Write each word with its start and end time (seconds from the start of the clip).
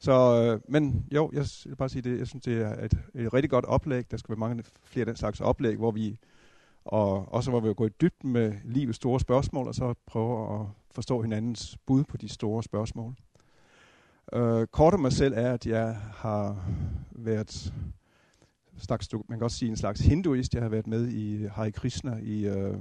Så, 0.00 0.42
øh, 0.42 0.60
men 0.68 1.06
jo, 1.12 1.30
jeg 1.32 1.46
vil 1.64 1.76
bare 1.76 1.88
sige 1.88 2.02
det, 2.02 2.18
jeg 2.18 2.26
synes, 2.26 2.44
det 2.44 2.62
er 2.62 2.84
et, 2.84 2.98
et 3.14 3.34
rigtig 3.34 3.50
godt 3.50 3.64
oplæg. 3.64 4.10
Der 4.10 4.16
skal 4.16 4.28
være 4.28 4.48
mange 4.48 4.64
flere 4.84 5.02
af 5.02 5.06
den 5.06 5.16
slags 5.16 5.40
oplæg, 5.40 5.76
hvor 5.76 5.90
vi, 5.90 6.18
og 6.84 7.32
også 7.32 7.50
hvor 7.50 7.60
vi 7.60 7.74
går 7.74 7.86
i 7.86 7.90
dybden 8.00 8.32
med 8.32 8.52
livets 8.64 8.96
store 8.96 9.20
spørgsmål, 9.20 9.68
og 9.68 9.74
så 9.74 9.94
prøver 10.06 10.60
at 10.60 10.66
forstå 10.90 11.22
hinandens 11.22 11.78
bud 11.86 12.04
på 12.04 12.16
de 12.16 12.28
store 12.28 12.62
spørgsmål. 12.62 13.14
Øh, 14.32 14.66
kort 14.66 14.94
om 14.94 15.00
mig 15.00 15.12
selv 15.12 15.34
er, 15.36 15.52
at 15.52 15.66
jeg 15.66 15.96
har 16.14 16.68
været 17.10 17.74
slags, 18.78 19.08
man 19.28 19.38
kan 19.38 19.42
også 19.42 19.58
sige 19.58 19.68
en 19.68 19.76
slags 19.76 20.00
hinduist. 20.00 20.54
Jeg 20.54 20.62
har 20.62 20.68
været 20.68 20.86
med 20.86 21.08
i 21.08 21.46
Hare 21.46 21.72
Krishna 21.72 22.16
i, 22.22 22.46
øh, 22.46 22.78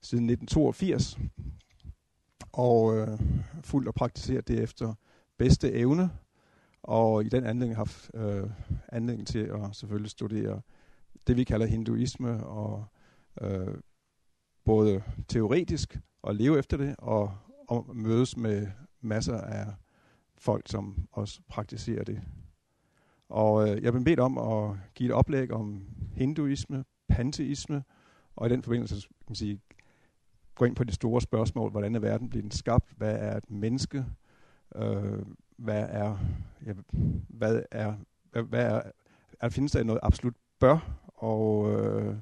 siden 0.00 0.30
1982, 0.30 1.18
og 2.52 2.96
øh, 2.96 3.18
fuldt 3.62 3.88
og 3.88 3.94
praktiseret 3.94 4.48
det 4.48 4.62
efter 4.62 4.94
bedste 5.38 5.72
evne, 5.72 6.10
og 6.82 7.24
i 7.24 7.28
den 7.28 7.44
anledning 7.44 7.76
har 7.76 7.80
haft 7.84 8.10
øh, 8.14 8.50
anledning 8.88 9.26
til 9.26 9.38
at 9.38 9.76
selvfølgelig 9.76 10.10
studere 10.10 10.60
det, 11.26 11.36
vi 11.36 11.44
kalder 11.44 11.66
hinduisme, 11.66 12.46
og 12.46 12.84
øh, 13.40 13.74
både 14.64 15.02
teoretisk 15.28 15.98
og 16.22 16.34
leve 16.34 16.58
efter 16.58 16.76
det, 16.76 16.94
og, 16.98 17.34
og 17.68 17.96
mødes 17.96 18.36
med 18.36 18.66
masser 19.00 19.40
af 19.40 19.66
folk, 20.38 20.68
som 20.68 21.08
også 21.12 21.40
praktiserer 21.48 22.04
det. 22.04 22.22
Og 23.28 23.68
øh, 23.68 23.82
jeg 23.82 23.92
blev 23.92 24.04
bedt 24.04 24.20
om 24.20 24.38
at 24.38 24.76
give 24.94 25.08
et 25.08 25.14
oplæg 25.14 25.52
om 25.52 25.88
hinduisme, 26.12 26.84
panteisme, 27.08 27.84
og 28.36 28.46
i 28.46 28.50
den 28.50 28.62
forbindelse 28.62 28.94
kan 29.00 29.10
man 29.28 29.34
sige, 29.34 29.60
gå 30.54 30.64
ind 30.64 30.76
på 30.76 30.84
de 30.84 30.92
store 30.92 31.20
spørgsmål. 31.20 31.70
Hvordan 31.70 31.94
er 31.94 32.00
verden 32.00 32.30
blevet 32.30 32.54
skabt? 32.54 32.92
Hvad 32.96 33.14
er 33.18 33.36
et 33.36 33.50
menneske? 33.50 34.04
Øh, 34.76 35.18
hvad 35.56 35.86
er, 35.88 36.18
ja, 36.66 36.72
hvad 37.28 37.62
er, 37.70 37.94
hvad 38.42 38.64
er, 38.64 38.82
er, 39.40 39.48
findes 39.48 39.72
der 39.72 39.82
noget 39.82 40.00
absolut 40.02 40.34
bør? 40.60 41.00
Og 41.14 41.72
øh, 41.72 42.16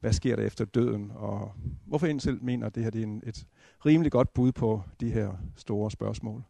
hvad 0.00 0.12
sker 0.12 0.36
der 0.36 0.42
efter 0.42 0.64
døden? 0.64 1.12
Og 1.14 1.52
hvorfor 1.86 2.06
en 2.06 2.20
selv 2.20 2.42
mener, 2.42 2.66
at 2.66 2.74
det 2.74 2.82
her 2.82 2.90
det 2.90 2.98
er 2.98 3.06
en, 3.06 3.22
et 3.26 3.46
rimelig 3.86 4.12
godt 4.12 4.34
bud 4.34 4.52
på 4.52 4.82
de 5.00 5.10
her 5.10 5.32
store 5.56 5.90
spørgsmål. 5.90 6.44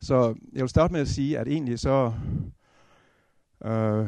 Så 0.00 0.34
jeg 0.52 0.60
vil 0.60 0.68
starte 0.68 0.92
med 0.92 1.00
at 1.00 1.08
sige, 1.08 1.38
at 1.38 1.48
egentlig 1.48 1.78
så 1.78 2.12
øh, 3.64 4.06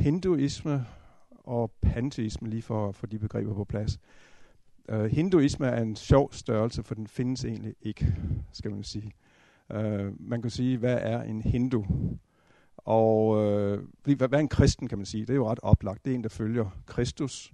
hinduisme 0.00 0.86
og 1.30 1.72
panteisme, 1.82 2.48
lige 2.48 2.62
for, 2.62 2.92
for 2.92 3.06
de 3.06 3.18
begreber 3.18 3.54
på 3.54 3.64
plads, 3.64 3.98
Uh, 4.92 5.04
hinduisme 5.04 5.66
er 5.66 5.82
en 5.82 5.96
sjov 5.96 6.32
størrelse, 6.32 6.82
for 6.82 6.94
den 6.94 7.06
findes 7.06 7.44
egentlig 7.44 7.74
ikke, 7.82 8.14
skal 8.52 8.70
man 8.70 8.82
sige. 8.82 9.12
Øh, 9.72 10.12
man 10.20 10.42
kan 10.42 10.50
sige, 10.50 10.78
hvad 10.78 10.98
er 11.00 11.22
en 11.22 11.42
hindu? 11.42 11.84
Og 12.76 13.42
øh, 13.44 13.84
hvad, 14.04 14.28
hvad 14.28 14.38
er 14.38 14.42
en 14.42 14.48
kristen, 14.48 14.88
kan 14.88 14.98
man 14.98 15.06
sige? 15.06 15.20
Det 15.20 15.30
er 15.30 15.36
jo 15.36 15.50
ret 15.50 15.60
oplagt. 15.62 16.04
Det 16.04 16.10
er 16.10 16.14
en, 16.14 16.22
der 16.22 16.28
følger 16.28 16.82
Kristus. 16.86 17.52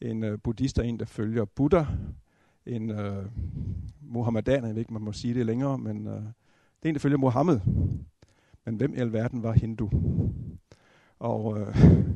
En 0.00 0.24
øh, 0.24 0.38
buddhist 0.38 0.78
er 0.78 0.82
en, 0.82 0.98
der 0.98 1.04
følger 1.04 1.44
Buddha. 1.44 1.84
En 2.66 2.90
øh, 2.90 3.24
muhammedaner, 4.00 4.66
jeg 4.66 4.74
ved 4.74 4.80
ikke, 4.80 4.92
man 4.92 5.02
må 5.02 5.12
sige 5.12 5.34
det 5.34 5.46
længere, 5.46 5.78
men 5.78 6.06
øh, 6.06 6.14
det 6.14 6.22
er 6.82 6.88
en, 6.88 6.94
der 6.94 7.00
følger 7.00 7.18
Mohammed. 7.18 7.60
Men 8.64 8.76
hvem 8.76 8.94
i 8.94 8.96
alverden 8.96 9.42
var 9.42 9.52
hindu? 9.52 9.90
Og 11.18 11.60
øh, 11.60 11.76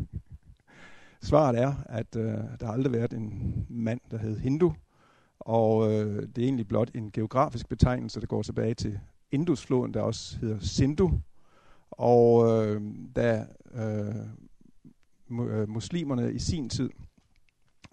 Svaret 1.22 1.58
er, 1.58 1.74
at 1.86 2.16
øh, 2.16 2.24
der 2.60 2.66
har 2.66 2.72
aldrig 2.72 2.92
været 2.92 3.12
en 3.12 3.54
mand, 3.68 4.00
der 4.10 4.18
hed 4.18 4.38
Hindu, 4.38 4.74
og 5.38 5.92
øh, 5.92 6.22
det 6.22 6.38
er 6.38 6.42
egentlig 6.42 6.68
blot 6.68 6.90
en 6.94 7.10
geografisk 7.10 7.68
betegnelse, 7.68 8.20
der 8.20 8.26
går 8.26 8.42
tilbage 8.42 8.74
til 8.74 9.00
Indusfloden, 9.32 9.94
der 9.94 10.00
også 10.00 10.38
hedder 10.38 10.58
Sindhu. 10.58 11.20
Og 11.90 12.46
øh, 12.66 12.82
da 13.16 13.46
øh, 13.74 14.16
øh 15.30 15.68
muslimerne 15.68 16.32
i 16.32 16.38
sin 16.38 16.68
tid, 16.68 16.90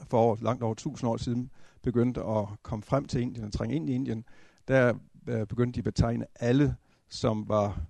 for 0.09 0.37
langt 0.41 0.63
over 0.63 0.71
1000 0.71 1.09
år 1.09 1.17
siden, 1.17 1.51
begyndte 1.81 2.23
at 2.23 2.47
komme 2.63 2.83
frem 2.83 3.05
til 3.05 3.21
Indien 3.21 3.45
og 3.45 3.51
trænge 3.51 3.75
ind 3.75 3.89
i 3.89 3.93
Indien, 3.93 4.25
der 4.67 4.93
øh, 5.27 5.47
begyndte 5.47 5.75
de 5.75 5.79
at 5.79 5.83
betegne 5.83 6.25
alle, 6.35 6.75
som 7.09 7.49
var 7.49 7.81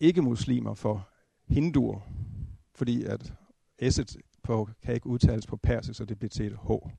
ikke-muslimer 0.00 0.74
for 0.74 1.08
hinduer, 1.48 2.00
fordi 2.74 3.04
at 3.04 3.32
S'et 3.82 4.16
på, 4.42 4.68
kan 4.82 4.94
ikke 4.94 5.06
udtales 5.06 5.46
på 5.46 5.56
persisk, 5.56 5.96
så 5.98 6.04
det 6.04 6.18
bliver 6.18 6.28
til 6.28 6.46
et 6.46 6.52
H. 6.52 6.70
Og 6.70 6.92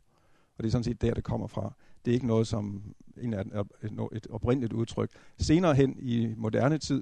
det 0.58 0.66
er 0.66 0.72
sådan 0.72 0.84
set 0.84 1.02
der, 1.02 1.14
det 1.14 1.24
kommer 1.24 1.48
fra. 1.48 1.74
Det 2.06 2.12
er 2.12 2.14
ikke 2.14 2.28
noget, 2.28 2.48
som 2.48 2.84
en 3.18 3.34
af 3.34 3.42
et, 3.42 4.08
et 4.12 4.28
oprindeligt 4.30 4.74
udtryk. 4.74 5.10
Senere 5.38 5.76
hen 5.76 5.96
i 6.00 6.34
moderne 6.38 6.78
tid 6.78 7.02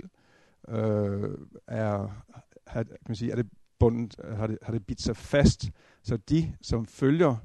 øh, 0.70 1.38
er, 1.68 2.24
har, 2.68 2.84
kan 2.84 2.98
man 3.08 3.16
sige, 3.16 3.32
er 3.32 3.36
det 3.36 3.50
bundet, 3.80 4.16
har, 4.36 4.48
det, 4.48 4.58
har 4.62 4.74
det 4.74 4.86
bidt 4.86 5.02
sig 5.02 5.16
fast, 5.16 5.72
så 6.04 6.18
de, 6.18 6.54
som 6.62 6.86
følger 6.86 7.36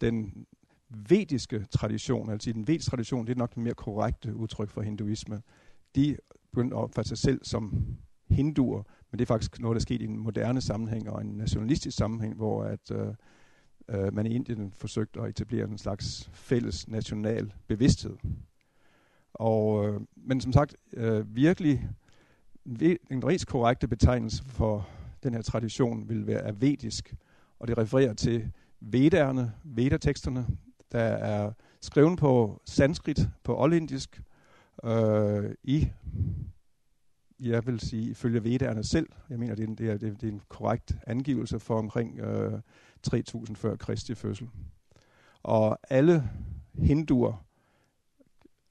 den 0.00 0.46
vediske 0.88 1.66
tradition, 1.70 2.30
altså 2.30 2.52
den 2.52 2.68
vediske 2.68 2.90
tradition, 2.90 3.26
det 3.26 3.32
er 3.32 3.38
nok 3.38 3.54
den 3.54 3.62
mere 3.62 3.74
korrekte 3.74 4.36
udtryk 4.36 4.70
for 4.70 4.82
hinduisme, 4.82 5.42
de 5.94 6.16
begyndte 6.52 6.76
at 6.76 6.82
opfatte 6.82 7.08
sig 7.08 7.18
selv 7.18 7.40
som 7.44 7.86
hinduer, 8.30 8.82
men 9.10 9.18
det 9.18 9.24
er 9.24 9.26
faktisk 9.26 9.60
noget, 9.60 9.74
der 9.74 9.78
er 9.78 9.82
sket 9.82 10.02
i 10.02 10.04
en 10.04 10.18
moderne 10.18 10.60
sammenhæng 10.60 11.10
og 11.10 11.20
en 11.20 11.36
nationalistisk 11.36 11.96
sammenhæng, 11.96 12.34
hvor 12.34 12.64
at, 12.64 12.90
øh, 12.90 13.14
øh, 13.88 14.14
man 14.14 14.26
i 14.26 14.34
Indien 14.34 14.72
forsøgte 14.76 15.20
at 15.20 15.28
etablere 15.28 15.64
en 15.64 15.78
slags 15.78 16.30
fælles 16.32 16.88
national 16.88 17.52
bevidsthed. 17.66 18.16
Og, 19.34 19.88
øh, 19.88 20.00
men 20.16 20.40
som 20.40 20.52
sagt, 20.52 20.76
øh, 20.92 21.36
virkelig 21.36 21.88
en 23.10 23.24
rigtig 23.26 23.48
korrekte 23.48 23.88
betegnelse 23.88 24.44
for 24.44 24.88
den 25.22 25.34
her 25.34 25.42
tradition 25.42 26.08
vil 26.08 26.26
være 26.26 26.60
vedisk, 26.60 27.14
og 27.58 27.68
det 27.68 27.78
refererer 27.78 28.14
til 28.14 28.52
vedderne, 28.80 29.52
vedateksterne, 29.64 30.46
der 30.92 31.00
er 31.02 31.52
skrevet 31.80 32.18
på 32.18 32.62
sanskrit, 32.64 33.28
på 33.42 33.60
oldindisk, 33.60 34.22
øh, 34.84 35.54
i 35.62 35.88
jeg 37.40 37.66
vil 37.66 37.80
sige, 37.80 38.10
ifølge 38.10 38.44
vedderne 38.44 38.84
selv, 38.84 39.08
jeg 39.30 39.38
mener, 39.38 39.54
det 39.54 39.64
er, 39.64 39.68
en, 39.68 39.74
det 39.74 39.90
er, 39.90 39.96
det 39.96 40.22
er 40.22 40.28
en 40.28 40.42
korrekt 40.48 40.96
angivelse 41.06 41.58
for 41.58 41.78
omkring 41.78 42.20
øh, 42.20 42.60
3000 43.04 43.56
før 43.56 43.76
Kristi 43.76 44.14
fødsel. 44.14 44.48
Og 45.42 45.78
alle 45.90 46.30
hinduer, 46.74 47.44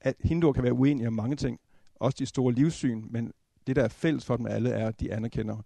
at 0.00 0.14
hinduer 0.20 0.52
kan 0.52 0.62
være 0.62 0.72
uenige 0.72 1.08
om 1.08 1.12
mange 1.12 1.36
ting, 1.36 1.60
også 1.94 2.16
de 2.18 2.26
store 2.26 2.52
livssyn, 2.52 3.04
men 3.10 3.32
det, 3.66 3.76
der 3.76 3.84
er 3.84 3.88
fælles 3.88 4.24
for 4.24 4.36
dem 4.36 4.46
alle, 4.46 4.70
er, 4.70 4.88
at 4.88 5.00
de 5.00 5.12
anerkender 5.12 5.56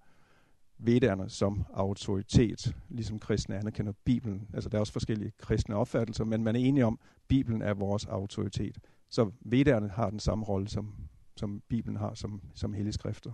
vedderne 0.79 1.31
som 1.31 1.65
autoritet, 1.75 2.77
ligesom 2.89 3.19
kristne 3.19 3.59
anerkender 3.59 3.93
Bibelen. 4.05 4.49
Altså, 4.55 4.69
der 4.69 4.77
er 4.77 4.81
også 4.81 4.93
forskellige 4.93 5.33
kristne 5.39 5.77
opfattelser, 5.77 6.25
men 6.25 6.45
man 6.45 6.57
er 6.57 6.61
enige 6.61 6.87
om, 6.87 6.99
at 7.03 7.23
Bibelen 7.29 7.63
er 7.63 7.75
vores 7.75 8.07
autoritet. 8.07 8.79
Så 9.09 9.31
vedderne 9.41 9.89
har 9.89 10.11
den 10.11 10.21
samme 10.21 10.45
rolle 10.45 10.69
som 10.69 10.95
som 11.39 11.63
Bibelen 11.69 11.97
har 11.97 12.15
som, 12.15 12.43
som 12.55 12.73
hellige 12.73 12.93
skrifter. 12.93 13.33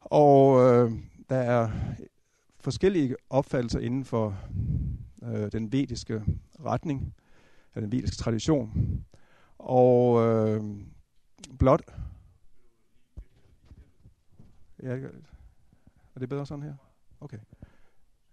Og 0.00 0.60
øh, 0.60 0.92
der 1.30 1.36
er 1.36 1.70
forskellige 2.64 3.16
opfattelser 3.30 3.80
inden 3.80 4.04
for 4.04 4.38
øh, 5.22 5.52
den 5.52 5.72
vediske 5.72 6.22
retning, 6.60 7.14
eller 7.74 7.88
den 7.88 7.92
vediske 7.92 8.16
tradition. 8.16 9.04
Og 9.58 10.26
øh, 10.26 10.64
blot... 11.58 11.82
Ja, 14.82 14.96
er 16.14 16.20
det 16.20 16.28
bedre 16.28 16.46
sådan 16.46 16.62
her? 16.62 16.74
Okay. 17.20 17.38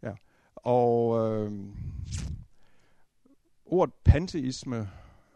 Ja. 0.01 0.13
Og 0.55 1.17
øh, 1.19 1.51
ordet 3.65 3.93
panteisme 4.05 4.89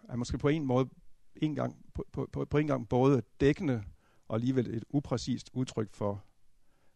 er 0.09 0.15
måske 0.15 0.37
på 0.37 0.47
en 0.47 0.65
måde 0.65 0.89
en 1.35 1.55
gang, 1.55 1.85
på, 1.93 2.05
på, 2.11 2.45
på 2.45 2.57
en 2.57 2.67
gang 2.67 2.89
både 2.89 3.21
dækkende 3.39 3.83
og 4.27 4.35
alligevel 4.35 4.75
et 4.75 4.83
upræcist 4.89 5.49
udtryk 5.53 5.93
for 5.93 6.23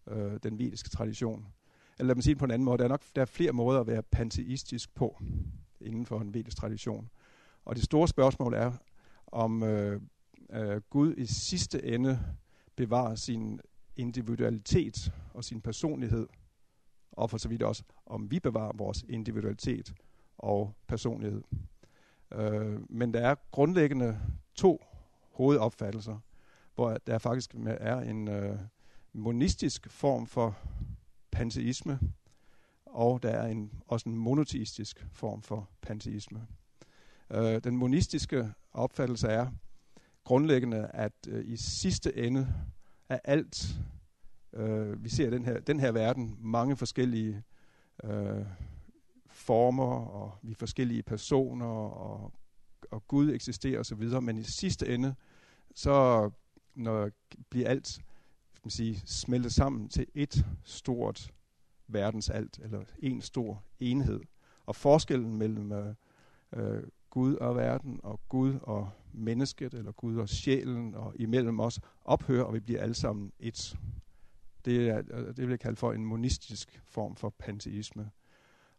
øh, 0.08 0.40
den 0.44 0.60
vediske 0.60 0.90
tradition. 0.90 1.46
Eller 2.00 2.08
lad 2.08 2.16
mig 2.16 2.24
sige 2.24 2.34
det 2.34 2.40
på 2.40 2.46
en 2.46 2.52
anden 2.52 2.66
måde. 2.66 2.78
Der 2.78 2.84
er 2.84 2.88
nok 2.90 3.04
der 3.16 3.22
er 3.22 3.26
flere 3.26 3.52
måder 3.52 3.80
at 3.80 3.88
være 3.88 4.04
panteistisk 4.04 4.96
på 4.96 5.22
inden 5.82 6.06
for 6.06 6.20
en 6.20 6.34
vedisk 6.34 6.58
tradition. 6.58 7.10
Og 7.66 7.76
det 7.76 7.84
store 7.84 8.08
spørgsmål 8.08 8.54
er, 8.54 8.72
om 9.28 9.64
øh, 9.64 10.02
øh, 10.52 10.82
Gud 10.90 11.14
i 11.18 11.26
sidste 11.26 11.86
ende 11.86 12.20
bevarer 12.76 13.16
sin 13.16 13.60
individualitet 13.96 15.14
og 15.34 15.44
sin 15.44 15.62
personlighed, 15.62 16.28
og 17.12 17.30
for 17.30 17.38
så 17.38 17.50
vidt 17.50 17.64
også, 17.64 17.84
om 18.06 18.32
vi 18.32 18.40
bevarer 18.40 18.72
vores 18.76 19.06
individualitet 19.10 19.94
og 20.38 20.74
personlighed. 20.88 21.42
Øh, 22.34 22.92
men 22.92 23.14
der 23.14 23.20
er 23.20 23.36
grundlæggende 23.52 24.20
to 24.56 24.86
hovedopfattelser, 25.32 26.20
hvor 26.76 26.98
der 27.08 27.18
faktisk 27.18 27.56
er 27.66 28.00
en 28.00 28.28
øh, 28.28 28.60
monistisk 29.14 29.90
form 29.90 30.28
for 30.28 30.58
panteisme, 31.40 32.00
og 32.86 33.24
der 33.24 33.30
er 33.30 33.48
en, 33.48 33.72
også 33.88 34.10
en 34.10 34.18
monoteistisk 34.18 35.08
form 35.12 35.42
for 35.42 35.70
panteisme. 35.82 36.48
Øh, 37.32 37.64
den 37.64 37.78
monistiske 37.78 38.54
opfattelse 38.72 39.28
er, 39.28 39.48
grundlæggende, 40.24 40.88
at 40.94 41.14
øh, 41.28 41.46
i 41.46 41.58
sidste 41.58 42.18
ende 42.18 42.54
er 43.10 43.20
alt, 43.24 43.80
øh, 44.54 45.04
vi 45.04 45.10
ser 45.10 45.30
den 45.30 45.46
her, 45.46 45.60
den 45.60 45.80
her 45.80 45.92
verden, 45.92 46.38
mange 46.40 46.76
forskellige 46.76 47.44
øh, 48.04 48.46
former, 49.28 49.96
og 49.96 50.38
vi 50.42 50.52
er 50.52 50.56
forskellige 50.56 51.04
personer, 51.04 51.66
og, 51.66 52.34
og 52.92 53.08
Gud 53.08 53.34
eksisterer 53.34 53.80
osv., 53.80 54.22
men 54.22 54.38
i 54.38 54.44
sidste 54.44 54.88
ende, 54.88 55.16
så 55.76 56.30
når 56.76 57.10
bliver 57.50 57.70
alt 57.70 58.00
skal 58.60 58.66
man 58.66 58.72
sige, 58.72 59.02
smelte 59.06 59.50
sammen 59.50 59.90
til 59.90 60.06
et 60.16 60.46
stort 60.64 61.34
verdensalt, 61.88 62.60
eller 62.64 62.84
en 63.00 63.22
stor 63.22 63.64
enhed. 63.80 64.22
Og 64.66 64.76
forskellen 64.76 65.38
mellem 65.38 65.72
øh, 65.72 65.96
øh, 66.54 66.84
Gud 67.10 67.36
og 67.36 67.56
verden, 67.56 68.00
og 68.04 68.20
Gud 68.30 68.60
og 68.62 68.90
mennesket, 69.14 69.74
eller 69.74 69.92
Gud 69.92 70.18
og 70.18 70.30
sjælen, 70.30 70.96
og 70.96 71.14
imellem 71.16 71.60
os, 71.60 71.80
ophører, 72.06 72.44
og 72.44 72.54
vi 72.54 72.60
bliver 72.60 72.82
alle 72.82 72.94
sammen 72.94 73.32
et. 73.40 73.78
Det, 74.66 74.90
er, 74.90 75.02
øh, 75.12 75.28
det 75.28 75.38
vil 75.38 75.50
jeg 75.50 75.60
kalde 75.60 75.76
for 75.76 75.94
en 75.94 76.06
monistisk 76.06 76.82
form 76.86 77.16
for 77.16 77.30
panteisme. 77.30 78.10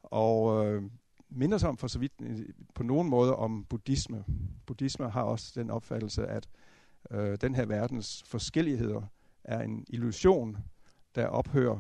Og 0.03 0.67
øh, 0.67 0.83
minder 1.29 1.59
som 1.59 1.77
for 1.77 1.89
så 1.89 1.99
vidt 1.99 2.13
øh, 2.23 2.49
på 2.75 2.83
nogen 2.83 3.09
måde 3.09 3.37
om 3.37 3.65
buddhisme. 3.65 4.25
Buddhisme 4.67 5.11
har 5.11 5.23
også 5.23 5.61
den 5.61 5.71
opfattelse, 5.71 6.27
at 6.27 6.49
øh, 7.11 7.39
den 7.41 7.55
her 7.55 7.67
verdens 7.67 8.23
forskelligheder 8.27 9.03
er 9.51 9.61
en 9.61 9.85
illusion, 9.89 10.57
der 11.15 11.27
ophører 11.27 11.79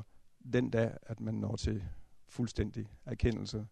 den 0.52 0.70
dag, 0.70 0.96
at 1.02 1.20
man 1.20 1.34
når 1.34 1.56
til 1.56 1.84
fuldstændig 2.28 2.86
erkendelse. 3.06 3.66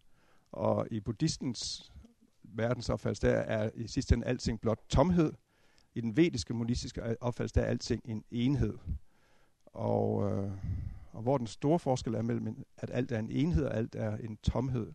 Og 0.51 0.87
i 0.91 0.99
buddhistens 0.99 1.91
verdensopfattelse, 2.43 3.27
der 3.27 3.33
er 3.33 3.69
i 3.75 3.87
sidste 3.87 4.15
ende 4.15 4.25
alting 4.25 4.61
blot 4.61 4.79
tomhed. 4.89 5.33
I 5.95 6.01
den 6.01 6.17
vediske 6.17 6.53
monistiske 6.53 7.21
opfattelse, 7.21 7.55
der 7.55 7.61
er 7.61 7.69
alting 7.69 8.01
en 8.05 8.23
enhed. 8.31 8.77
Og, 9.65 10.31
øh, 10.31 10.51
og 11.11 11.21
hvor 11.21 11.37
den 11.37 11.47
store 11.47 11.79
forskel 11.79 12.15
er 12.15 12.21
mellem, 12.21 12.65
at 12.77 12.91
alt 12.93 13.11
er 13.11 13.19
en 13.19 13.31
enhed, 13.31 13.65
og 13.65 13.77
alt 13.77 13.95
er 13.95 14.17
en 14.17 14.37
tomhed. 14.37 14.93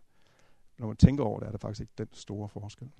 Når 0.79 0.87
man 0.87 0.97
tænker 0.97 1.25
over 1.25 1.41
det, 1.41 1.47
er 1.47 1.51
der 1.51 1.59
faktisk 1.59 1.81
ikke 1.81 1.93
den 1.99 2.09
store 2.13 2.49
forskel. 2.49 2.91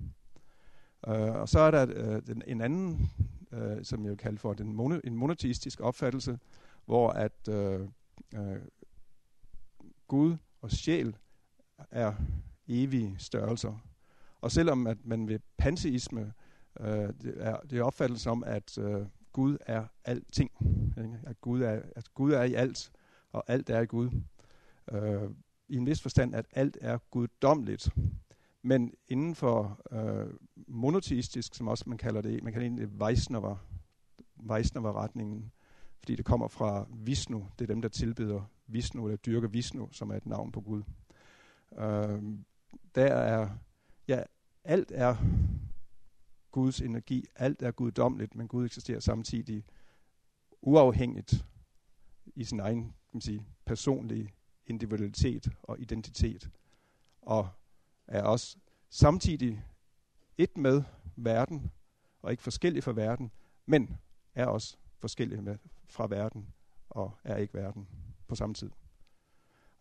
Uh, 1.07 1.13
og 1.13 1.49
så 1.49 1.59
er 1.59 1.71
der 1.71 2.15
uh, 2.15 2.21
den, 2.27 2.43
en 2.47 2.61
anden, 2.61 3.11
øh, 3.51 3.83
som 3.83 4.03
jeg 4.03 4.09
vil 4.09 4.17
kalde 4.17 4.37
for 4.37 4.53
den 4.53 4.73
mono, 4.73 4.99
en 5.03 5.15
monoteistisk 5.15 5.79
opfattelse, 5.79 6.39
hvor 6.85 7.09
at 7.09 7.47
øh, 7.49 7.87
øh, 8.35 8.61
Gud 10.07 10.37
og 10.61 10.71
sjæl 10.71 11.15
er 11.91 12.13
evige 12.67 13.15
størrelser. 13.17 13.79
Og 14.41 14.51
selvom 14.51 14.87
at 14.87 14.97
man 15.05 15.27
ved 15.27 15.39
panteisme, 15.57 16.33
øh, 16.79 16.87
det, 17.21 17.33
er, 17.37 17.59
det 17.59 17.79
er 17.79 17.83
opfattelsen 17.83 18.31
om, 18.31 18.43
at 18.43 18.77
øh, 18.77 19.05
Gud 19.31 19.57
er 19.61 19.85
alting, 20.05 20.51
ikke? 20.97 21.19
At, 21.23 21.41
Gud 21.41 21.61
er, 21.61 21.81
at 21.95 22.13
Gud 22.13 22.31
er 22.31 22.43
i 22.43 22.53
alt, 22.53 22.91
og 23.31 23.43
alt 23.47 23.69
er 23.69 23.81
i 23.81 23.85
Gud. 23.85 24.09
Øh, 24.91 25.29
I 25.67 25.75
en 25.75 25.85
vis 25.85 26.01
forstand, 26.01 26.35
at 26.35 26.45
alt 26.51 26.77
er 26.81 26.97
guddommeligt. 27.11 27.89
Men 28.65 28.93
inden 29.07 29.35
for 29.35 29.81
øh, 29.91 30.33
monoteistisk, 30.67 31.55
som 31.55 31.67
også 31.67 31.83
man 31.87 31.97
kalder 31.97 32.21
det, 32.21 32.43
man 32.43 32.53
kalder 32.53 32.75
det 32.75 32.99
Vaisnava, 32.99 33.55
Vaisnava-retningen, 34.35 35.51
fordi 35.99 36.15
det 36.15 36.25
kommer 36.25 36.47
fra 36.47 36.87
Vishnu, 36.93 37.47
det 37.59 37.69
er 37.69 37.73
dem, 37.73 37.81
der 37.81 37.89
tilbeder 37.89 38.41
Vishnu, 38.67 39.05
eller 39.05 39.17
dyrker 39.17 39.47
Vishnu, 39.47 39.89
som 39.91 40.09
er 40.09 40.15
et 40.15 40.25
navn 40.25 40.51
på 40.51 40.61
Gud. 40.61 40.83
Øh, 41.77 42.23
der 42.95 43.13
er, 43.13 43.49
ja, 44.07 44.23
alt 44.63 44.91
er 44.95 45.15
Guds 46.51 46.81
energi, 46.81 47.25
alt 47.35 47.61
er 47.61 47.71
guddommeligt, 47.71 48.35
men 48.35 48.47
Gud 48.47 48.65
eksisterer 48.65 48.99
samtidig 48.99 49.63
uafhængigt 50.61 51.45
i 52.35 52.43
sin 52.43 52.59
egen 52.59 52.81
kan 52.83 52.93
man 53.13 53.21
sige, 53.21 53.45
personlige 53.65 54.33
individualitet 54.65 55.47
og 55.63 55.79
identitet. 55.79 56.49
Og 57.21 57.49
er 58.07 58.23
også 58.23 58.57
samtidig 58.89 59.63
et 60.37 60.57
med 60.57 60.83
verden, 61.15 61.71
og 62.21 62.31
ikke 62.31 62.43
forskellig 62.43 62.83
fra 62.83 62.91
verden, 62.91 63.31
men 63.65 63.97
er 64.35 64.45
også 64.45 64.77
forskellig 64.99 65.43
med, 65.43 65.57
fra 65.89 66.07
verden, 66.07 66.47
og 66.89 67.11
er 67.23 67.37
ikke 67.37 67.53
verden 67.53 67.87
på 68.27 68.35
samme 68.35 68.53
tid. 68.53 68.69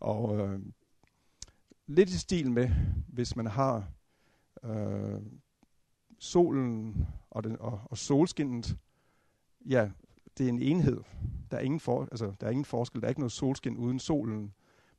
Og 0.01 0.39
øh, 0.39 0.61
lidt 1.87 2.11
i 2.11 2.19
stil 2.19 2.53
med, 2.53 2.69
hvis 3.09 3.37
man 3.37 3.47
har 3.47 3.89
øh, 4.63 5.23
solen 6.19 7.07
og, 7.31 7.45
den, 7.45 7.61
og, 7.61 7.81
og 7.85 7.99
solskinnet, 7.99 8.79
ja, 9.67 9.91
det 10.39 10.45
er 10.45 10.49
en 10.49 10.63
enhed. 10.63 11.03
Der 11.51 11.57
er, 11.57 11.61
ingen 11.61 11.81
for, 11.81 12.03
altså, 12.03 12.35
der 12.41 12.47
er 12.47 12.51
ingen 12.51 12.65
forskel. 12.65 13.01
Der 13.01 13.07
er 13.07 13.09
ikke 13.09 13.21
noget 13.21 13.33
solskin 13.33 13.77
uden 13.77 13.99
solen. 13.99 14.55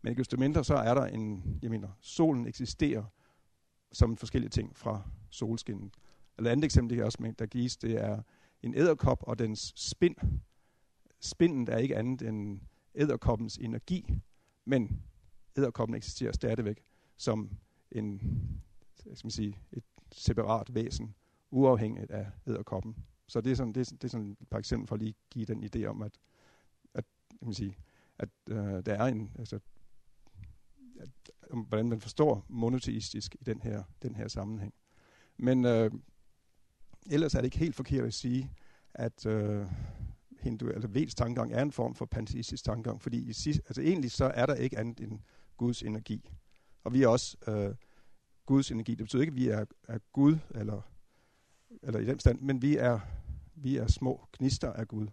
Men 0.06 0.10
ikke 0.10 0.20
desto 0.20 0.38
mindre, 0.38 0.64
så 0.64 0.76
er 0.76 0.94
der 0.94 1.06
en, 1.06 1.60
jeg 1.62 1.70
mener, 1.72 1.90
solen 2.02 2.48
eksisterer 2.48 3.04
som 3.92 4.18
forskellige 4.18 4.50
ting 4.50 4.78
fra 4.78 5.02
solskinnet. 5.30 5.94
Eller 6.38 6.52
andet 6.52 6.64
eksempel, 6.64 6.98
det 6.98 7.06
også, 7.06 7.34
der 7.40 7.46
gives, 7.46 7.78
det 7.78 7.92
er 8.04 8.22
en 8.64 8.76
æderkop 8.76 9.24
og 9.28 9.40
dens 9.40 9.74
spind. 9.76 10.16
Spindet 11.20 11.70
er 11.70 11.78
ikke 11.78 11.96
andet 11.96 12.22
end 12.22 12.62
æderkoppens 12.96 13.58
energi, 13.58 14.14
men 14.66 15.04
æderkoppen 15.58 15.96
eksisterer 15.96 16.32
stadigvæk 16.32 16.84
som 17.18 17.50
en, 17.92 18.22
skal 18.96 19.26
man 19.26 19.32
sige, 19.32 19.60
et 19.72 19.84
separat 20.12 20.76
væsen, 20.76 21.16
uafhængigt 21.52 22.12
af 22.12 22.28
æderkoppen. 22.48 22.96
Så 23.28 23.42
det 23.42 23.52
er 23.52 23.56
sådan, 23.56 23.74
det 23.74 23.92
er, 23.92 23.96
det 23.96 24.04
er 24.04 24.08
sådan 24.08 24.38
et 24.42 24.50
par 24.50 24.60
eksempler 24.60 24.88
for 24.88 24.96
at 24.96 25.02
lige 25.02 25.16
give 25.30 25.46
den 25.46 25.64
idé 25.64 25.86
om, 25.86 26.02
at, 26.02 26.18
at, 26.94 27.06
kan 27.30 27.48
man 27.48 27.54
sige, 27.54 27.78
at 28.18 28.30
øh, 28.50 28.86
der 28.86 28.94
er 28.94 29.06
en, 29.06 29.32
altså, 29.40 29.60
at, 31.00 31.10
om, 31.52 31.60
hvordan 31.60 31.90
man 31.90 32.02
forstår 32.02 32.46
monoteistisk 32.50 33.36
i 33.40 33.44
den 33.44 33.62
her, 33.62 33.84
den 34.02 34.16
her 34.16 34.28
sammenhæng. 34.28 34.74
Men 35.38 35.66
øh, 35.66 35.92
ellers 37.10 37.36
er 37.36 37.38
det 37.38 37.46
ikke 37.46 37.58
helt 37.58 37.76
forkert 37.76 38.06
at 38.06 38.14
sige, 38.14 38.52
at 38.94 39.26
øh, 39.26 39.68
hindu, 40.40 40.68
eller 40.68 40.88
Veds 40.88 41.16
tankegang 41.16 41.54
er 41.54 41.62
en 41.62 41.72
form 41.72 41.96
for 41.96 42.06
panteistisk 42.06 42.64
tankegang, 42.64 43.02
fordi 43.02 43.30
i 43.30 43.34
sidst, 43.34 43.62
altså 43.66 43.82
egentlig 43.82 44.12
så 44.12 44.26
er 44.26 44.46
der 44.46 44.56
ikke 44.56 44.78
andet 44.78 45.00
end 45.00 45.20
Guds 45.58 45.84
energi. 45.84 46.30
Og 46.84 46.94
vi 46.94 47.04
er 47.04 47.08
også 47.08 47.38
øh, 47.48 47.76
Guds 48.46 48.72
energi. 48.72 48.92
Det 48.92 49.06
betyder 49.06 49.22
ikke, 49.22 49.32
at 49.32 49.36
vi 49.36 49.48
er, 49.48 49.66
er 49.88 50.00
Gud, 50.14 50.38
eller, 50.56 50.82
eller 51.84 52.00
i 52.00 52.06
den 52.06 52.20
stand, 52.20 52.42
men 52.42 52.62
vi 52.62 52.78
er, 52.78 53.00
vi 53.56 53.78
er 53.78 53.88
små 53.88 54.28
gnister 54.38 54.74
af 54.74 54.88
Gud. 54.88 55.08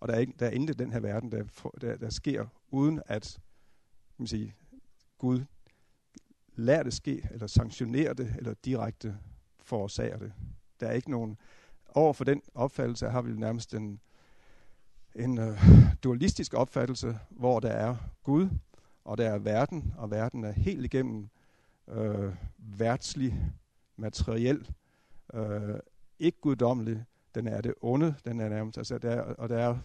Og 0.00 0.08
der 0.08 0.14
er, 0.14 0.18
ikke, 0.18 0.34
der 0.38 0.46
er 0.46 0.50
intet 0.50 0.74
i 0.74 0.78
den 0.78 0.92
her 0.92 1.00
verden, 1.00 1.32
der, 1.32 1.44
der, 1.80 1.96
der 1.96 2.10
sker, 2.10 2.46
uden 2.68 3.02
at 3.06 3.40
kan 4.18 4.22
man 4.22 4.26
sige, 4.26 4.54
Gud 5.18 5.44
lader 6.54 6.82
det 6.82 6.92
ske, 6.92 7.28
eller 7.30 7.46
sanktionerer 7.46 8.12
det, 8.12 8.34
eller 8.38 8.54
direkte 8.64 9.18
forårsager 9.60 10.18
det. 10.18 10.32
Der 10.80 10.86
er 10.86 10.92
ikke 10.92 11.10
nogen... 11.10 11.38
Over 11.94 12.12
for 12.12 12.24
den 12.24 12.42
opfattelse 12.54 13.08
har 13.08 13.22
vi 13.22 13.32
nærmest 13.32 13.74
en, 13.74 14.00
en 15.14 15.38
uh, 15.38 15.62
dualistisk 16.04 16.54
opfattelse, 16.54 17.18
hvor 17.30 17.60
der 17.60 17.70
er 17.70 17.96
Gud, 18.22 18.48
og 19.04 19.18
der 19.18 19.28
er 19.28 19.38
verden, 19.38 19.94
og 19.96 20.10
verden 20.10 20.44
er 20.44 20.52
helt 20.52 20.84
igennem 20.84 21.28
øh, 21.88 22.24
uh, 22.24 22.34
værtslig, 22.58 23.52
materiel, 23.96 24.70
uh, 25.34 25.74
ikke 26.18 26.40
guddommelig. 26.40 27.04
Den 27.34 27.46
er 27.46 27.60
det 27.60 27.74
onde, 27.80 28.14
den 28.24 28.40
er 28.40 28.48
nærmest, 28.48 28.78
altså 28.78 28.98
der, 28.98 29.20
og 29.20 29.48
der 29.48 29.58
er, 29.58 29.78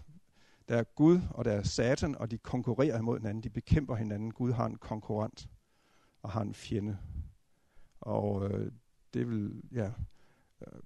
der 0.67 0.77
er 0.77 0.83
Gud, 0.83 1.21
og 1.29 1.45
der 1.45 1.51
er 1.51 1.63
Satan, 1.63 2.15
og 2.15 2.31
de 2.31 2.37
konkurrerer 2.37 2.99
imod 2.99 3.19
hinanden, 3.19 3.43
de 3.43 3.49
bekæmper 3.49 3.95
hinanden. 3.95 4.31
Gud 4.31 4.51
har 4.51 4.65
en 4.65 4.77
konkurrent 4.77 5.49
og 6.21 6.31
har 6.31 6.41
en 6.41 6.53
fjende. 6.53 6.97
Og 8.01 8.49
øh, 8.49 8.71
det 9.13 9.29
vil, 9.29 9.61
ja, 9.71 9.91
øh, 10.67 10.79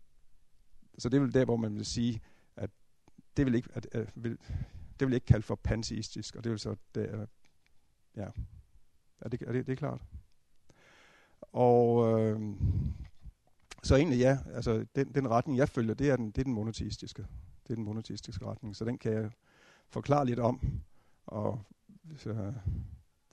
så 0.98 1.10
det 1.10 1.22
vil 1.22 1.34
der, 1.34 1.46
hvor 1.46 1.58
man 1.58 1.76
vil 1.76 1.86
sige, 1.86 2.22
at 2.56 2.70
det 3.38 3.46
vil 3.46 3.56
ikke, 3.56 3.70
at, 3.74 3.88
øh, 3.94 4.08
vil, 4.16 4.38
det 5.00 5.08
vil 5.08 5.14
ikke 5.14 5.26
kalde 5.26 5.44
for 5.44 5.56
panteistisk, 5.56 6.36
og 6.36 6.44
det 6.44 6.52
vil 6.52 6.60
så, 6.60 6.76
det, 6.96 7.10
øh, 7.10 7.28
ja, 8.16 8.28
er 9.20 9.30
det, 9.30 9.42
er 9.42 9.52
det, 9.52 9.68
det 9.68 9.72
er 9.72 9.78
klart. 9.78 10.02
Og 11.42 12.20
øh, 12.22 12.56
så 13.84 13.96
egentlig 13.96 14.20
ja, 14.20 14.38
altså 14.54 14.86
den, 14.96 15.14
den 15.14 15.30
retning, 15.30 15.58
jeg 15.58 15.70
følger, 15.70 15.94
det 15.94 16.10
er 16.10 16.16
den, 16.16 16.26
det 16.32 16.38
er 16.38 16.44
den 16.44 16.54
monoteistiske. 16.54 17.22
Det 17.64 17.70
er 17.70 17.76
den 17.76 17.84
monoteistiske 17.84 18.46
retning, 18.46 18.76
så 18.76 18.86
den 18.86 18.98
kan 18.98 19.14
jeg 19.14 19.32
forklare 19.90 20.26
lidt 20.26 20.40
om, 20.40 20.82
og 21.26 21.62
så, 22.18 22.30
øh, 22.30 22.54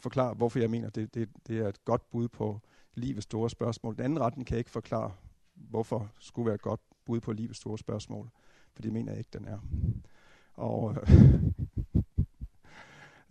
forklare, 0.00 0.34
hvorfor 0.34 0.58
jeg 0.58 0.70
mener, 0.70 0.90
det, 0.90 1.14
det, 1.14 1.28
det 1.46 1.58
er 1.58 1.68
et 1.68 1.84
godt 1.84 2.10
bud 2.10 2.28
på 2.28 2.60
livets 2.94 3.24
store 3.24 3.50
spørgsmål. 3.50 3.96
Den 3.96 4.04
anden 4.04 4.20
retning 4.20 4.46
kan 4.46 4.54
jeg 4.54 4.58
ikke 4.58 4.70
forklare, 4.70 5.12
hvorfor 5.54 6.10
skulle 6.18 6.46
være 6.46 6.54
et 6.54 6.62
godt 6.62 6.80
bud 7.04 7.20
på 7.20 7.32
livets 7.32 7.58
store 7.58 7.78
spørgsmål, 7.78 8.30
for 8.72 8.82
det 8.82 8.92
mener 8.92 9.12
jeg 9.12 9.18
ikke, 9.18 9.30
den 9.32 9.44
er. 9.44 9.58
Og 10.54 10.96
øh, 10.96 11.12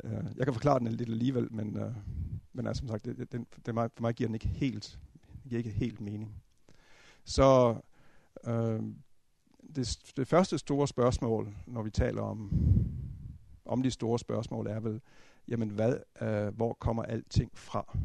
øh, 0.03 0.25
jeg 0.36 0.46
kan 0.46 0.53
forklare 0.53 0.80
den 0.80 0.88
lidt 0.88 1.10
alligevel, 1.10 1.53
men, 1.53 1.77
øh, 1.77 1.96
men 2.53 2.68
altså, 2.68 2.80
som 2.80 2.88
sagt, 2.88 3.06
det, 3.06 3.32
den, 3.32 3.48
det, 3.65 3.75
for 3.75 4.01
mig 4.01 4.13
giver 4.13 4.27
den 4.27 4.36
ikke 4.36 4.48
helt, 4.48 5.00
giver 5.50 5.58
ikke 5.58 5.70
helt 5.70 6.01
mening. 6.01 6.44
Så 7.24 7.75
øh, 8.48 8.84
det, 9.75 10.13
det 10.18 10.27
første 10.27 10.58
store 10.58 10.88
spørgsmål, 10.88 11.56
når 11.68 11.82
vi 11.82 11.89
taler 11.89 12.22
om, 12.22 12.51
om 13.65 13.84
de 13.84 13.91
store 13.91 14.20
spørgsmål, 14.20 14.67
er 14.67 14.79
vel, 14.79 15.01
jamen 15.48 15.70
hvad, 15.70 15.98
øh, 16.22 16.55
hvor 16.55 16.74
kommer 16.74 17.03
alting 17.03 17.51
fra? 17.53 17.98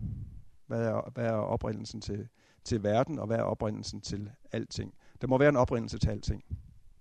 Hvad 0.67 0.83
er, 0.83 1.11
hvad 1.15 1.27
er 1.27 1.33
oprindelsen 1.33 2.00
til, 2.00 2.29
til 2.65 2.83
verden, 2.83 3.19
og 3.19 3.27
hvad 3.27 3.37
er 3.37 3.43
oprindelsen 3.43 4.00
til 4.00 4.31
alting? 4.53 4.95
Der 5.21 5.27
må 5.27 5.38
være 5.38 5.49
en 5.49 5.57
oprindelse 5.57 5.99
til 5.99 6.11
alting. 6.11 6.45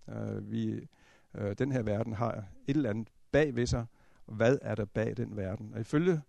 Øh, 0.09 0.51
vi, 0.51 0.87
øh, 1.35 1.55
den 1.57 1.71
her 1.71 1.81
verden 1.81 2.13
har 2.13 2.43
et 2.67 2.75
eller 2.75 2.89
andet 2.89 3.09
bag 3.31 3.55
ved 3.55 3.65
sig. 3.65 3.85
Hvad 4.25 4.57
er 4.61 4.75
der 4.75 4.85
bag 4.85 5.17
den 5.17 5.37
verden? 5.37 5.73
Og 5.73 5.79
ifølge 5.79 6.21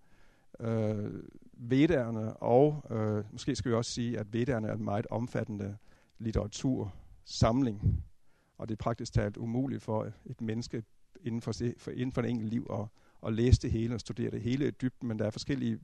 øh, 0.60 1.22
vedderne, 1.52 2.36
og 2.36 2.84
øh, 2.90 3.24
måske 3.32 3.56
skal 3.56 3.70
vi 3.70 3.76
også 3.76 3.90
sige, 3.90 4.18
at 4.18 4.32
vedderne 4.32 4.68
er 4.68 4.72
en 4.72 4.84
meget 4.84 5.06
omfattende 5.10 5.76
litteratursamling, 6.18 8.04
og 8.58 8.68
det 8.68 8.74
er 8.74 8.82
praktisk 8.82 9.12
talt 9.12 9.36
umuligt 9.36 9.82
for 9.82 10.12
et 10.26 10.40
menneske 10.40 10.84
inden 11.22 11.40
for, 11.40 11.52
for, 11.78 11.90
inden 11.90 12.12
for 12.12 12.22
en 12.22 12.28
enkelt 12.28 12.50
liv 12.50 12.66
at, 12.70 12.86
at 13.26 13.32
læse 13.32 13.60
det 13.60 13.70
hele 13.70 13.94
og 13.94 14.00
studere 14.00 14.30
det 14.30 14.42
hele 14.42 14.68
i 14.68 14.70
dybden, 14.70 15.08
men 15.08 15.18
der 15.18 15.26
er 15.26 15.30
forskellige 15.30 15.78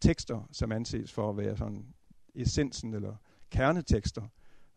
tekster, 0.00 0.48
som 0.52 0.72
anses 0.72 1.12
for 1.12 1.30
at 1.30 1.36
være 1.36 1.56
sådan 1.56 1.86
essensen 2.34 2.94
eller 2.94 3.16
kernetekster. 3.50 4.22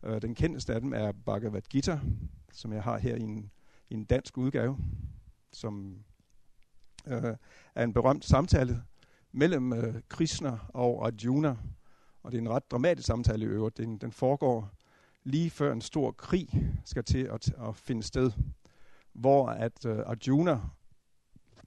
Øh, 0.04 0.22
den 0.22 0.34
kendteste 0.34 0.74
af 0.74 0.80
dem 0.80 0.92
er 0.92 1.12
Bhagavad 1.12 1.62
Gita, 1.62 2.00
som 2.52 2.72
jeg 2.72 2.82
har 2.82 2.98
her 2.98 3.16
i 3.16 3.22
en, 3.22 3.50
i 3.90 3.94
en 3.94 4.04
dansk 4.04 4.38
udgave, 4.38 4.78
som 5.52 6.04
øh, 7.06 7.36
er 7.74 7.84
en 7.84 7.92
berømt 7.92 8.24
samtale 8.24 8.82
mellem 9.32 9.72
øh, 9.72 9.94
Krishna 10.08 10.58
og 10.68 11.06
Arjuna. 11.06 11.56
Og 12.22 12.32
det 12.32 12.38
er 12.38 12.42
en 12.42 12.50
ret 12.50 12.70
dramatisk 12.70 13.06
samtale 13.06 13.44
i 13.44 13.48
øvrigt. 13.48 13.76
Den, 13.76 13.98
den 13.98 14.12
foregår 14.12 14.70
lige 15.24 15.50
før 15.50 15.72
en 15.72 15.80
stor 15.80 16.10
krig 16.12 16.48
skal 16.84 17.04
til 17.04 17.24
at, 17.24 17.52
at 17.68 17.76
finde 17.76 18.02
sted, 18.02 18.30
hvor 19.18 19.48
at 19.48 19.84
øh, 19.86 19.98
Arjuna 20.06 20.60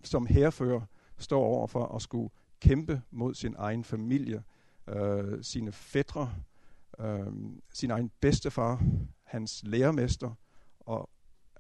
som 0.04 0.26
herfører 0.26 0.82
står 1.18 1.44
over 1.44 1.68
for 1.68 1.96
at 1.96 2.02
skulle 2.02 2.30
kæmpe 2.60 3.02
mod 3.12 3.34
sin 3.34 3.56
egen 3.58 3.84
familie, 3.84 4.44
øh, 4.88 5.44
sine 5.44 5.72
fædre, 5.72 6.34
øh, 7.00 7.28
sin 7.74 7.92
egen 7.92 8.12
bedstefar, 8.20 8.84
hans 9.24 9.64
lærermester 9.66 10.34
og 10.80 11.10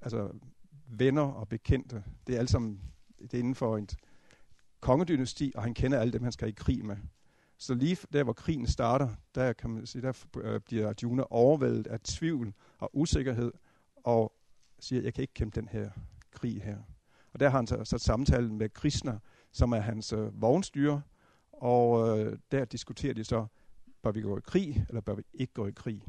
altså 0.01 0.31
venner 0.87 1.21
og 1.21 1.47
bekendte. 1.47 2.03
Det 2.27 2.35
er 2.35 2.39
alt 2.39 2.49
sammen 2.49 2.81
det 3.21 3.33
er 3.33 3.39
inden 3.39 3.55
for 3.55 3.77
et 3.77 3.95
kongedynasti, 4.79 5.51
og 5.55 5.63
han 5.63 5.73
kender 5.73 5.99
alle 5.99 6.13
dem, 6.13 6.23
han 6.23 6.31
skal 6.31 6.49
i 6.49 6.51
krig 6.51 6.85
med. 6.85 6.97
Så 7.57 7.73
lige 7.73 7.97
der, 8.13 8.23
hvor 8.23 8.33
krigen 8.33 8.67
starter, 8.67 9.09
der, 9.35 9.53
kan 9.53 9.69
man 9.69 9.85
sige, 9.85 10.01
der 10.01 10.25
øh, 10.37 10.61
bliver 10.61 10.89
Arjuna 10.89 11.23
overvældet 11.29 11.87
af 11.87 11.99
tvivl 11.99 12.53
og 12.79 12.89
usikkerhed, 12.93 13.51
og 13.95 14.33
siger, 14.83 15.01
jeg 15.01 15.13
kan 15.13 15.21
ikke 15.21 15.33
kæmpe 15.33 15.59
den 15.59 15.67
her 15.67 15.89
krig 16.31 16.61
her. 16.63 16.77
Og 17.33 17.39
der 17.39 17.49
har 17.49 17.57
han 17.57 17.67
så, 17.67 17.83
så 17.83 17.97
samtalen 17.97 18.57
med 18.57 18.69
Krishna, 18.69 19.19
som 19.51 19.71
er 19.71 19.79
hans 19.79 20.13
øh, 20.13 20.41
vognstyre, 20.41 21.01
og 21.51 22.19
øh, 22.19 22.37
der 22.51 22.65
diskuterer 22.65 23.13
de 23.13 23.23
så, 23.23 23.45
bør 24.01 24.11
vi 24.11 24.21
gå 24.21 24.37
i 24.37 24.41
krig, 24.43 24.85
eller 24.89 25.01
bør 25.01 25.15
vi 25.15 25.23
ikke 25.33 25.53
gå 25.53 25.67
i 25.67 25.71
krig. 25.71 26.03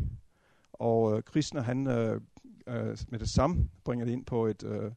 Og 0.72 1.16
øh, 1.16 1.22
Krishna, 1.22 1.60
han 1.60 1.86
øh, 1.86 2.20
øh, 2.66 2.98
med 3.08 3.18
det 3.18 3.28
samme 3.28 3.68
bringer 3.84 4.04
det 4.04 4.12
ind 4.12 4.24
på 4.24 4.46
et, 4.46 4.64
øh, 4.64 4.92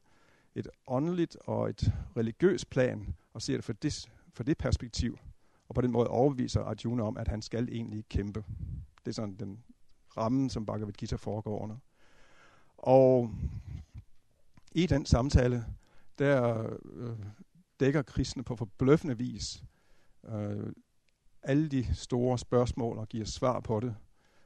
et 0.54 0.68
åndeligt 0.86 1.36
og 1.36 1.68
et 1.70 1.92
religiøst 2.16 2.70
plan, 2.70 3.14
og 3.32 3.42
ser 3.42 3.54
det 3.54 3.64
fra 3.64 3.72
det, 3.82 4.10
for 4.32 4.42
det 4.42 4.58
perspektiv, 4.58 5.18
og 5.68 5.74
på 5.74 5.80
den 5.80 5.92
måde 5.92 6.08
overbeviser 6.08 6.60
Arjuna 6.60 7.02
om, 7.02 7.16
at 7.16 7.28
han 7.28 7.42
skal 7.42 7.68
egentlig 7.72 8.04
kæmpe. 8.08 8.44
Det 9.04 9.08
er 9.08 9.14
sådan 9.14 9.36
den 9.36 9.64
ramme, 10.16 10.50
som 10.50 10.66
Bhagavad 10.66 10.92
Gita 10.92 11.16
foregår 11.16 11.58
under. 11.58 11.76
Og 12.78 13.30
i 14.76 14.86
den 14.86 15.06
samtale, 15.06 15.64
der 16.18 16.70
øh, 16.84 17.16
dækker 17.80 18.02
kristne 18.02 18.44
på 18.44 18.56
forbløffende 18.56 19.18
vis 19.18 19.62
øh, 20.28 20.72
alle 21.42 21.68
de 21.68 21.94
store 21.94 22.38
spørgsmål 22.38 22.98
og 22.98 23.08
giver 23.08 23.24
svar 23.24 23.60
på 23.60 23.80
det 23.80 23.94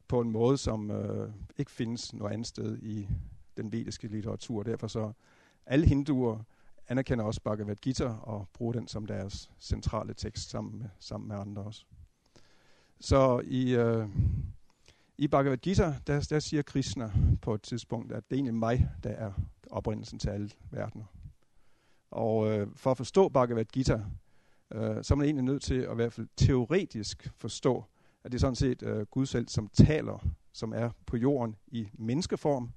på 0.09 0.21
en 0.21 0.31
måde, 0.31 0.59
som 0.59 0.91
øh, 0.91 1.33
ikke 1.59 1.71
findes 1.71 2.13
noget 2.15 2.33
andet 2.33 2.47
sted 2.47 2.79
i 2.79 3.09
den 3.57 3.73
vediske 3.73 4.09
litteratur. 4.09 4.63
Derfor 4.63 4.87
så 4.87 5.13
alle 5.67 5.87
hinduer 5.87 6.39
anerkender 6.89 7.25
også 7.25 7.41
Bhagavad 7.41 7.77
Gita 7.77 8.09
og 8.09 8.49
bruger 8.53 8.73
den 8.73 8.89
som 8.89 9.07
deres 9.07 9.51
centrale 9.61 10.15
tekst 10.15 10.51
sammen 10.51 10.79
med, 10.79 10.89
sammen 11.01 11.29
med 11.29 11.37
andre 11.37 11.63
også. 11.63 11.85
Så 13.01 13.43
i, 13.45 13.75
øh, 13.75 14.09
i 15.19 15.29
Bhagavad 15.29 15.59
Gita, 15.59 15.95
der, 16.07 16.27
der 16.31 16.39
siger 16.39 16.63
Krishna 16.63 17.13
på 17.43 17.55
et 17.55 17.63
tidspunkt, 17.63 18.13
at 18.13 18.25
det 18.31 18.37
er 18.37 18.37
egentlig 18.37 18.55
mig, 18.55 18.91
der 19.03 19.11
er 19.11 19.33
oprindelsen 19.71 20.19
til 20.19 20.29
alle 20.29 20.51
verdener. 20.71 21.05
Og 22.11 22.51
øh, 22.51 22.69
for 22.77 22.91
at 22.91 22.97
forstå 22.97 23.29
Bhagavad 23.29 23.65
Gita, 23.65 24.05
øh, 24.71 25.05
så 25.05 25.15
er 25.15 25.17
man 25.17 25.25
egentlig 25.25 25.45
nødt 25.45 25.63
til 25.63 25.75
at 25.75 25.93
i 25.93 25.95
hvert 25.95 26.13
fald 26.13 26.29
teoretisk 26.37 27.33
forstå, 27.37 27.85
at 28.25 28.33
det 28.33 28.39
er 28.39 28.41
sådan 28.41 28.57
set 28.57 28.83
øh, 28.83 29.07
Gud 29.07 29.27
selv, 29.27 29.49
som 29.49 29.69
taler, 29.69 30.29
som 30.53 30.73
er 30.73 30.91
på 31.07 31.17
jorden 31.17 31.57
i 31.67 31.89
menneskeform, 31.93 32.71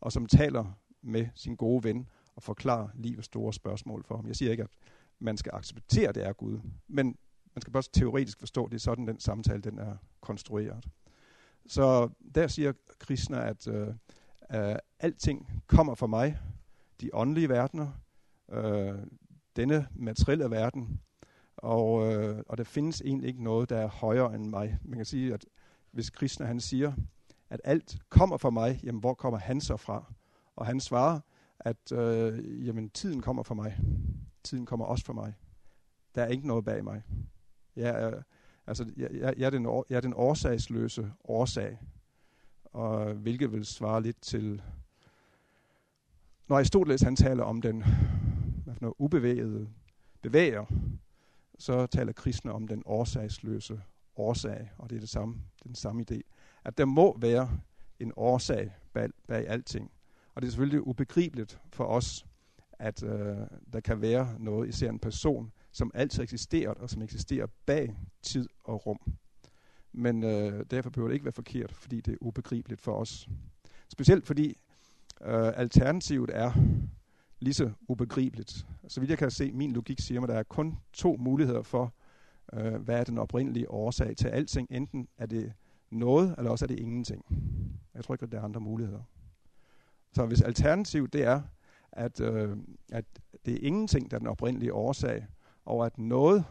og 0.00 0.12
som 0.12 0.26
taler 0.26 0.78
med 1.02 1.26
sin 1.34 1.56
gode 1.56 1.84
ven 1.84 2.08
og 2.36 2.42
forklarer 2.42 2.88
livets 2.94 3.26
store 3.26 3.52
spørgsmål 3.52 4.04
for 4.04 4.16
ham. 4.16 4.26
Jeg 4.26 4.36
siger 4.36 4.50
ikke, 4.50 4.62
at 4.62 4.70
man 5.18 5.36
skal 5.36 5.52
acceptere, 5.54 6.08
at 6.08 6.14
det 6.14 6.26
er 6.26 6.32
Gud, 6.32 6.58
men 6.88 7.16
man 7.54 7.60
skal 7.62 7.72
bare 7.72 7.82
teoretisk 7.92 8.38
forstå, 8.38 8.64
at 8.64 8.70
det 8.70 8.76
er 8.76 8.80
sådan, 8.80 9.06
den 9.06 9.20
samtale 9.20 9.62
den 9.62 9.78
er 9.78 9.96
konstrueret. 10.20 10.88
Så 11.66 12.08
der 12.34 12.46
siger 12.46 12.72
Krishna, 12.98 13.48
at 13.48 13.68
øh, 13.68 13.94
øh, 14.54 14.76
alting 15.00 15.62
kommer 15.66 15.94
fra 15.94 16.06
mig, 16.06 16.38
de 17.00 17.10
åndelige 17.12 17.48
verdener, 17.48 17.88
øh, 18.52 18.98
denne 19.56 19.86
materielle 19.94 20.50
verden, 20.50 21.00
og, 21.56 22.12
øh, 22.12 22.42
og 22.48 22.58
der 22.58 22.64
findes 22.64 23.00
egentlig 23.00 23.28
ikke 23.28 23.44
noget, 23.44 23.70
der 23.70 23.76
er 23.76 23.88
højere 23.88 24.34
end 24.34 24.46
mig. 24.46 24.78
Man 24.84 24.98
kan 24.98 25.06
sige, 25.06 25.34
at 25.34 25.46
hvis 25.90 26.10
Krishna 26.10 26.46
han 26.46 26.60
siger, 26.60 26.92
at 27.50 27.60
alt 27.64 27.98
kommer 28.08 28.36
fra 28.36 28.50
mig, 28.50 28.80
jamen 28.82 29.00
hvor 29.00 29.14
kommer 29.14 29.38
han 29.38 29.60
så 29.60 29.76
fra? 29.76 30.12
Og 30.56 30.66
han 30.66 30.80
svarer, 30.80 31.20
at 31.60 31.92
øh, 31.92 32.66
jamen, 32.66 32.90
tiden 32.90 33.22
kommer 33.22 33.42
fra 33.42 33.54
mig. 33.54 33.78
Tiden 34.44 34.66
kommer 34.66 34.86
også 34.86 35.04
fra 35.04 35.12
mig. 35.12 35.34
Der 36.14 36.22
er 36.22 36.26
ikke 36.26 36.46
noget 36.46 36.64
bag 36.64 36.84
mig. 36.84 37.02
Jeg 37.76 38.02
er, 38.02 38.22
altså, 38.66 38.92
jeg, 38.96 39.10
jeg, 39.12 39.34
jeg, 39.38 39.46
er, 39.46 39.50
den, 39.50 39.64
jeg 39.90 39.96
er 39.96 40.00
den 40.00 40.14
årsagsløse 40.16 41.12
årsag, 41.24 41.78
og 42.76 43.14
hvilket 43.14 43.52
vil 43.52 43.66
svare 43.66 44.02
lidt 44.02 44.22
til, 44.22 44.62
når 46.48 46.56
Aristoteles 46.56 47.02
han 47.02 47.16
taler 47.16 47.44
om 47.44 47.62
den 47.62 47.84
hvad 48.64 48.74
for 48.74 48.80
noget, 48.80 48.94
ubevægede 48.98 49.68
bevæger, 50.22 50.64
så 51.58 51.86
taler 51.86 52.12
kristne 52.12 52.52
om 52.52 52.68
den 52.68 52.82
årsagsløse 52.86 53.82
årsag, 54.16 54.70
og 54.78 54.90
det 54.90 54.96
er 54.96 55.00
det 55.00 55.08
samme, 55.08 55.36
den 55.64 55.74
samme 55.74 56.04
idé, 56.10 56.20
at 56.64 56.78
der 56.78 56.84
må 56.84 57.18
være 57.18 57.50
en 58.00 58.12
årsag 58.16 58.74
bag, 58.92 59.08
bag 59.28 59.48
alting. 59.48 59.90
Og 60.34 60.42
det 60.42 60.48
er 60.48 60.50
selvfølgelig 60.50 60.86
ubegribeligt 60.86 61.60
for 61.72 61.84
os, 61.84 62.26
at 62.72 63.02
øh, 63.02 63.36
der 63.72 63.80
kan 63.80 64.00
være 64.00 64.36
noget, 64.38 64.68
især 64.68 64.88
en 64.88 64.98
person, 64.98 65.52
som 65.72 65.90
altid 65.94 66.22
eksisteret, 66.22 66.78
og 66.78 66.90
som 66.90 67.02
eksisterer 67.02 67.46
bag 67.66 67.96
tid 68.22 68.48
og 68.64 68.86
rum. 68.86 68.98
Men 69.98 70.24
øh, 70.24 70.64
derfor 70.70 70.90
behøver 70.90 71.08
det 71.08 71.14
ikke 71.14 71.24
være 71.24 71.32
forkert, 71.32 71.72
fordi 71.72 72.00
det 72.00 72.12
er 72.12 72.18
ubegribeligt 72.20 72.80
for 72.80 72.92
os. 72.92 73.28
Specielt 73.88 74.26
fordi 74.26 74.48
øh, 75.22 75.52
alternativet 75.58 76.30
er 76.34 76.52
lige 77.40 77.54
så 77.54 77.70
ubegribeligt. 77.88 78.66
Så 78.88 79.00
vidt 79.00 79.10
jeg 79.10 79.18
kan 79.18 79.30
se, 79.30 79.52
min 79.52 79.72
logik 79.72 80.00
siger 80.00 80.20
mig, 80.20 80.28
at 80.28 80.32
der 80.32 80.38
er 80.38 80.42
kun 80.42 80.78
to 80.92 81.16
muligheder 81.18 81.62
for, 81.62 81.94
øh, 82.52 82.74
hvad 82.74 83.00
er 83.00 83.04
den 83.04 83.18
oprindelige 83.18 83.70
årsag 83.70 84.16
til 84.16 84.28
alting. 84.28 84.68
Enten 84.70 85.08
er 85.18 85.26
det 85.26 85.52
noget, 85.90 86.34
eller 86.38 86.50
også 86.50 86.64
er 86.64 86.66
det 86.68 86.78
ingenting. 86.78 87.24
Jeg 87.94 88.04
tror 88.04 88.14
ikke, 88.14 88.22
at 88.22 88.32
der 88.32 88.38
er 88.38 88.44
andre 88.44 88.60
muligheder. 88.60 89.02
Så 90.12 90.26
hvis 90.26 90.42
alternativet 90.42 91.12
det 91.12 91.24
er, 91.24 91.42
at, 91.92 92.20
øh, 92.20 92.56
at 92.92 93.04
det 93.46 93.54
er 93.54 93.66
ingenting, 93.66 94.10
der 94.10 94.16
er 94.16 94.18
den 94.18 94.28
oprindelige 94.28 94.72
årsag, 94.72 95.26
og 95.64 95.86
at 95.86 95.98
noget, 95.98 96.44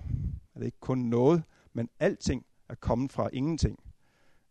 at 0.56 0.60
det 0.60 0.66
ikke 0.66 0.80
kun 0.80 0.98
noget, 0.98 1.44
men 1.74 1.90
alting 2.00 2.46
er 2.70 2.76
komme 2.76 3.10
fra 3.10 3.30
ingenting, 3.34 3.80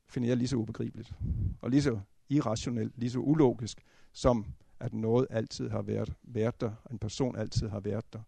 finder 0.09 0.28
jeg 0.28 0.37
lige 0.37 0.49
så 0.49 0.56
ubegribeligt, 0.56 1.12
og 1.61 1.71
lige 1.71 1.83
så 1.83 2.00
irrationelt, 2.28 2.99
lige 2.99 3.11
så 3.11 3.18
ulogisk, 3.18 3.78
som 4.12 4.47
at 4.80 4.94
noget 4.94 5.26
altid 5.30 5.68
har 5.68 5.83
været, 5.83 6.14
været 6.23 6.61
der, 6.61 6.73
en 6.90 6.99
person 6.99 7.37
altid 7.37 7.68
har 7.68 7.80
været 7.80 8.12
der. 8.12 8.21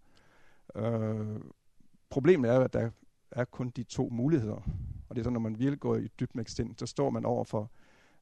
Øh, 0.76 1.40
problemet 2.10 2.50
er, 2.50 2.60
at 2.60 2.72
der 2.72 2.90
er 3.30 3.44
kun 3.44 3.70
de 3.70 3.82
to 3.82 4.08
muligheder. 4.12 4.68
Og 5.08 5.16
det 5.16 5.18
er 5.18 5.24
så, 5.24 5.30
når 5.30 5.40
man 5.40 5.58
virkelig 5.58 5.80
går 5.80 5.96
i 5.96 6.08
dybt 6.20 6.34
med 6.34 6.76
så 6.76 6.86
står 6.86 7.10
man 7.10 7.24
over 7.24 7.44
for, 7.44 7.70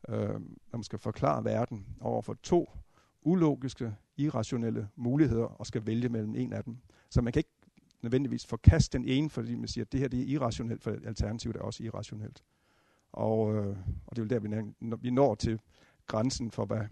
øh, 0.09 0.28
når 0.28 0.76
man 0.76 0.83
skal 0.83 0.99
forklare 0.99 1.44
verden, 1.44 1.87
over 2.00 2.23
for 2.23 2.35
to 2.42 2.71
ulogiske, 3.23 3.94
irrationelle 4.16 4.88
muligheder, 4.97 5.44
og 5.44 5.66
skal 5.66 5.87
vælge 5.87 6.09
mellem 6.09 6.35
en 6.35 6.52
af 6.52 6.64
dem. 6.64 6.76
Så 7.11 7.23
man 7.23 7.33
kan 7.33 7.40
ikke 7.40 7.63
nødvendigvis 8.04 8.46
forkaste 8.46 8.99
den 8.99 9.08
ene, 9.08 9.30
fordi 9.30 9.54
man 9.54 9.68
siger, 9.68 9.84
at 9.84 9.92
det 9.92 10.00
her 10.00 10.08
det 10.08 10.20
er 10.20 10.25
irrationelt, 10.25 10.82
for 10.82 10.90
alternativet 10.90 11.56
er 11.56 11.61
også 11.61 11.82
irrationelt. 11.82 12.42
Og, 13.12 13.54
øh, 13.54 13.76
og 14.06 14.16
det 14.16 14.23
er 14.23 14.25
jo 14.25 14.28
der, 14.28 14.38
vi, 14.38 14.73
når, 14.80 14.96
vi 14.96 15.11
når 15.11 15.34
til 15.34 15.61
grænsen 16.06 16.50
for, 16.50 16.64
hvad 16.64 16.87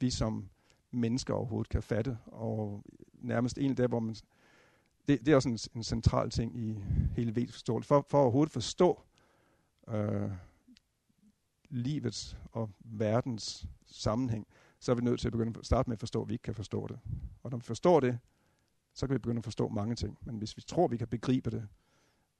vi 0.00 0.10
som 0.10 0.48
mennesker 0.90 1.34
overhovedet 1.34 1.68
kan 1.68 1.82
fatte. 1.82 2.18
Og 2.26 2.84
nærmest 3.14 3.58
en 3.58 3.76
der, 3.76 3.88
hvor 3.88 4.00
man... 4.00 4.14
Det, 5.08 5.20
det 5.26 5.28
er 5.28 5.36
også 5.36 5.48
en, 5.48 5.58
en 5.74 5.82
central 5.82 6.30
ting 6.30 6.58
i 6.58 6.84
hele 7.16 7.36
vedforståelse. 7.36 7.88
For, 7.88 8.06
for 8.08 8.18
at 8.18 8.22
overhovedet 8.22 8.52
forstå 8.52 9.02
øh, 9.88 10.30
livets 11.68 12.36
og 12.52 12.70
verdens 12.84 13.66
sammenhæng, 13.86 14.46
så 14.80 14.92
er 14.92 14.96
vi 14.96 15.02
nødt 15.02 15.20
til 15.20 15.28
at 15.28 15.32
begynde 15.32 15.58
at 15.58 15.66
starte 15.66 15.90
med 15.90 15.96
at 15.96 16.00
forstå, 16.00 16.22
at 16.22 16.28
vi 16.28 16.34
ikke 16.34 16.42
kan 16.42 16.54
forstå 16.54 16.86
det. 16.86 16.98
Og 17.42 17.50
når 17.50 17.58
vi 17.58 17.64
forstår 17.64 18.00
det, 18.00 18.18
så 19.00 19.06
kan 19.06 19.14
vi 19.14 19.18
begynde 19.18 19.38
at 19.38 19.44
forstå 19.44 19.68
mange 19.68 19.94
ting. 19.94 20.18
Men 20.22 20.36
hvis 20.36 20.56
vi 20.56 20.62
tror, 20.62 20.88
vi 20.88 20.96
kan 20.96 21.08
begribe 21.08 21.50
det, 21.50 21.68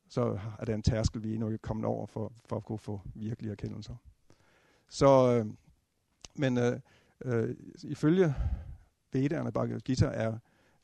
så 0.09 0.39
er 0.59 0.65
der 0.65 0.75
en 0.75 0.83
tærskel, 0.83 1.23
vi 1.23 1.35
endnu 1.35 1.47
ikke 1.47 1.55
er 1.55 1.67
kommet 1.69 1.85
over 1.85 2.07
for, 2.07 2.33
for 2.45 2.57
at 2.57 2.65
kunne 2.65 2.79
få 2.79 3.01
virkelige 3.15 3.53
erkendelser. 3.53 3.95
Så, 4.89 5.35
øh, 5.35 5.47
men 6.35 6.59
øh, 6.59 6.81
øh, 7.25 7.57
ifølge 7.83 8.35
Vedderne, 9.13 9.53
Bhagavad 9.53 9.81
Gita, 9.81 10.07
er 10.07 10.39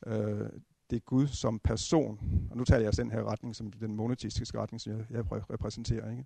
øh, 0.05 0.49
det 0.89 1.05
Gud 1.05 1.27
som 1.27 1.59
person, 1.59 2.47
og 2.51 2.57
nu 2.57 2.63
taler 2.63 2.83
jeg 2.83 2.97
den 2.97 3.11
her 3.11 3.23
retning, 3.23 3.55
som 3.55 3.71
den 3.71 3.95
monoteistiske 3.95 4.59
retning, 4.59 4.81
som 4.81 4.93
jeg, 4.93 5.05
jeg 5.09 5.31
repræsenterer, 5.31 6.11
ikke? 6.11 6.25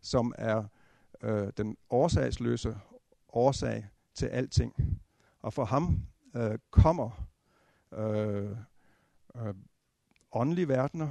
som 0.00 0.32
er 0.38 0.64
øh, 1.22 1.52
den 1.56 1.76
årsagsløse 1.90 2.78
årsag 3.28 3.86
til 4.14 4.26
alting. 4.26 5.00
Og 5.40 5.52
for 5.52 5.64
ham 5.64 6.02
øh, 6.36 6.58
kommer 6.70 7.28
øh, 7.92 8.56
øh, 9.36 9.54
åndelige 10.32 10.68
verdener, 10.68 11.08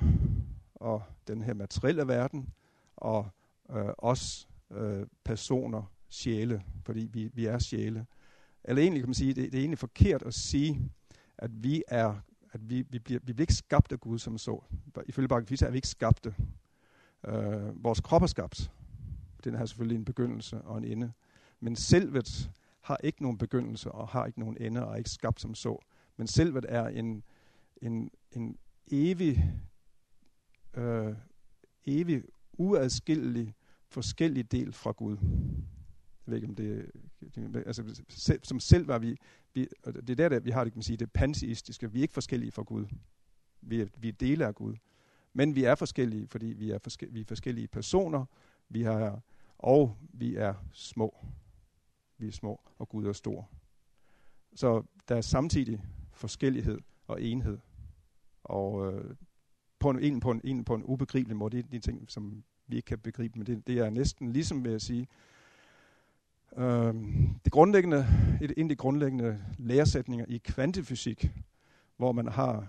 og 0.76 1.04
den 1.28 1.42
her 1.42 1.54
materielle 1.54 2.08
verden, 2.08 2.54
og 2.96 3.30
øh, 3.72 3.90
os 3.98 4.48
øh, 4.72 5.08
personer, 5.24 5.84
sjæle, 6.10 6.64
fordi 6.86 7.10
vi, 7.14 7.30
vi 7.34 7.46
er 7.46 7.60
sjæle. 7.60 8.06
Eller 8.64 8.82
egentlig 8.82 9.02
kan 9.02 9.10
man 9.10 9.14
sige, 9.14 9.34
det, 9.34 9.52
det 9.52 9.56
er 9.56 9.62
egentlig 9.62 9.80
forkert 9.80 10.22
at 10.22 10.34
sige, 10.34 10.92
at 11.38 11.64
vi 11.64 11.84
er 11.88 12.16
at 12.54 12.70
vi, 12.70 12.86
vi, 12.90 13.00
bliver, 13.00 13.20
vi 13.24 13.34
bliver 13.34 13.44
ikke 13.44 13.54
skabt 13.54 13.92
af 13.92 14.00
Gud 14.00 14.20
som 14.20 14.38
så. 14.38 14.64
Ifølge 15.06 15.28
Bhagavad 15.28 15.62
er 15.62 15.72
vi 15.72 15.78
ikke 15.78 15.88
skabte. 15.88 16.36
Øh, 17.28 17.84
vores 17.84 18.02
krop 18.02 18.22
er 18.22 18.28
skabt. 18.28 18.72
Den 19.44 19.54
har 19.54 19.66
selvfølgelig 19.66 19.96
en 19.96 20.06
begyndelse 20.06 20.62
og 20.62 20.78
en 20.78 20.84
ende. 20.84 21.12
Men 21.60 21.76
selvet 21.76 22.52
har 22.82 22.98
ikke 23.04 23.22
nogen 23.22 23.38
begyndelse 23.38 23.92
og 23.92 24.08
har 24.08 24.26
ikke 24.26 24.40
nogen 24.40 24.58
ende 24.60 24.86
og 24.86 24.92
er 24.92 24.96
ikke 24.96 25.10
skabt 25.10 25.42
som 25.42 25.56
så. 25.56 25.78
Men 26.18 26.28
selvet 26.28 26.66
er 26.70 26.88
en, 26.88 27.24
en, 27.82 28.12
en 28.32 28.58
evig, 28.92 29.54
øh, 30.74 31.16
evig 31.86 32.24
uadskillelig 32.54 33.56
forskellig 33.88 34.52
del 34.52 34.74
fra 34.74 34.92
Gud. 34.92 35.18
Jeg 36.28 36.32
ved 36.32 36.36
ikke, 36.36 36.48
om 36.48 36.56
det, 36.56 36.92
det 37.36 37.64
altså, 37.66 38.04
selv, 38.10 38.40
som 38.44 38.60
selv 38.60 38.88
var 38.88 39.00
vi, 39.00 39.18
vi 39.54 39.68
og 39.84 39.94
det 39.94 40.10
er 40.10 40.16
der, 40.16 40.30
der, 40.30 40.40
vi 40.40 40.52
har 40.52 40.64
det, 40.64 40.74
kan 40.74 40.78
man 40.78 40.84
sige, 40.84 40.98
det 40.98 41.12
panteistiske. 41.12 41.92
Vi 41.92 42.00
er 42.00 42.02
ikke 42.02 42.14
forskellige 42.14 42.52
fra 42.52 42.64
Gud. 42.64 42.86
Vi 43.62 43.82
er, 43.82 43.86
vi 43.98 44.08
er 44.08 44.14
dele 44.14 44.46
af 44.46 44.56
Gud. 44.56 44.76
Men 45.34 45.56
vi 45.56 45.64
er 45.64 45.76
forskellige, 45.76 46.28
fordi 46.28 46.46
vi 46.46 46.72
er, 46.72 46.78
forske, 46.78 47.08
vi 47.12 47.22
er 47.22 47.26
forskellige 47.26 47.68
personer, 47.68 48.26
vi 48.70 48.82
har, 48.82 49.22
og 49.58 49.98
vi 50.14 50.36
er 50.36 50.54
små. 50.74 51.26
Vi 52.18 52.28
er 52.28 52.32
små, 52.32 52.62
og 52.78 52.90
Gud 52.90 53.06
er 53.06 53.14
stor. 53.14 53.50
Så 54.56 54.84
der 55.08 55.16
er 55.16 55.22
samtidig 55.22 55.82
forskellighed 56.14 56.80
og 57.08 57.22
enhed. 57.22 57.58
Og 58.52 58.94
øh, 58.94 59.16
på 59.80 59.90
en, 59.90 60.00
en, 60.00 60.20
på 60.20 60.32
en, 60.32 60.42
en, 60.44 60.64
på 60.64 60.76
en 60.76 60.84
ubegribelig 60.84 61.38
måde, 61.38 61.58
det 61.58 61.66
er 61.66 61.70
de 61.70 61.80
ting, 61.80 62.12
som 62.12 62.44
vi 62.68 62.76
ikke 62.76 62.86
kan 62.86 63.00
begribe, 63.00 63.40
men 63.40 63.48
det, 63.48 63.68
det 63.68 63.78
er 63.78 63.90
næsten 63.90 64.32
ligesom 64.32 64.64
ved 64.64 64.74
at 64.74 64.82
sige, 64.82 65.08
øh, 66.58 66.94
det 67.46 67.52
grundlæggende, 67.52 68.08
et, 68.42 68.54
en 68.58 68.66
af 68.66 68.70
de 68.70 68.76
grundlæggende 68.76 69.44
læresætninger 69.58 70.26
i 70.30 70.38
kvantefysik, 70.38 71.32
hvor 71.98 72.12
man 72.12 72.28
har 72.28 72.68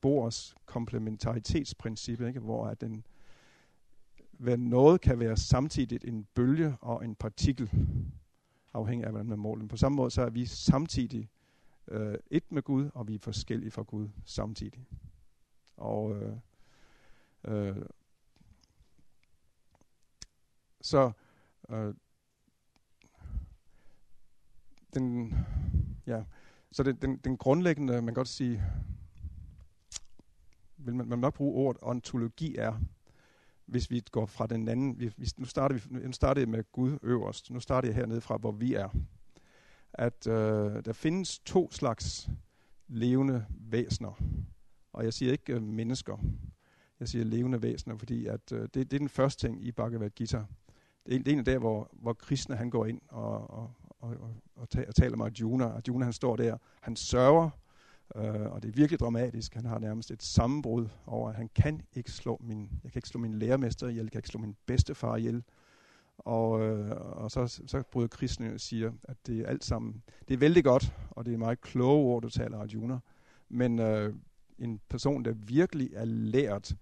Bohrs 0.00 0.54
komplementaritetsprincip, 0.66 2.20
ikke? 2.20 2.40
hvor 2.40 2.66
at 2.66 2.80
den, 2.80 3.06
hvad 4.32 4.56
noget 4.56 5.00
kan 5.00 5.20
være 5.20 5.36
samtidig 5.36 6.08
en 6.08 6.26
bølge 6.34 6.76
og 6.80 7.04
en 7.04 7.14
partikel, 7.14 7.70
afhængig 8.74 9.04
af, 9.06 9.12
hvordan 9.12 9.28
man 9.28 9.38
måler 9.38 9.66
På 9.66 9.76
samme 9.76 9.96
måde, 9.96 10.10
så 10.10 10.22
er 10.22 10.30
vi 10.30 10.46
samtidig 10.46 11.28
øh, 11.88 12.14
et 12.30 12.52
med 12.52 12.62
Gud, 12.62 12.90
og 12.94 13.08
vi 13.08 13.14
er 13.14 13.18
forskellige 13.18 13.70
fra 13.70 13.82
Gud 13.82 14.08
samtidig. 14.24 14.86
Og 15.76 16.16
øh, 16.16 16.36
øh, 17.44 17.86
så 20.80 21.12
øh, 21.70 21.94
den, 24.94 25.34
ja, 26.06 26.24
så 26.72 26.82
den, 26.82 26.96
den, 26.96 27.16
den 27.16 27.36
grundlæggende, 27.36 27.92
man 27.92 28.06
kan 28.06 28.14
godt 28.14 28.28
sige, 28.28 28.62
vil 30.76 30.94
man, 30.94 31.08
man 31.08 31.18
nok 31.18 31.34
bruge 31.34 31.54
ordet 31.54 31.82
ontologi 31.82 32.56
er, 32.56 32.80
hvis 33.66 33.90
vi 33.90 34.02
går 34.10 34.26
fra 34.26 34.46
den 34.46 34.68
anden, 34.68 35.00
vi, 35.00 35.12
vi, 35.16 35.28
nu, 35.36 35.44
starter 35.44 35.74
vi, 35.74 35.82
nu 35.90 36.12
starter 36.12 36.40
jeg 36.40 36.48
med 36.48 36.72
Gud 36.72 36.98
øverst, 37.02 37.50
nu 37.50 37.60
starter 37.60 37.88
jeg 37.88 37.94
hernede 37.94 38.20
fra, 38.20 38.36
hvor 38.36 38.52
vi 38.52 38.74
er. 38.74 38.88
At 39.92 40.26
øh, 40.26 40.84
der 40.84 40.92
findes 40.92 41.38
to 41.38 41.70
slags 41.70 42.30
levende 42.88 43.46
væsener, 43.50 44.22
og 44.92 45.04
jeg 45.04 45.12
siger 45.12 45.32
ikke 45.32 45.54
øh, 45.54 45.62
mennesker, 45.62 46.16
jeg 47.00 47.08
siger 47.08 47.24
levende 47.24 47.62
væsener, 47.62 47.96
fordi 47.96 48.26
at, 48.26 48.52
øh, 48.52 48.60
det, 48.60 48.74
det 48.74 48.92
er 48.92 48.98
den 48.98 49.08
første 49.08 49.46
ting 49.46 49.64
i 49.64 49.72
Bhagavad 49.72 50.10
Gita. 50.10 50.44
Det 51.06 51.14
er, 51.14 51.18
det 51.18 51.28
er 51.28 51.32
en 51.32 51.38
af 51.38 51.44
der, 51.44 51.58
hvor, 51.58 51.90
hvor 51.92 52.12
Krishna 52.12 52.56
han 52.56 52.70
går 52.70 52.86
ind 52.86 53.00
og, 53.08 53.50
og, 53.50 53.74
og, 54.00 54.10
og, 54.10 54.34
og, 54.56 54.68
og 54.86 54.94
taler 54.94 55.16
med 55.16 55.26
Arjuna. 55.26 55.64
Arjuna 55.64 56.04
han 56.04 56.12
står 56.12 56.36
der, 56.36 56.56
han 56.80 56.96
sørger, 56.96 57.50
øh, 58.16 58.52
og 58.52 58.62
det 58.62 58.68
er 58.68 58.72
virkelig 58.72 59.00
dramatisk. 59.00 59.54
Han 59.54 59.64
har 59.64 59.78
nærmest 59.78 60.10
et 60.10 60.22
sammenbrud 60.22 60.88
over, 61.06 61.28
at 61.28 61.34
han 61.34 61.48
kan 61.54 61.82
ikke 61.92 62.10
slå 62.10 62.40
min, 62.40 62.70
jeg 62.84 62.92
kan 62.92 62.98
ikke 62.98 63.08
slå 63.08 63.20
min 63.20 63.34
lærermester 63.34 63.88
ihjel, 63.88 64.04
jeg 64.04 64.12
kan 64.12 64.18
ikke 64.18 64.28
slå 64.28 64.40
min 64.40 64.56
bedstefar 64.66 65.16
ihjel. 65.16 65.42
Og, 66.18 66.60
øh, 66.60 66.90
og 66.96 67.30
så, 67.30 67.62
så 67.66 67.82
bryder 67.90 68.08
Krishna 68.08 68.54
og 68.54 68.60
siger, 68.60 68.92
at 69.04 69.16
det 69.26 69.40
er 69.40 69.46
alt 69.46 69.64
sammen, 69.64 70.02
det 70.28 70.34
er 70.34 70.38
vældig 70.38 70.64
godt, 70.64 70.94
og 71.10 71.26
det 71.26 71.34
er 71.34 71.38
meget 71.38 71.60
kloge 71.60 72.04
ord, 72.04 72.22
du 72.22 72.28
taler, 72.28 72.58
Arjuna. 72.58 72.98
Men 73.48 73.78
øh, 73.78 74.14
en 74.62 74.80
person, 74.88 75.24
der 75.24 75.32
virkelig 75.32 75.90
er 75.94 76.04
lært, 76.04 76.76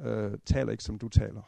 øh, 0.00 0.38
taler 0.46 0.72
ikke 0.72 0.84
som 0.84 0.98
du 0.98 1.08
taler. 1.08 1.42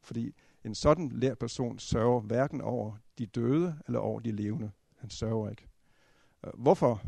Fordi 0.00 0.34
en 0.64 0.74
sådan 0.74 1.08
lært 1.08 1.38
person 1.38 1.78
sørger 1.78 2.20
hverken 2.20 2.60
over 2.60 2.96
de 3.18 3.26
døde 3.26 3.78
eller 3.86 3.98
over 3.98 4.20
de 4.20 4.32
levende. 4.32 4.70
Han 4.96 5.10
sørger 5.10 5.50
ikke. 5.50 5.68
Øh, 6.46 6.52
hvorfor? 6.54 7.02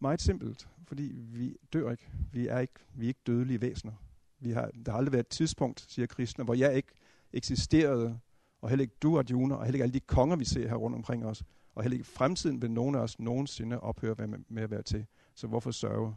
Meget 0.00 0.20
simpelt. 0.22 0.68
Fordi 0.86 1.12
vi 1.14 1.56
dør 1.72 1.90
ikke. 1.90 2.10
Vi 2.32 2.46
er 2.46 2.58
ikke, 2.58 2.74
vi 2.94 3.04
er 3.04 3.08
ikke 3.08 3.20
dødelige 3.26 3.60
væsener. 3.60 3.92
Vi 4.38 4.50
har, 4.50 4.70
der 4.86 4.92
har 4.92 4.98
aldrig 4.98 5.12
været 5.12 5.24
et 5.24 5.28
tidspunkt, 5.28 5.86
siger 5.88 6.06
kristne, 6.06 6.44
hvor 6.44 6.54
jeg 6.54 6.76
ikke 6.76 6.92
eksisterede, 7.32 8.18
og 8.60 8.68
heller 8.68 8.82
ikke 8.82 8.96
du, 9.02 9.18
Arjuna, 9.18 9.54
og 9.54 9.64
heller 9.64 9.76
ikke 9.76 9.82
alle 9.82 9.94
de 9.94 10.00
konger, 10.00 10.36
vi 10.36 10.44
ser 10.44 10.68
her 10.68 10.74
rundt 10.74 10.96
omkring 10.96 11.26
os, 11.26 11.42
og 11.74 11.82
heller 11.82 11.94
ikke 11.94 12.06
fremtiden 12.06 12.62
vil 12.62 12.70
nogen 12.70 12.94
af 12.94 12.98
os 12.98 13.18
nogensinde 13.18 13.80
ophøre 13.80 14.26
med, 14.26 14.38
med 14.48 14.62
at 14.62 14.70
være 14.70 14.82
til. 14.82 15.06
Så 15.34 15.46
hvorfor 15.46 15.70
sørge? 15.70 16.14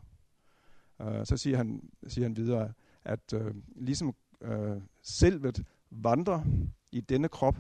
Uh, 0.99 1.25
så 1.25 1.37
siger 1.37 1.57
han, 1.57 1.89
siger 2.07 2.25
han 2.25 2.35
videre, 2.35 2.73
at 3.03 3.33
uh, 3.33 3.55
ligesom 3.75 4.15
uh, 4.41 4.81
selvet 5.01 5.65
vandrer 5.91 6.43
i 6.91 7.01
denne 7.01 7.29
krop 7.29 7.55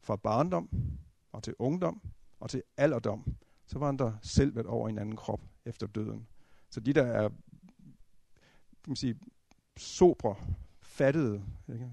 fra 0.00 0.16
barndom 0.16 0.70
og 1.32 1.42
til 1.42 1.54
ungdom 1.58 2.02
og 2.40 2.50
til 2.50 2.62
alderdom, 2.76 3.36
så 3.66 3.78
vandrer 3.78 4.12
selvet 4.22 4.66
over 4.66 4.88
i 4.88 4.90
en 4.90 4.98
anden 4.98 5.16
krop 5.16 5.40
efter 5.64 5.86
døden. 5.86 6.26
Så 6.70 6.80
de, 6.80 6.92
der 6.92 7.02
er 7.02 7.28
kan 8.88 8.90
man 8.90 8.96
sige, 8.96 9.20
sobre, 9.76 10.34
fattede, 10.82 11.44
ikke? 11.68 11.92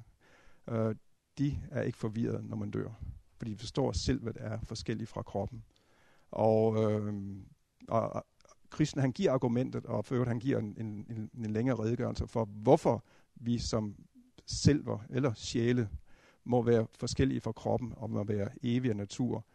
Øh, 0.70 0.96
de 1.38 1.60
er 1.72 1.82
ikke 1.82 1.98
forvirret, 1.98 2.46
når 2.46 2.58
man 2.58 2.72
dør. 2.72 2.90
Fordi 3.38 3.52
de 3.52 3.58
forstår, 3.58 3.90
at 3.90 3.96
selvet 3.96 4.38
er 4.40 4.60
forskelligt 4.60 5.10
fra 5.10 5.22
kroppen. 5.22 5.64
Og, 6.32 6.84
øh, 6.84 7.14
og 7.88 8.26
Kristen 8.76 9.02
han 9.02 9.12
giver 9.12 9.32
argumentet, 9.32 9.86
og 9.86 10.06
for 10.06 10.16
øvrigt 10.16 10.30
han 10.30 10.40
giver 10.40 10.60
en, 10.60 10.76
en, 10.80 11.06
en, 11.10 11.30
en 11.46 11.52
længere 11.52 11.80
redegørelse 11.80 12.28
for, 12.28 12.46
hvorfor 12.46 13.04
vi 13.36 13.60
som 13.60 13.96
selver 14.46 15.00
eller 15.10 15.34
sjæle 15.34 15.90
må 16.44 16.62
være 16.62 16.88
forskellige 16.94 17.42
fra 17.42 17.52
kroppen 17.52 17.94
og 17.98 18.10
må 18.10 18.24
være 18.24 18.50
evige 18.64 18.94
natur. 18.94 19.46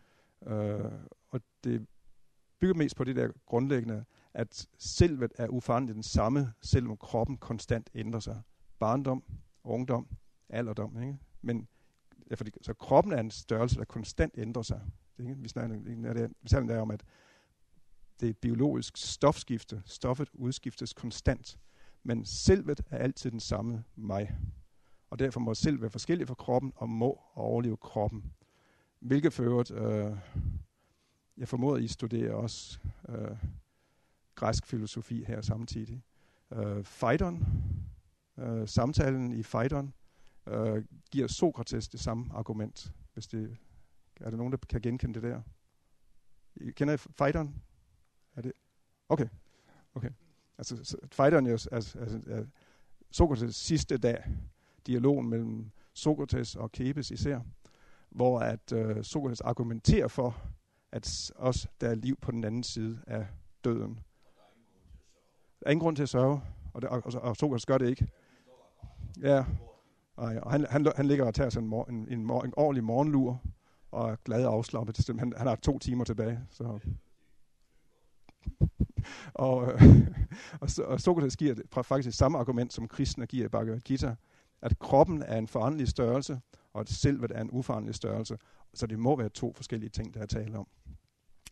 Øh, 0.46 0.92
og 1.30 1.40
det 1.64 1.86
bygger 2.60 2.74
mest 2.74 2.96
på 2.96 3.04
det 3.04 3.16
der 3.16 3.28
grundlæggende, 3.46 4.04
at 4.34 4.68
selvet 4.78 5.32
er 5.38 5.48
uforanderligt 5.48 5.94
den 5.94 6.02
samme, 6.02 6.52
selvom 6.60 6.96
kroppen 6.96 7.36
konstant 7.36 7.90
ændrer 7.94 8.20
sig. 8.20 8.40
Barndom, 8.78 9.22
ungdom, 9.64 10.06
alderdom. 10.48 11.02
Ikke? 11.02 11.18
Men 11.42 11.68
ja, 12.30 12.34
fordi, 12.34 12.50
så 12.62 12.74
kroppen 12.74 13.12
er 13.12 13.20
en 13.20 13.30
størrelse, 13.30 13.76
der 13.76 13.84
konstant 13.84 14.34
ændrer 14.38 14.62
sig. 14.62 14.80
Ikke? 15.18 15.36
Vi 15.36 15.48
snakker, 15.48 15.76
vi 16.42 16.48
snakker 16.48 16.80
om, 16.80 16.90
at 16.90 17.04
det 18.20 18.38
biologisk 18.38 18.96
stofskifte. 18.96 19.82
Stoffet 19.86 20.28
udskiftes 20.32 20.92
konstant. 20.92 21.58
Men 22.02 22.24
selvet 22.24 22.80
er 22.90 22.98
altid 22.98 23.30
den 23.30 23.40
samme 23.40 23.84
mig 23.96 24.38
og 25.10 25.18
derfor 25.18 25.40
må 25.40 25.54
selv 25.54 25.80
være 25.80 25.90
forskellig 25.90 26.28
fra 26.28 26.34
kroppen 26.34 26.72
og 26.76 26.88
må 26.88 27.20
overleve 27.34 27.76
kroppen. 27.76 28.32
Hvilket 29.00 29.32
for 29.32 29.42
øvrigt, 29.42 29.70
øh, 29.70 30.16
jeg 31.36 31.48
formoder, 31.48 31.76
I 31.76 31.88
studerer 31.88 32.34
også 32.34 32.78
øh, 33.08 33.36
græsk 34.34 34.66
filosofi 34.66 35.24
her 35.24 35.40
samtidig. 35.40 36.02
Øh, 36.52 36.84
Phaidon, 36.84 37.46
øh, 38.38 38.68
samtalen 38.68 39.32
i 39.32 39.42
Phaidon, 39.42 39.94
øh, 40.46 40.84
giver 41.10 41.26
Sokrates 41.26 41.88
det 41.88 42.00
samme 42.00 42.26
argument. 42.34 42.92
Hvis 43.12 43.26
det, 43.26 43.56
er 44.20 44.30
der 44.30 44.36
nogen, 44.36 44.52
der 44.52 44.58
kan 44.68 44.80
genkende 44.80 45.14
det 45.14 45.22
der? 45.22 45.42
I, 46.56 46.70
kender 46.70 46.94
I 46.94 46.96
Phaidon? 47.18 47.62
Er 48.40 48.42
det? 48.42 48.52
Okay. 49.08 49.26
okay. 49.94 50.10
Altså, 50.58 50.96
fighteren 51.12 51.46
er, 51.46 51.68
altså, 51.72 51.98
er, 52.26 52.44
Sokrates 53.10 53.56
sidste 53.56 53.98
dag, 53.98 54.24
dialogen 54.86 55.28
mellem 55.28 55.70
Sokrates 55.94 56.56
og 56.56 56.72
Kebes 56.72 57.10
især, 57.10 57.40
hvor 58.10 58.38
at 58.38 58.72
øh, 58.72 59.04
Sokrates 59.04 59.40
argumenterer 59.40 60.08
for, 60.08 60.36
at 60.92 61.32
også 61.36 61.68
der 61.80 61.88
er 61.88 61.94
liv 61.94 62.16
på 62.16 62.30
den 62.30 62.44
anden 62.44 62.62
side 62.62 63.00
af 63.06 63.26
døden. 63.64 64.00
Der 65.60 65.66
er 65.66 65.70
ingen 65.70 65.82
grund 65.82 65.96
til 65.96 66.02
at 66.02 66.08
sørge, 66.08 66.40
og, 66.72 66.82
det, 66.82 66.90
og, 66.90 67.02
og 67.14 67.36
Sokrates 67.36 67.66
gør 67.66 67.78
det 67.78 67.88
ikke. 67.88 68.08
Ja, 69.22 69.44
og, 70.16 70.34
og 70.42 70.52
han, 70.52 70.66
han, 70.70 70.92
han 70.96 71.06
ligger 71.06 71.24
og 71.24 71.34
tager 71.34 71.50
sig 71.50 71.60
en, 71.60 71.66
mor, 71.66 71.84
en, 71.84 72.08
en, 72.08 72.24
mor, 72.24 72.42
en 72.42 72.54
ordentlig 72.56 72.84
morgenlur, 72.84 73.42
og 73.90 74.10
er 74.10 74.16
glad 74.24 74.44
og 74.44 74.54
afslappet. 74.54 75.06
Han, 75.18 75.32
han 75.36 75.46
har 75.46 75.56
to 75.56 75.78
timer 75.78 76.04
tilbage. 76.04 76.40
Så 76.50 76.78
og, 79.34 79.72
øh, 79.72 79.82
og, 80.60 80.68
og 80.86 81.00
Sokrates 81.00 81.36
giver 81.36 81.54
det, 81.54 81.64
faktisk 81.82 82.18
samme 82.18 82.38
argument, 82.38 82.72
som 82.72 82.88
kristne 82.88 83.26
giver 83.26 83.44
i 83.44 83.48
Bhagavad 83.48 83.80
Gita, 83.80 84.14
at 84.62 84.78
kroppen 84.78 85.22
er 85.22 85.38
en 85.38 85.48
foranderlig 85.48 85.88
størrelse, 85.88 86.40
og 86.72 86.80
at 86.80 86.88
selvet 86.88 87.30
er 87.34 87.40
en 87.40 87.50
uforanderlig 87.52 87.94
størrelse. 87.94 88.38
Så 88.74 88.86
det 88.86 88.98
må 88.98 89.16
være 89.16 89.28
to 89.28 89.52
forskellige 89.52 89.90
ting, 89.90 90.14
der 90.14 90.20
er 90.20 90.26
tale 90.26 90.58
om. 90.58 90.66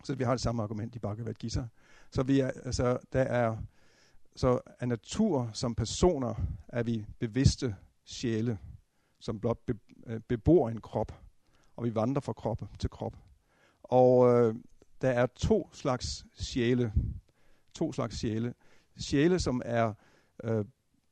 Så 0.05 0.15
vi 0.15 0.25
har 0.25 0.31
det 0.31 0.41
samme 0.41 0.63
argument 0.63 0.97
i 0.97 0.99
Bhagavad 0.99 1.35
Gita. 1.35 1.65
Så 2.11 2.23
vi 2.23 2.41
er, 2.41 2.51
altså, 2.51 2.99
der 3.13 3.23
er, 3.23 3.57
så 4.37 4.61
af 4.81 4.89
natur 4.89 5.51
som 5.53 5.75
personer 5.75 6.35
er 6.69 6.83
vi 6.83 7.07
bevidste 7.19 7.77
sjæle, 8.05 8.59
som 9.21 9.41
blot 9.41 9.59
be, 9.67 9.75
øh, 10.07 10.21
bebor 10.21 10.69
en 10.69 10.81
krop, 10.81 11.13
og 11.77 11.85
vi 11.85 11.95
vandrer 11.95 12.21
fra 12.21 12.33
krop 12.33 12.63
til 12.79 12.91
krop. 12.91 13.17
Og 13.83 14.29
øh, 14.29 14.55
der 15.01 15.11
er 15.11 15.27
to 15.27 15.71
slags 15.73 16.27
sjæle. 16.35 16.93
To 17.75 17.93
slags 17.93 18.19
sjæle. 18.19 18.55
Sjæle, 18.97 19.41
som 19.41 19.63
er 19.65 19.95
øh, 20.45 20.65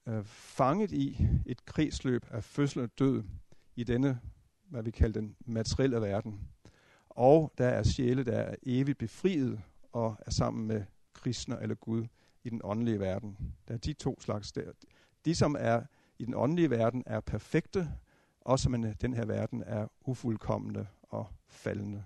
øh, 0.09 0.25
fanget 0.25 0.93
i 0.93 1.27
et 1.47 1.65
kredsløb 1.65 2.27
af 2.31 2.45
fødsel 2.45 2.83
og 2.83 2.91
død 2.99 3.23
i 3.77 3.85
denne, 3.85 4.21
hvad 4.69 4.83
vi 4.83 4.91
kalder 4.91 5.21
den 5.21 5.37
materielle 5.47 6.01
verden. 6.01 6.41
Og 7.09 7.53
der 7.59 7.69
er 7.69 7.83
sjæle, 7.83 8.25
der 8.25 8.39
er 8.39 8.55
evigt 8.63 8.99
befriet 8.99 9.61
og 9.93 10.17
er 10.27 10.31
sammen 10.31 10.67
med 10.67 10.85
Krishna 11.13 11.57
eller 11.63 11.75
Gud 11.75 12.07
i 12.45 12.51
den 12.51 12.61
åndelige 12.65 13.01
verden. 13.01 13.37
Der 13.69 13.75
er 13.75 13.79
de 13.79 13.93
to 13.93 14.21
slags 14.21 14.53
der. 14.53 14.73
De, 15.25 15.35
som 15.35 15.57
er 15.59 15.83
i 16.19 16.25
den 16.25 16.35
åndelige 16.35 16.71
verden, 16.71 17.03
er 17.07 17.21
perfekte, 17.21 17.89
og 18.41 18.59
som 18.59 18.85
i 18.85 18.93
den 18.93 19.15
her 19.15 19.27
verden 19.27 19.63
er 19.67 19.87
ufuldkommende 20.05 20.87
og 21.03 21.27
faldende 21.49 22.05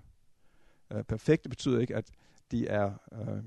øh, 0.91 1.03
perfekte 1.03 1.49
betyder 1.49 1.79
ikke, 1.79 1.95
at 1.95 2.11
de 2.51 2.67
er 2.67 2.93
øh, 3.11 3.43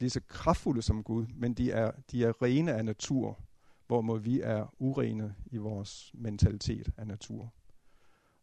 lige 0.00 0.10
så 0.10 0.20
kraftfulde 0.28 0.82
som 0.82 1.02
Gud, 1.02 1.26
men 1.34 1.54
de 1.54 1.70
er, 1.72 1.92
de 2.10 2.24
er 2.24 2.42
rene 2.42 2.72
af 2.72 2.84
natur, 2.84 3.40
hvorimod 3.86 4.20
vi 4.20 4.40
er 4.40 4.74
urene 4.78 5.34
i 5.46 5.56
vores 5.56 6.10
mentalitet 6.14 6.92
af 6.96 7.06
natur. 7.06 7.52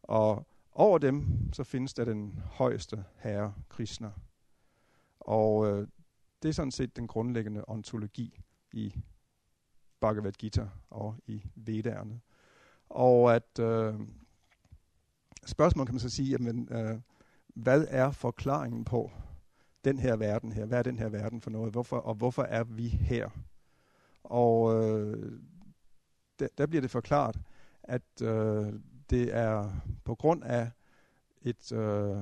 Og 0.04 0.48
over 0.72 0.98
dem, 0.98 1.28
så 1.54 1.64
findes 1.64 1.94
der 1.94 2.06
den 2.06 2.40
højeste 2.52 3.04
herre, 3.18 3.54
Krishna. 3.70 4.12
Og 5.20 5.68
øh, 5.68 5.88
det 6.44 6.50
er 6.50 6.54
sådan 6.54 6.72
set 6.72 6.96
den 6.96 7.08
grundlæggende 7.08 7.64
ontologi 7.68 8.40
i 8.72 8.96
Bhagavad 10.00 10.32
Gita 10.32 10.68
og 10.90 11.16
i 11.28 11.44
Vedaerne. 11.56 12.22
Og 12.90 13.36
at 13.36 13.60
øh, 13.60 13.94
spørgsmålet 15.46 15.88
kan 15.88 15.94
man 15.94 16.00
så 16.00 16.10
sige, 16.10 16.30
jamen, 16.30 16.68
øh, 16.72 17.00
hvad 17.56 17.86
er 17.90 18.12
forklaringen 18.12 18.86
på 18.86 19.12
den 19.86 20.00
her 20.00 20.16
verden 20.16 20.52
her? 20.52 20.66
Hvad 20.66 20.80
er 20.80 20.84
den 20.84 21.00
her 21.00 21.10
verden 21.10 21.42
for 21.42 21.50
noget? 21.50 21.72
Hvorfor, 21.72 21.98
og 21.98 22.16
hvorfor 22.16 22.44
er 22.44 22.64
vi 22.64 22.88
her? 22.88 23.30
Og 24.24 24.84
øh, 24.84 25.40
der, 26.40 26.48
der 26.58 26.66
bliver 26.66 26.82
det 26.82 26.92
forklaret, 26.92 27.40
at 27.84 28.22
øh, 28.22 28.74
det 29.10 29.36
er 29.36 29.70
på 30.04 30.16
grund 30.16 30.44
af 30.44 30.72
et, 31.42 31.72
øh, 31.72 32.18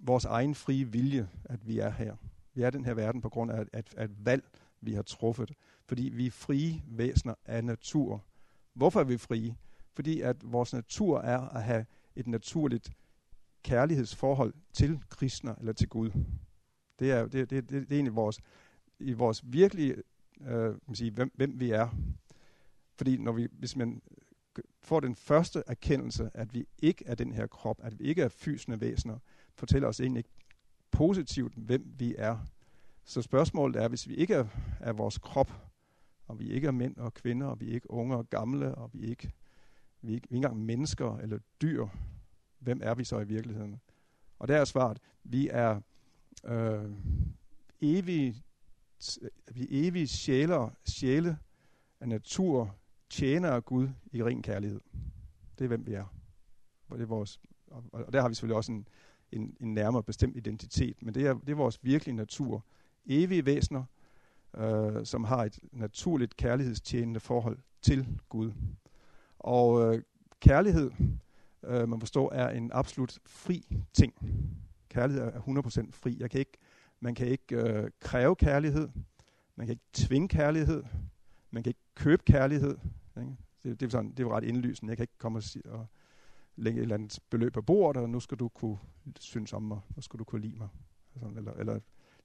vores 0.00 0.24
egen 0.24 0.54
frie 0.54 0.84
vilje, 0.84 1.28
at 1.44 1.66
vi 1.66 1.78
er 1.78 1.90
her. 1.90 2.16
Vi 2.54 2.62
er 2.62 2.70
den 2.70 2.84
her 2.84 2.94
verden 2.94 3.20
på 3.20 3.28
grund 3.28 3.50
af 3.50 3.60
at, 3.60 3.68
et, 3.78 4.02
et 4.04 4.26
valg, 4.26 4.44
vi 4.80 4.92
har 4.92 5.02
truffet. 5.02 5.52
Fordi 5.86 6.02
vi 6.02 6.26
er 6.26 6.30
frie 6.30 6.82
væsener 6.86 7.34
af 7.44 7.64
natur. 7.64 8.24
Hvorfor 8.74 9.00
er 9.00 9.04
vi 9.04 9.16
frie? 9.16 9.56
Fordi 9.92 10.20
at 10.20 10.52
vores 10.52 10.72
natur 10.72 11.20
er 11.20 11.48
at 11.48 11.62
have 11.62 11.86
et 12.16 12.26
naturligt 12.26 12.92
kærlighedsforhold 13.62 14.54
til 14.72 15.00
kristner 15.08 15.54
eller 15.54 15.72
til 15.72 15.88
Gud. 15.88 16.10
Det 16.98 17.10
er, 17.10 17.26
det, 17.26 17.50
det, 17.50 17.50
det, 17.50 17.70
det 17.70 17.92
er 17.92 17.96
egentlig 17.96 18.14
vores, 18.14 18.40
i 18.98 19.12
vores 19.12 19.42
virkelige, 19.52 19.94
øh, 20.40 20.74
man 20.86 20.94
sige, 20.94 21.10
hvem, 21.10 21.32
hvem 21.34 21.60
vi 21.60 21.70
er. 21.70 21.88
Fordi 22.96 23.16
når 23.16 23.32
vi, 23.32 23.48
hvis 23.52 23.76
man 23.76 24.02
får 24.82 25.00
den 25.00 25.14
første 25.14 25.62
erkendelse, 25.66 26.30
at 26.34 26.54
vi 26.54 26.66
ikke 26.78 27.04
er 27.06 27.14
den 27.14 27.32
her 27.32 27.46
krop, 27.46 27.80
at 27.82 27.98
vi 27.98 28.04
ikke 28.04 28.22
er 28.22 28.28
fysende 28.28 28.80
væsener, 28.80 29.18
fortæller 29.54 29.88
os 29.88 30.00
egentlig 30.00 30.20
ikke 30.20 30.30
positivt, 30.90 31.54
hvem 31.56 31.94
vi 31.98 32.14
er. 32.18 32.38
Så 33.04 33.22
spørgsmålet 33.22 33.82
er, 33.82 33.88
hvis 33.88 34.08
vi 34.08 34.14
ikke 34.14 34.34
er, 34.34 34.46
er 34.80 34.92
vores 34.92 35.18
krop, 35.18 35.52
og 36.26 36.38
vi 36.38 36.50
ikke 36.50 36.66
er 36.66 36.72
mænd 36.72 36.96
og 36.96 37.14
kvinder, 37.14 37.46
og 37.46 37.60
vi 37.60 37.70
er 37.70 37.74
ikke 37.74 37.90
unge 37.90 38.16
og 38.16 38.30
gamle, 38.30 38.74
og 38.74 38.90
vi 38.92 39.04
er 39.04 39.08
ikke, 39.08 39.32
vi 40.02 40.10
er 40.10 40.14
ikke, 40.14 40.28
vi 40.30 40.34
er 40.34 40.36
ikke 40.36 40.46
engang 40.46 40.64
mennesker 40.64 41.16
eller 41.16 41.38
dyr, 41.62 41.86
hvem 42.60 42.80
er 42.82 42.94
vi 42.94 43.04
så 43.04 43.18
i 43.18 43.26
virkeligheden? 43.26 43.80
Og 44.38 44.48
der 44.48 44.56
er 44.56 44.64
svaret, 44.64 44.98
vi 45.24 45.48
er 45.48 45.80
øh, 46.44 46.90
evige, 47.80 48.42
vi 49.52 49.62
er 49.62 49.66
evige 49.70 50.08
sjæler, 50.08 50.70
sjæle 50.84 51.38
af 52.00 52.08
natur, 52.08 52.76
tjener 53.10 53.50
af 53.50 53.64
Gud 53.64 53.88
i 54.12 54.22
ren 54.22 54.42
kærlighed. 54.42 54.80
Det 55.58 55.64
er, 55.64 55.68
hvem 55.68 55.86
vi 55.86 55.92
er. 55.92 56.14
Og, 56.88 56.98
det 56.98 57.04
er 57.04 57.08
vores, 57.08 57.40
og, 57.70 57.84
og 57.92 58.12
der 58.12 58.20
har 58.20 58.28
vi 58.28 58.34
selvfølgelig 58.34 58.56
også 58.56 58.72
en, 58.72 58.88
en, 59.32 59.56
en 59.60 59.74
nærmere 59.74 60.02
bestemt 60.02 60.36
identitet, 60.36 61.02
men 61.02 61.14
det 61.14 61.26
er, 61.26 61.34
det 61.34 61.48
er 61.48 61.54
vores 61.54 61.84
virkelige 61.84 62.16
natur. 62.16 62.64
Evige 63.06 63.46
væsener, 63.46 63.84
øh, 64.56 65.06
som 65.06 65.24
har 65.24 65.44
et 65.44 65.58
naturligt 65.72 66.36
kærlighedstjenende 66.36 67.20
forhold 67.20 67.58
til 67.82 68.20
Gud. 68.28 68.52
Og 69.38 69.94
øh, 69.94 70.02
kærlighed, 70.40 70.90
øh, 71.64 71.88
man 71.88 72.00
forstår, 72.00 72.32
er 72.32 72.48
en 72.48 72.70
absolut 72.72 73.18
fri 73.26 73.64
ting. 73.92 74.14
Kærlighed 74.88 75.24
er 75.24 75.40
100% 75.86 75.90
fri. 75.90 76.16
Jeg 76.20 76.30
kan 76.30 76.40
ikke, 76.40 76.58
man 77.00 77.14
kan 77.14 77.26
ikke 77.26 77.56
øh, 77.56 77.90
kræve 78.00 78.36
kærlighed, 78.36 78.88
man 79.56 79.66
kan 79.66 79.72
ikke 79.72 79.84
tvinge 79.92 80.28
kærlighed, 80.28 80.82
man 81.50 81.62
kan 81.62 81.70
ikke 81.70 81.80
købe 81.94 82.22
kærlighed. 82.24 82.78
Ikke? 83.18 83.36
Det, 83.62 83.80
det, 83.80 83.86
er 83.86 83.90
sådan, 83.90 84.10
det 84.10 84.20
er 84.20 84.36
ret 84.36 84.44
indlysende. 84.44 84.90
Jeg 84.90 84.96
kan 84.96 85.04
ikke 85.04 85.18
komme 85.18 85.38
og, 85.38 85.42
sige, 85.42 85.66
og 85.66 85.86
lægge 86.56 86.78
et 86.78 86.82
eller 86.82 86.94
andet 86.94 87.18
beløb 87.30 87.52
på 87.52 87.62
bordet, 87.62 88.02
og 88.02 88.10
nu 88.10 88.20
skal 88.20 88.38
du 88.38 88.48
kunne 88.48 88.78
synes 89.20 89.52
om 89.52 89.62
mig, 89.62 89.80
nu 89.96 90.02
skal 90.02 90.18
du 90.18 90.24
kunne 90.24 90.40
lide 90.40 90.56
mig. 90.56 90.68
Sådan, 91.14 91.36
eller, 91.36 91.52
eller 91.52 91.80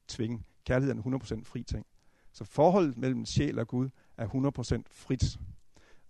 tvinge. 0.08 0.44
Kærlighed 0.66 0.96
er 0.96 1.04
en 1.04 1.16
100% 1.16 1.44
fri 1.44 1.64
ting. 1.64 1.86
Så 2.32 2.44
forholdet 2.44 2.98
mellem 2.98 3.26
sjæl 3.26 3.60
og 3.60 3.68
Gud 3.68 3.90
er 4.18 4.28
100% 4.28 4.82
frit. 4.92 5.40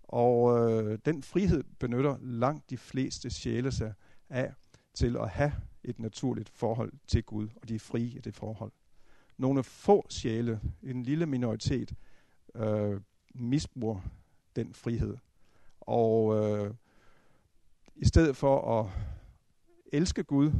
Og 0.08 0.58
øh, 0.58 0.98
den 1.04 1.22
frihed 1.22 1.64
benytter 1.78 2.16
langt 2.20 2.70
de 2.70 2.76
fleste 2.76 3.30
sjæle 3.30 3.72
sig 3.72 3.94
af 4.28 4.52
til 4.94 5.16
at 5.16 5.30
have 5.30 5.52
et 5.84 5.98
naturligt 5.98 6.48
forhold 6.48 6.92
til 7.06 7.22
Gud, 7.22 7.48
og 7.56 7.68
de 7.68 7.74
er 7.74 7.78
frie 7.78 8.06
i 8.06 8.18
det 8.18 8.34
forhold. 8.34 8.72
Nogle 9.38 9.62
få 9.62 10.06
sjæle, 10.08 10.60
en 10.82 11.02
lille 11.02 11.26
minoritet, 11.26 11.94
øh, 12.54 13.00
misbruger 13.34 14.00
den 14.56 14.74
frihed. 14.74 15.16
Og 15.80 16.44
øh, 16.44 16.74
i 17.96 18.04
stedet 18.04 18.36
for 18.36 18.80
at 18.80 18.90
elske 19.92 20.24
Gud, 20.24 20.52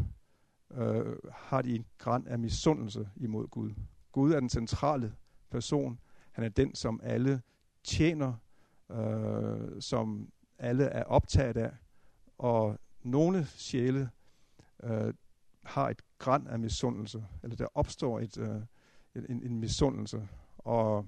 øh, 0.70 1.16
har 1.32 1.62
de 1.62 1.74
en 1.76 1.86
græn 1.98 2.26
af 2.26 2.38
misundelse 2.38 3.08
imod 3.16 3.48
Gud. 3.48 3.70
Gud 4.12 4.32
er 4.32 4.40
den 4.40 4.48
centrale 4.48 5.14
person. 5.50 5.98
Han 6.32 6.44
er 6.44 6.48
den, 6.48 6.74
som 6.74 7.00
alle 7.02 7.42
tjener, 7.84 8.34
øh, 8.90 9.82
som 9.82 10.28
alle 10.58 10.84
er 10.84 11.04
optaget 11.04 11.56
af. 11.56 11.70
Og 12.38 12.78
nogle 13.02 13.46
sjæle 13.46 14.10
øh, 14.82 15.14
har 15.64 15.88
et 15.88 16.02
græn 16.18 16.46
af 16.46 16.58
misundelse, 16.58 17.24
eller 17.42 17.56
der 17.56 17.66
opstår 17.74 18.20
et, 18.20 18.38
øh, 18.38 18.62
en, 19.14 19.42
en 19.42 19.60
misundelse. 19.60 20.28
Og 20.58 21.06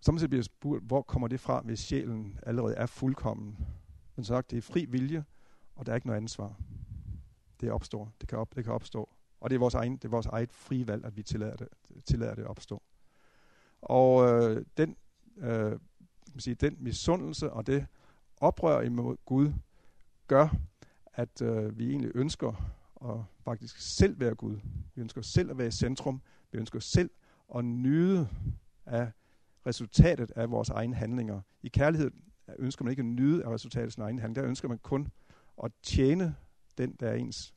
Samtidig 0.00 0.30
bliver 0.30 0.42
spurgt, 0.42 0.84
hvor 0.84 1.02
kommer 1.02 1.28
det 1.28 1.40
fra, 1.40 1.60
hvis 1.60 1.80
sjælen 1.80 2.38
allerede 2.42 2.74
er 2.74 2.86
fuldkommen? 2.86 3.56
Men 4.16 4.24
sagt, 4.24 4.50
det 4.50 4.56
er 4.56 4.62
fri 4.62 4.84
vilje, 4.84 5.24
og 5.76 5.86
der 5.86 5.92
er 5.92 5.96
ikke 5.96 6.06
noget 6.06 6.20
ansvar. 6.20 6.54
det 7.60 7.70
opstår. 7.70 8.12
Det 8.20 8.28
kan, 8.28 8.38
op, 8.38 8.56
det 8.56 8.64
kan 8.64 8.72
opstå. 8.72 9.08
Og 9.40 9.50
det 9.50 9.56
er 9.56 9.60
vores, 9.60 9.74
egen, 9.74 9.96
det 9.96 10.04
er 10.04 10.08
vores 10.08 10.26
eget 10.26 10.52
frie 10.52 10.88
valg, 10.88 11.04
at 11.04 11.16
vi 11.16 11.22
tillader 11.22 11.56
det, 11.56 11.68
tillader 12.04 12.34
det 12.34 12.42
at 12.42 12.48
opstå. 12.48 12.82
Og 13.80 14.28
øh, 14.28 14.64
den, 14.76 14.96
øh, 15.36 15.78
kan 16.32 16.40
sige, 16.40 16.54
den 16.54 16.76
misundelse 16.80 17.52
og 17.52 17.66
det 17.66 17.86
oprør 18.40 18.80
imod 18.80 19.16
Gud 19.24 19.52
gør, 20.26 20.48
at 21.14 21.42
øh, 21.42 21.78
vi 21.78 21.90
egentlig 21.90 22.10
ønsker 22.14 22.72
at 23.04 23.24
faktisk 23.44 23.76
selv 23.96 24.20
være 24.20 24.34
Gud. 24.34 24.56
Vi 24.94 25.00
ønsker 25.00 25.22
selv 25.22 25.50
at 25.50 25.58
være 25.58 25.68
i 25.68 25.70
centrum. 25.70 26.22
Vi 26.52 26.58
ønsker 26.58 26.80
selv 26.80 27.10
at 27.54 27.64
nyde 27.64 28.28
af 28.86 29.10
resultatet 29.66 30.30
af 30.36 30.50
vores 30.50 30.68
egne 30.68 30.94
handlinger. 30.94 31.40
I 31.62 31.68
kærlighed 31.68 32.10
ønsker 32.58 32.84
man 32.84 32.90
ikke 32.90 33.00
at 33.00 33.06
nyde 33.06 33.44
af 33.44 33.50
resultatet 33.50 33.86
af 33.86 33.92
sin 33.92 34.02
egen 34.02 34.18
handling. 34.18 34.36
Der 34.36 34.48
ønsker 34.48 34.68
man 34.68 34.78
kun 34.78 35.08
at 35.64 35.72
tjene 35.82 36.36
den, 36.78 36.96
der 37.00 37.08
er 37.08 37.14
ens 37.14 37.54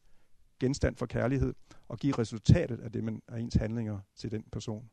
genstand 0.59 0.95
for 0.95 1.05
kærlighed, 1.05 1.53
og 1.87 1.97
give 1.97 2.13
resultatet 2.13 2.79
af 2.79 2.91
det, 2.91 3.03
man 3.03 3.21
er 3.27 3.35
ens 3.35 3.55
handlinger 3.55 3.99
til 4.15 4.31
den 4.31 4.43
person. 4.51 4.89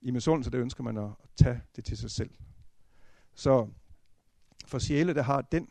I 0.00 0.10
misundelse, 0.10 0.50
der 0.50 0.60
ønsker 0.60 0.82
man 0.82 0.96
at 0.96 1.10
tage 1.36 1.60
det 1.76 1.84
til 1.84 1.96
sig 1.96 2.10
selv. 2.10 2.30
Så 3.34 3.68
for 4.66 4.78
sjæle, 4.78 5.14
der 5.14 5.22
har 5.22 5.40
den 5.42 5.68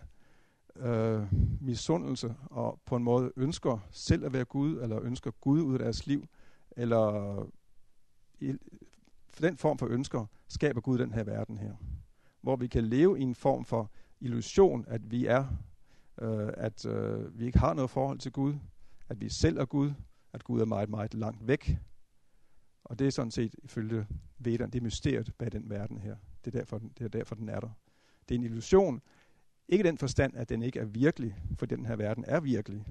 øh, 0.76 1.28
misundelse, 1.62 2.36
og 2.46 2.80
på 2.86 2.96
en 2.96 3.04
måde 3.04 3.32
ønsker 3.36 3.88
selv 3.92 4.26
at 4.26 4.34
være 4.34 4.46
Gud, 4.46 4.82
eller 4.82 5.02
ønsker 5.02 5.32
Gud 5.32 5.62
ud 5.62 5.74
af 5.74 5.80
deres 5.80 6.08
liv, 6.08 6.28
eller 6.72 7.50
i, 8.40 8.58
for 9.30 9.42
den 9.42 9.58
form 9.58 9.78
for 9.78 9.88
ønsker, 9.88 10.26
skaber 10.48 10.82
Gud 10.82 10.98
den 10.98 11.14
her 11.14 11.24
verden 11.24 11.58
her. 11.58 11.74
Hvor 12.42 12.56
vi 12.56 12.68
kan 12.68 12.84
leve 12.84 13.20
i 13.20 13.22
en 13.22 13.36
form 13.36 13.66
for 13.66 13.92
illusion, 14.20 14.86
at 14.88 15.12
vi 15.12 15.26
er, 15.26 15.46
øh, 16.22 16.50
at 16.58 16.86
øh, 16.86 17.40
vi 17.40 17.46
ikke 17.46 17.60
har 17.60 17.74
noget 17.74 17.90
forhold 17.90 18.20
til 18.20 18.32
Gud, 18.32 18.56
at 19.10 19.22
vi 19.22 19.30
selv 19.30 19.58
er 19.58 19.66
Gud, 19.66 19.92
at 20.34 20.44
Gud 20.44 20.62
er 20.62 20.66
meget, 20.66 20.90
meget 20.90 21.14
langt 21.14 21.48
væk. 21.48 21.78
Og 22.84 23.00
det 23.00 23.08
er 23.08 23.12
sådan 23.12 23.32
set 23.32 23.56
ifølge 23.64 24.08
Vedan, 24.38 24.70
det 24.70 24.80
er 24.80 24.84
mysteriet 24.84 25.34
bag 25.38 25.52
den 25.52 25.70
verden 25.70 25.98
her. 25.98 26.16
Det 26.46 26.56
er 26.56 26.60
derfor, 26.60 26.82
det 26.98 27.06
er 27.06 27.08
derfor 27.08 27.36
den 27.36 27.50
er 27.50 27.60
der. 27.60 27.70
Det 28.30 28.36
er 28.36 28.40
en 28.40 28.46
illusion, 28.46 29.02
ikke 29.68 29.84
den 29.84 29.98
forstand, 29.98 30.36
at 30.36 30.50
den 30.50 30.62
ikke 30.62 30.80
er 30.80 30.86
virkelig, 30.86 31.36
for 31.60 31.66
den 31.66 31.86
her 31.86 31.96
verden 31.96 32.26
er 32.28 32.40
virkelig, 32.40 32.86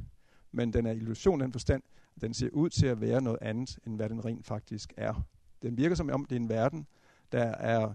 men 0.52 0.72
den 0.72 0.86
er 0.86 0.92
illusion 0.92 1.40
den 1.40 1.52
forstand, 1.52 1.82
at 2.16 2.22
den 2.22 2.34
ser 2.34 2.50
ud 2.52 2.70
til 2.70 2.86
at 2.86 3.00
være 3.00 3.22
noget 3.22 3.38
andet, 3.42 3.78
end 3.86 3.96
hvad 3.96 4.08
den 4.08 4.24
rent 4.24 4.46
faktisk 4.46 4.92
er. 4.96 5.26
Den 5.62 5.76
virker 5.76 5.96
som 5.96 6.10
om, 6.10 6.24
det 6.24 6.36
er 6.36 6.40
en 6.40 6.48
verden, 6.48 6.86
der 7.32 7.44
er 7.44 7.94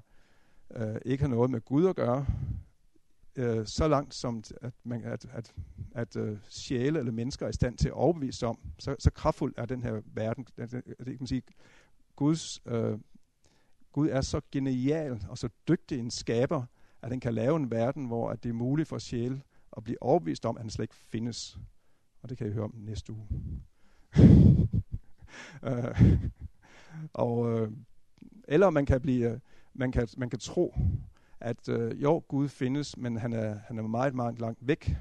øh, 0.75 0.95
ikke 1.05 1.23
har 1.23 1.29
noget 1.29 1.49
med 1.49 1.61
Gud 1.61 1.87
at 1.87 1.95
gøre, 1.95 2.25
øh, 3.35 3.65
så 3.67 3.87
langt 3.87 4.13
som 4.13 4.43
at, 4.61 4.73
man, 4.83 5.03
at, 5.03 5.25
at, 5.33 5.53
at 5.91 6.15
øh, 6.15 6.37
sjæle 6.49 6.99
eller 6.99 7.11
mennesker 7.11 7.45
er 7.45 7.49
i 7.49 7.53
stand 7.53 7.77
til 7.77 7.87
at 7.87 7.93
overbevise 7.93 8.47
om, 8.47 8.59
så, 8.79 8.95
så 8.99 9.11
kraftfuld 9.11 9.53
er 9.57 9.65
den 9.65 9.83
her 9.83 10.01
verden. 10.05 10.47
Det, 10.57 10.71
det, 10.71 10.83
kan 11.05 11.17
man 11.19 11.27
sige, 11.27 11.41
Guds, 12.15 12.61
øh, 12.65 12.97
Gud 13.97 14.09
er 14.09 14.21
så 14.21 14.41
genial 14.51 15.25
og 15.29 15.37
så 15.37 15.49
dygtig 15.67 15.99
en 15.99 16.11
skaber, 16.11 16.63
at 17.01 17.09
han 17.09 17.19
kan 17.19 17.33
lave 17.33 17.55
en 17.55 17.71
verden, 17.71 18.05
hvor 18.05 18.29
at 18.29 18.43
det 18.43 18.49
er 18.49 18.53
muligt 18.53 18.89
for 18.89 18.97
sjæle 18.97 19.41
at 19.77 19.83
blive 19.83 20.03
overbevist 20.03 20.45
om, 20.45 20.57
at 20.57 20.63
han 20.63 20.69
slet 20.69 20.83
ikke 20.83 20.95
findes. 20.95 21.59
Og 22.21 22.29
det 22.29 22.37
kan 22.37 22.47
I 22.47 22.51
høre 22.51 22.63
om 22.63 22.73
næste 22.75 23.13
uge. 23.13 23.27
øh, 25.67 26.23
og, 27.13 27.51
øh, 27.51 27.71
eller 28.47 28.69
man 28.69 28.85
kan 28.85 29.01
blive, 29.01 29.41
man 29.73 29.91
kan, 29.91 30.07
man 30.17 30.29
kan 30.29 30.39
tro, 30.39 30.75
at 31.39 31.69
øh, 31.69 32.01
jo, 32.01 32.23
Gud 32.27 32.49
findes, 32.49 32.97
men 32.97 33.17
han 33.17 33.33
er, 33.33 33.59
han 33.67 33.77
er 33.77 33.83
meget, 33.83 34.15
meget 34.15 34.39
langt 34.39 34.67
væk. 34.67 34.95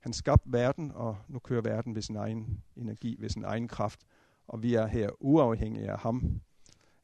Han 0.00 0.12
skabte 0.12 0.52
verden, 0.52 0.92
og 0.94 1.16
nu 1.28 1.38
kører 1.38 1.62
verden 1.62 1.94
ved 1.94 2.02
sin 2.02 2.16
egen 2.16 2.62
energi, 2.76 3.16
ved 3.18 3.28
sin 3.28 3.44
egen 3.44 3.68
kraft, 3.68 4.00
og 4.46 4.62
vi 4.62 4.74
er 4.74 4.86
her 4.86 5.10
uafhængige 5.20 5.90
af 5.90 5.98
ham. 5.98 6.40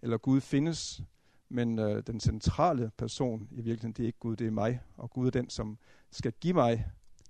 Eller 0.03 0.19
Gud 0.19 0.41
findes, 0.41 1.03
men 1.51 1.79
øh, 1.79 2.03
den 2.07 2.21
centrale 2.21 2.91
person 2.97 3.49
i 3.51 3.57
virkeligheden, 3.57 3.93
det 3.93 4.03
er 4.03 4.07
ikke 4.07 4.19
Gud, 4.19 4.37
det 4.37 4.47
er 4.47 4.51
mig. 4.51 4.81
Og 4.97 5.11
Gud 5.11 5.27
er 5.27 5.31
den, 5.31 5.51
som 5.51 5.79
skal 6.11 6.33
give 6.41 6.55
mig 6.55 6.87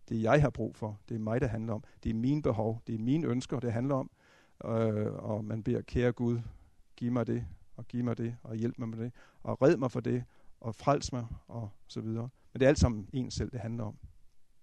det, 0.08 0.22
jeg 0.22 0.42
har 0.42 0.50
brug 0.50 0.76
for. 0.76 0.98
Det 1.08 1.14
er 1.14 1.18
mig, 1.18 1.40
det 1.40 1.50
handler 1.50 1.72
om. 1.72 1.84
Det 2.04 2.10
er 2.10 2.14
mine 2.14 2.42
behov, 2.42 2.82
det 2.86 2.94
er 2.94 2.98
mine 2.98 3.26
ønsker, 3.26 3.60
det 3.60 3.72
handler 3.72 3.94
om. 3.94 4.10
Øh, 4.64 5.12
og 5.12 5.44
man 5.44 5.62
beder, 5.62 5.82
kære 5.82 6.12
Gud, 6.12 6.40
giv 6.96 7.12
mig 7.12 7.26
det, 7.26 7.46
og 7.76 7.88
giv 7.88 8.04
mig 8.04 8.18
det, 8.18 8.36
og 8.42 8.56
hjælp 8.56 8.78
mig 8.78 8.88
med 8.88 8.98
det, 8.98 9.12
og 9.42 9.62
red 9.62 9.76
mig 9.76 9.90
for 9.90 10.00
det, 10.00 10.24
og 10.60 10.74
frels 10.74 11.12
mig, 11.12 11.26
og 11.48 11.70
så 11.86 12.00
videre. 12.00 12.28
Men 12.52 12.60
det 12.60 12.66
er 12.66 12.68
alt 12.68 12.78
sammen 12.78 13.08
en 13.12 13.30
selv, 13.30 13.50
det 13.50 13.60
handler 13.60 13.84
om. 13.84 13.98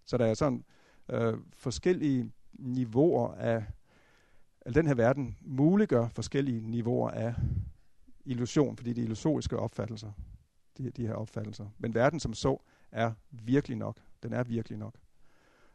Så 0.05 0.17
der 0.17 0.25
er 0.25 0.33
sådan 0.33 0.63
øh, 1.09 1.37
forskellige 1.53 2.31
niveauer 2.53 3.33
af, 3.33 3.63
at 4.61 4.75
den 4.75 4.87
her 4.87 4.95
verden 4.95 5.37
muliggør 5.41 6.07
forskellige 6.07 6.61
niveauer 6.61 7.09
af 7.09 7.35
illusion, 8.27 8.77
fordi 8.77 8.93
det 8.93 9.01
er 9.01 9.03
illusoriske 9.03 9.57
opfattelser, 9.59 10.11
de, 10.77 10.89
de 10.91 11.07
her 11.07 11.13
opfattelser. 11.13 11.69
Men 11.77 11.93
verden 11.93 12.19
som 12.19 12.33
så 12.33 12.57
er 12.91 13.11
virkelig 13.31 13.77
nok. 13.77 13.97
Den 14.23 14.33
er 14.33 14.43
virkelig 14.43 14.77
nok. 14.77 14.95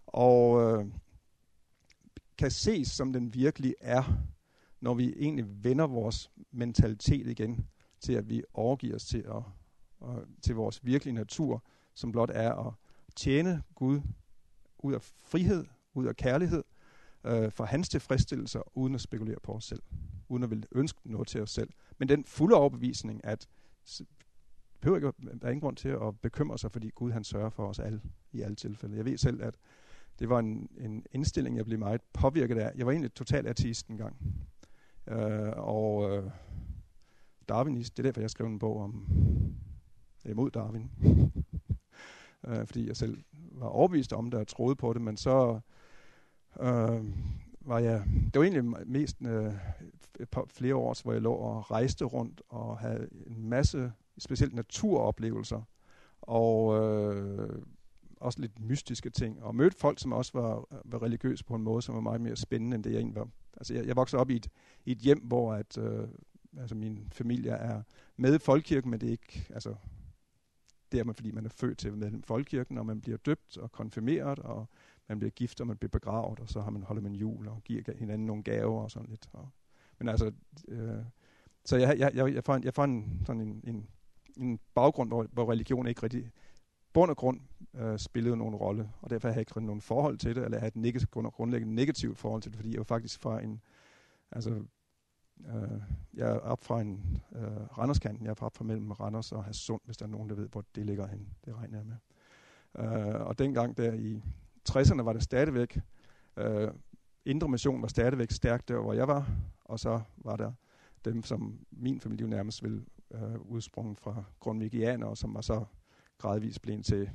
Og 0.07 0.63
øh, 0.63 0.87
kan 2.39 2.51
ses 2.51 2.89
som 2.89 3.13
den 3.13 3.35
virkelig 3.35 3.75
er, 3.81 4.03
når 4.81 4.95
vi 4.95 5.15
egentlig 5.17 5.65
vender 5.65 5.87
vores 5.87 6.31
mentalitet 6.51 7.27
igen 7.27 7.67
til, 8.01 8.13
at 8.13 8.29
vi 8.29 8.43
overgiver 8.55 8.95
os 8.95 9.05
til, 9.05 9.19
at, 9.19 9.43
og, 10.01 10.25
til 10.43 10.55
vores 10.55 10.85
virkelige 10.85 11.15
natur, 11.15 11.65
som 11.95 12.13
blot 12.13 12.31
er 12.35 12.67
at 12.67 12.73
tjene 13.17 13.63
Gud 13.75 14.01
ud 14.79 14.95
af 14.95 15.03
frihed, 15.03 15.65
ud 15.95 16.07
af 16.07 16.17
kærlighed, 16.17 16.65
øh, 17.25 17.53
for 17.53 17.65
hans 17.65 17.89
tilfredsstillelser, 17.89 18.79
uden 18.79 18.95
at 18.95 19.01
spekulere 19.01 19.39
på 19.43 19.53
os 19.53 19.65
selv, 19.65 19.83
uden 20.33 20.45
at 20.45 20.51
ville 20.51 20.67
ønske 20.73 21.01
noget 21.05 21.29
til 21.29 21.43
os 21.43 21.51
selv. 21.51 21.71
Men 21.99 22.09
den 22.09 22.25
fulde 22.25 22.57
overbevisning, 22.57 23.25
at 23.25 23.49
behøver 24.81 24.97
ikke, 24.97 25.13
der 25.41 25.47
er 25.47 25.51
ingen 25.51 25.61
grund 25.61 25.77
til 25.77 25.89
at 25.89 26.21
bekymre 26.23 26.59
sig, 26.59 26.73
fordi 26.73 26.91
Gud 26.91 27.11
han 27.11 27.25
sørger 27.25 27.51
for 27.51 27.67
os 27.67 27.79
alle 27.79 28.01
i 28.33 28.41
alle 28.41 28.57
tilfælde. 28.57 28.97
Jeg 28.97 29.05
ved 29.05 29.19
selv, 29.19 29.43
at 29.43 29.59
det 30.19 30.29
var 30.29 30.39
en, 30.39 30.69
en 30.79 31.07
indstilling, 31.13 31.57
jeg 31.57 31.65
blev 31.65 31.79
meget 31.79 32.01
påvirket 32.13 32.59
af. 32.59 32.73
Jeg 32.77 32.87
var 32.87 32.93
egentlig 32.93 33.15
total 33.15 33.47
ateist 33.47 33.89
en 33.89 33.97
gang. 33.97 34.17
Øh, 35.07 35.53
og 35.57 36.11
øh, 36.11 36.31
Darwinist, 37.49 37.97
det 37.97 38.03
er 38.03 38.09
derfor, 38.09 38.21
jeg 38.21 38.31
skrev 38.31 38.47
en 38.47 38.59
bog 38.59 38.81
om 38.81 39.07
imod 40.25 40.51
Darwin. 40.51 40.91
øh, 42.47 42.67
fordi 42.67 42.89
jeg 42.89 42.97
selv 42.97 43.25
var 43.33 43.67
overbevist 43.67 44.13
om 44.13 44.31
det 44.31 44.41
og 44.41 44.49
troede 44.49 44.77
på 44.77 44.93
det, 44.93 45.03
men 45.03 45.17
så 45.17 45.61
øh, 46.61 47.05
var 47.65 47.79
jeg, 47.79 48.05
det 48.35 48.41
var 48.41 48.43
egentlig 48.43 48.87
mest 48.87 49.17
øh, 49.27 49.53
et 50.21 50.29
par, 50.29 50.45
flere 50.49 50.75
år, 50.75 51.03
hvor 51.03 51.13
jeg 51.13 51.23
lå 51.23 51.33
og 51.33 51.71
rejste 51.71 52.05
rundt 52.05 52.43
og 52.49 52.79
havde 52.79 53.09
en 53.27 53.49
masse, 53.49 53.93
specielt 54.19 54.55
naturoplevelser, 54.55 55.63
og 56.21 56.83
øh, 56.83 57.63
også 58.17 58.41
lidt 58.41 58.61
mystiske 58.61 59.11
ting, 59.11 59.43
og 59.43 59.55
mødte 59.55 59.77
folk, 59.79 60.01
som 60.01 60.13
også 60.13 60.31
var, 60.35 60.83
var 60.85 61.03
religiøse 61.03 61.45
på 61.45 61.55
en 61.55 61.63
måde, 61.63 61.83
som 61.83 61.95
var 61.95 62.01
meget 62.01 62.21
mere 62.21 62.37
spændende, 62.37 62.75
end 62.75 62.85
det 62.85 62.91
jeg 62.91 62.99
egentlig 62.99 63.17
var. 63.17 63.29
Altså 63.57 63.75
jeg, 63.75 63.87
jeg 63.87 63.97
voksede 63.97 64.21
op 64.21 64.31
i 64.31 64.37
et, 64.37 64.49
i 64.85 64.93
et 64.93 64.99
hjem, 64.99 65.19
hvor 65.19 65.55
at, 65.55 65.79
øh, 65.79 66.09
altså 66.59 66.75
min 66.75 67.09
familie 67.13 67.51
er 67.51 67.83
med 68.17 68.35
i 68.35 68.39
folkekirken, 68.39 68.91
men 68.91 69.01
det 69.01 69.07
er 69.07 69.11
ikke, 69.11 69.47
altså 69.51 69.75
det 70.93 71.01
er 71.01 71.05
man, 71.05 71.15
fordi 71.15 71.31
man 71.31 71.45
er 71.45 71.49
født 71.49 71.79
til 71.79 71.93
med 71.93 72.23
folkekirken, 72.25 72.79
og 72.79 72.87
man 72.87 73.01
bliver 73.01 73.17
døbt 73.17 73.59
og 73.59 73.73
konfirmeret, 73.73 74.39
og 74.39 74.69
man 75.13 75.19
bliver 75.19 75.31
gift, 75.31 75.61
og 75.61 75.67
man 75.67 75.77
bliver 75.77 75.91
begravet, 75.91 76.41
og 76.41 76.49
så 76.49 76.61
har 76.61 76.71
man 76.71 76.83
holder 76.83 77.03
man 77.03 77.15
jul 77.15 77.49
og 77.49 77.63
giver 77.65 77.83
hinanden 77.99 78.27
nogle 78.27 78.43
gaver 78.43 78.83
og 78.83 78.91
sådan 78.91 79.09
lidt. 79.09 79.29
Og, 79.33 79.49
men 79.99 80.09
altså, 80.09 80.33
øh, 80.69 81.05
så 81.65 81.77
jeg, 81.77 81.99
jeg, 81.99 82.11
jeg, 82.15 82.35
jeg 82.35 82.45
får, 82.45 82.55
en, 82.55 82.65
jeg 82.65 82.75
får 82.75 82.85
en, 82.85 83.23
sådan 83.27 83.43
en, 83.43 83.61
en, 83.65 83.89
en 84.37 84.61
baggrund, 84.75 85.11
hvor, 85.11 85.27
hvor 85.33 85.51
religion 85.51 85.87
ikke 85.87 86.03
rigtig 86.03 86.31
bund 86.93 87.11
og 87.11 87.17
grund 87.17 87.41
øh, 87.75 87.99
spillede 87.99 88.37
nogen 88.37 88.55
rolle, 88.55 88.91
og 89.03 89.11
derfor 89.11 89.29
har 89.29 89.35
jeg 89.35 89.41
ikke 89.41 89.67
nogen 89.67 89.81
forhold 89.81 90.19
til 90.19 90.35
det, 90.35 90.45
eller 90.45 90.57
jeg 90.57 90.63
har 90.63 90.69
et 90.69 90.77
negativ, 90.77 91.09
grundlæggende 91.09 91.75
negativt 91.75 92.19
forhold 92.19 92.43
til 92.43 92.53
det, 92.53 92.57
fordi 92.57 92.71
jeg 92.71 92.79
var 92.79 92.85
faktisk 92.85 93.21
fra 93.21 93.43
en, 93.43 93.61
altså, 94.31 94.51
øh, 95.47 95.83
jeg 96.15 96.31
er 96.31 96.39
op 96.39 96.65
fra 96.65 96.81
en 96.81 97.23
øh, 97.33 97.79
Randerskanten, 97.79 98.27
jeg 98.27 98.31
er 98.31 98.43
op 98.45 98.57
fra 98.57 98.65
mellem 98.65 98.91
Randers 98.91 99.33
og 99.33 99.45
Hasund, 99.45 99.81
hvis 99.85 99.97
der 99.97 100.07
er 100.07 100.11
nogen, 100.11 100.29
der 100.29 100.35
ved, 100.35 100.49
hvor 100.49 100.65
det 100.75 100.87
ligger 100.87 101.07
hen. 101.07 101.29
Det 101.45 101.55
regner 101.55 101.79
jeg 101.79 101.87
med. 101.87 101.97
Øh, 102.79 103.27
og 103.27 103.39
dengang 103.39 103.77
der 103.77 103.93
i 103.93 104.23
60'erne 104.71 105.03
var 105.03 105.13
det 105.13 105.23
stadigvæk, 105.23 105.79
øh, 106.37 106.71
Indre 107.25 107.49
Mission 107.49 107.83
var 107.83 107.89
stadigvæk 107.89 108.31
stærkt 108.31 108.69
der, 108.69 108.81
hvor 108.81 108.93
jeg 108.93 109.09
var, 109.09 109.31
og 109.65 109.81
så 109.81 110.01
var 110.17 110.37
der 110.37 110.53
dem, 111.05 111.23
som 111.23 111.59
min 111.71 112.01
familie 112.01 112.29
nærmest 112.29 112.63
ville 112.63 112.85
øh, 113.15 113.41
udsprunget 113.41 114.01
fra 114.01 114.25
grundvigianer, 114.41 115.15
som 115.15 115.35
var 115.35 115.41
så 115.41 115.65
gradvist 116.19 116.63
blevet 116.63 116.85
til 116.85 117.11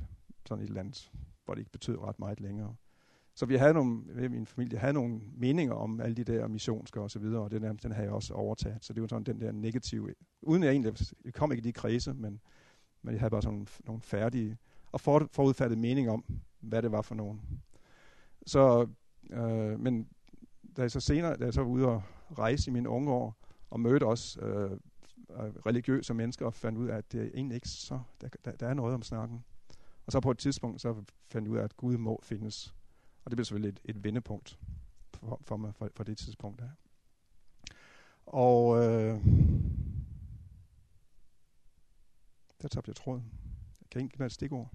sådan 0.45 0.63
et 0.63 0.67
eller 0.67 0.79
andet, 0.79 1.12
hvor 1.45 1.53
det 1.53 1.62
ikke 1.62 1.71
betød 1.71 1.97
ret 1.97 2.19
meget 2.19 2.39
længere. 2.39 2.75
Så 3.36 3.45
vi 3.45 3.55
havde 3.55 3.73
nogle, 3.73 4.29
min 4.29 4.45
familie 4.45 4.77
havde 4.77 4.93
nogle 4.93 5.21
meninger 5.38 5.73
om 5.73 6.01
alle 6.01 6.15
de 6.15 6.23
der 6.23 6.47
missionsker 6.47 7.01
og 7.01 7.12
så 7.12 7.19
videre, 7.19 7.41
og 7.41 7.51
det 7.51 7.62
nærmest, 7.62 7.83
den 7.83 7.91
havde 7.91 8.05
jeg 8.05 8.13
også 8.13 8.33
overtaget. 8.33 8.86
Så 8.86 8.93
det 8.93 9.01
var 9.01 9.07
sådan 9.07 9.23
den 9.23 9.41
der 9.41 9.51
negative, 9.51 10.13
uden 10.41 10.63
jeg 10.63 10.71
egentlig, 10.71 10.93
jeg 11.25 11.33
kom 11.33 11.51
ikke 11.51 11.62
i 11.62 11.63
de 11.67 11.73
kredse, 11.73 12.13
men, 12.13 12.39
men 13.01 13.13
jeg 13.13 13.21
havde 13.21 13.31
bare 13.31 13.41
sådan 13.41 13.67
nogle 13.86 14.01
færdige, 14.01 14.57
og 14.91 15.01
for, 15.01 15.27
forudfattede 15.31 15.79
mening 15.79 16.10
om, 16.10 16.25
hvad 16.60 16.82
det 16.82 16.91
var 16.91 17.02
for 17.02 17.15
nogen. 17.15 17.41
Så, 18.46 18.88
øh, 19.30 19.80
men 19.80 20.10
da 20.78 20.82
jeg 20.82 20.91
så 20.91 21.00
senere, 21.00 21.38
da 21.38 21.46
jeg 21.46 21.54
så 21.54 21.62
var 21.62 21.70
ude 21.70 21.88
og 21.88 22.04
rejse 22.38 22.70
i 22.70 22.74
mine 22.74 22.89
unge 22.89 23.12
år, 23.12 23.36
og 23.70 23.80
mødte 23.80 24.06
også 24.06 24.39
øh, 24.39 24.72
øh, 25.30 25.54
religiøse 25.65 26.13
mennesker, 26.13 26.46
og 26.46 26.54
fandt 26.54 26.78
ud 26.78 26.88
af, 26.88 26.98
at 26.98 27.12
det 27.12 27.22
er 27.22 27.30
egentlig 27.34 27.56
ikke 27.56 27.70
så, 27.70 28.00
der, 28.22 28.30
der, 28.46 28.52
der 28.52 28.67
er 28.67 28.74
noget 28.74 28.93
om 28.93 29.02
snakken. 29.02 29.43
Og 30.06 30.12
så 30.12 30.20
på 30.20 30.32
et 30.32 30.38
tidspunkt, 30.38 30.82
så 30.82 31.04
fandt 31.28 31.46
jeg 31.46 31.52
ud 31.52 31.58
af, 31.58 31.63
at 31.63 31.78
Gud 31.78 31.98
må 31.98 32.20
findes. 32.24 32.76
Og 33.26 33.32
det 33.32 33.38
blev 33.38 33.46
selvfølgelig 33.46 33.70
et, 33.70 33.96
et 33.96 34.04
vendepunkt 34.04 34.60
for, 35.13 35.41
for 35.41 35.58
mig 35.58 35.76
for, 35.76 35.89
for 35.96 36.04
det 36.04 36.17
tidspunkt 36.17 36.60
der. 36.60 36.70
Og 38.26 38.78
øh, 38.78 39.26
der 42.62 42.67
tabte 42.67 42.89
jeg 42.89 42.96
tråden. 42.96 43.32
Jeg 43.82 43.89
kan 43.91 44.02
ikke 44.02 44.12
give 44.12 44.20
mig 44.20 44.26
et 44.26 44.32
stikord. 44.32 44.72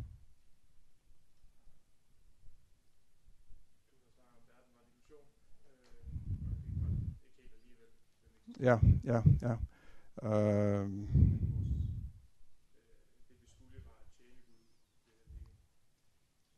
Ja, 8.63 8.79
ja, 9.05 9.23
ja. 9.43 9.57
Øh, 10.29 10.91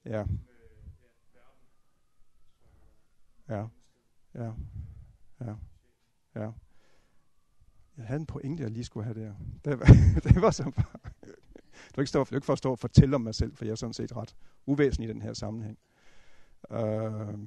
ja. 0.05 0.25
Ja. 3.49 3.67
Ja. 4.35 4.53
Ja. 5.40 5.55
Ja. 6.35 6.51
Jeg 7.97 8.07
havde 8.07 8.21
en 8.21 8.27
pointe, 8.27 8.62
jeg 8.62 8.71
lige 8.71 8.85
skulle 8.85 9.05
have 9.05 9.21
der. 9.25 9.35
Det 9.64 9.81
var, 9.81 9.87
det 10.25 10.43
var 10.43 10.51
så 10.51 10.62
bare... 10.62 11.12
Du 11.97 12.01
ikke, 12.01 12.09
stå, 12.09 12.27
ikke 12.33 12.47
for 12.47 12.53
at 12.53 12.59
stå 12.59 12.71
og 12.71 12.79
fortælle 12.79 13.14
om 13.14 13.21
mig 13.21 13.35
selv, 13.35 13.57
for 13.57 13.64
jeg 13.64 13.73
er 13.73 13.77
sådan 13.77 13.93
set 13.93 14.17
ret 14.17 14.37
uvæsentlig 14.67 15.11
i 15.11 15.12
den 15.12 15.23
her 15.23 15.33
sammenhæng. 15.33 15.79
Øh, 16.71 17.38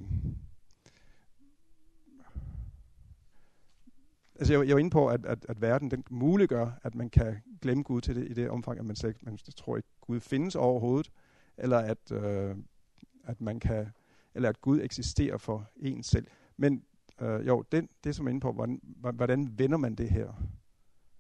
altså 4.40 4.54
jeg, 4.54 4.68
jeg 4.68 4.76
var 4.76 4.80
inde 4.80 4.90
på, 4.90 5.08
at, 5.08 5.26
at, 5.26 5.46
at 5.50 5.62
verden 5.62 5.92
den 5.92 6.04
muliggør, 6.10 6.72
at 6.84 6.96
man 6.96 7.10
kan 7.10 7.38
glemme 7.62 7.84
Gud 7.84 8.02
til 8.02 8.16
det, 8.16 8.30
i 8.30 8.34
det 8.34 8.50
omfang, 8.50 8.80
at 8.80 8.86
man, 8.86 8.96
slet, 8.96 9.24
man 9.24 9.38
tror 9.38 9.78
ikke, 9.78 9.90
Gud 10.02 10.20
findes 10.20 10.56
overhovedet, 10.56 11.12
eller 11.58 11.78
at, 11.78 12.12
øh, 12.12 12.56
at 13.24 13.42
man 13.42 13.60
kan, 13.60 13.88
eller 14.36 14.50
at 14.50 14.62
Gud 14.62 14.82
eksisterer 14.82 15.38
for 15.38 15.70
en 15.76 16.04
selv. 16.04 16.28
Men 16.58 16.84
øh, 17.22 17.48
jo, 17.48 17.64
den, 17.72 17.90
det 18.04 18.16
som 18.16 18.26
er 18.26 18.30
inde 18.30 18.42
på, 18.42 18.52
hvordan, 18.52 18.82
hvordan 19.14 19.60
vender 19.60 19.78
man 19.78 19.96
det 19.96 20.10
her? 20.10 20.34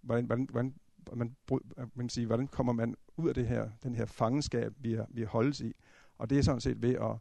Hvordan, 0.01 0.25
hvordan, 0.25 0.47
hvordan, 0.51 0.75
man, 1.15 1.35
øh, 1.77 1.87
man 1.93 2.09
sige, 2.09 2.27
hvordan 2.27 2.47
kommer 2.47 2.73
man 2.73 2.95
ud 3.17 3.29
af 3.29 3.35
det 3.35 3.47
her, 3.47 3.69
den 3.83 3.95
her 3.95 4.05
fangenskab, 4.05 4.73
vi, 4.77 4.93
er, 4.93 5.05
vi 5.09 5.23
holdes 5.23 5.61
i? 5.61 5.73
Og 6.17 6.29
det 6.29 6.37
er 6.37 6.41
sådan 6.41 6.61
set 6.61 6.81
ved 6.81 6.95
at, 6.95 7.15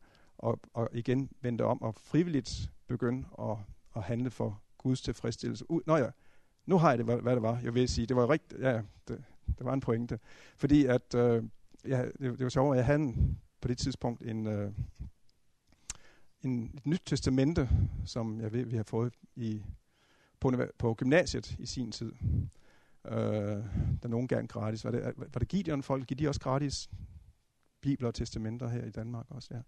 at, 0.49 0.55
at 0.77 0.89
igen 0.93 1.31
vende 1.41 1.65
om 1.65 1.83
og 1.83 1.95
frivilligt 1.95 2.73
begynde 2.87 3.25
at, 3.39 3.57
at 3.97 4.03
handle 4.03 4.31
for 4.31 4.61
Guds 4.87 5.03
tilfredsstillelse. 5.03 5.65
Nå 5.87 5.97
ja, 5.97 6.11
nu 6.67 6.79
har 6.79 6.89
jeg 6.89 6.99
det, 6.99 7.07
hvad, 7.07 7.17
hvad 7.17 7.35
det 7.35 7.43
var. 7.43 7.61
Jeg 7.63 7.75
vil 7.75 7.89
sige, 7.89 8.07
det 8.07 8.17
var 8.17 8.31
rigtigt, 8.31 8.61
ja, 8.61 8.83
det, 9.09 9.25
det 9.59 9.67
var 9.67 9.73
en 9.73 9.81
pointe. 9.81 10.19
Fordi 10.57 10.85
at, 10.85 11.15
øh, 11.15 11.45
ja, 11.85 12.05
det, 12.05 12.21
det 12.21 12.43
var 12.43 12.49
sjovt, 12.49 12.75
at 12.75 12.77
jeg 12.77 12.87
havde 12.87 12.99
en, 12.99 13.39
på 13.61 13.69
det 13.69 13.79
tidspunkt 13.79 14.23
en, 14.23 14.47
øh, 14.47 14.73
en, 16.43 16.71
et 16.75 16.87
nyt 16.87 17.03
testamente, 17.07 17.69
som 18.05 18.41
jeg 18.41 18.53
ved, 18.53 18.65
vi 18.65 18.77
har 18.77 18.83
fået 18.83 19.13
i, 19.37 19.63
på, 20.41 20.53
på 20.79 20.95
gymnasiet 20.95 21.57
i 21.59 21.67
sin 21.67 21.93
tid. 21.93 22.13
Øh, 23.05 23.65
der 24.03 24.09
nogen 24.09 24.29
gerne 24.29 24.49
gratis. 24.49 24.85
Var 24.85 24.91
det, 24.91 25.15
var 25.17 25.39
det 25.39 25.49
Gideon 25.49 25.83
folk? 25.83 26.07
Giver 26.07 26.17
de 26.17 26.29
også 26.29 26.41
gratis 26.41 26.91
bibler 27.81 28.09
og 28.09 28.15
testamenter 28.15 28.69
her 28.69 28.85
i 28.85 28.91
Danmark 28.91 29.27
også? 29.29 29.49
Ja. 29.51 29.61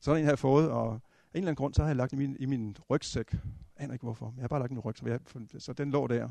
Så 0.00 0.10
en 0.10 0.16
har 0.16 0.20
jeg 0.20 0.30
har 0.30 0.36
fået, 0.36 0.70
og 0.70 1.00
en 1.34 1.38
eller 1.38 1.48
anden 1.48 1.56
grund, 1.56 1.74
så 1.74 1.82
har 1.82 1.88
jeg 1.88 1.96
lagt 1.96 2.12
i 2.12 2.16
min, 2.16 2.36
i 2.40 2.46
min 2.46 2.76
rygsæk. 2.90 3.32
Jeg 3.32 3.40
aner 3.76 3.92
ikke 3.92 4.02
hvorfor, 4.02 4.26
men 4.30 4.36
jeg 4.36 4.42
har 4.42 4.48
bare 4.48 4.60
lagt 4.60 4.70
den 4.70 4.78
i 4.78 4.80
rygsæk. 4.80 5.20
Så, 5.26 5.58
så 5.58 5.72
den 5.72 5.90
lå 5.90 6.06
der. 6.06 6.28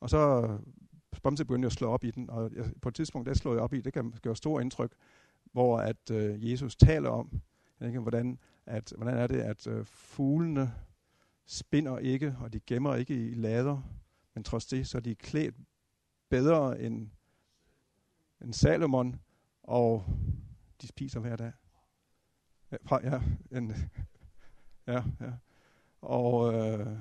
Og 0.00 0.10
så 0.10 0.42
øh, 0.42 1.20
Bamse 1.22 1.44
begyndte 1.44 1.66
jeg 1.66 1.68
at 1.68 1.72
slå 1.72 1.90
op 1.90 2.04
i 2.04 2.10
den, 2.10 2.30
og 2.30 2.50
jeg, 2.54 2.72
på 2.82 2.88
et 2.88 2.94
tidspunkt, 2.94 3.26
der 3.26 3.34
slog 3.34 3.54
jeg 3.54 3.62
op 3.62 3.72
i, 3.72 3.80
det 3.80 3.92
kan 3.92 4.14
gøre 4.22 4.36
stor 4.36 4.60
indtryk, 4.60 4.92
hvor 5.52 5.78
at 5.78 6.10
øh, 6.10 6.50
Jesus 6.50 6.76
taler 6.76 7.10
om, 7.10 7.40
ikke, 7.80 8.00
hvordan, 8.00 8.38
at, 8.66 8.92
hvordan 8.96 9.16
er 9.16 9.26
det, 9.26 9.40
at 9.40 9.66
øh, 9.66 9.84
fuglene 9.84 10.74
spinder 11.46 11.98
ikke, 11.98 12.36
og 12.40 12.52
de 12.52 12.60
gemmer 12.60 12.94
ikke 12.94 13.28
i 13.28 13.34
lader, 13.34 13.82
men 14.34 14.44
trods 14.44 14.66
det, 14.66 14.86
så 14.86 14.98
er 14.98 15.02
de 15.02 15.14
klædt 15.14 15.54
bedre 16.28 16.80
end, 16.80 17.10
end 18.42 18.52
Salomon, 18.52 19.20
og 19.62 20.04
de 20.82 20.86
spiser 20.86 21.20
hver 21.20 21.36
dag. 21.36 21.52
Ja, 22.72 22.98
ja, 23.02 23.22
en, 23.50 23.72
ja, 24.88 25.02
ja. 25.20 25.32
Og, 26.02 26.54
øh, 26.54 26.98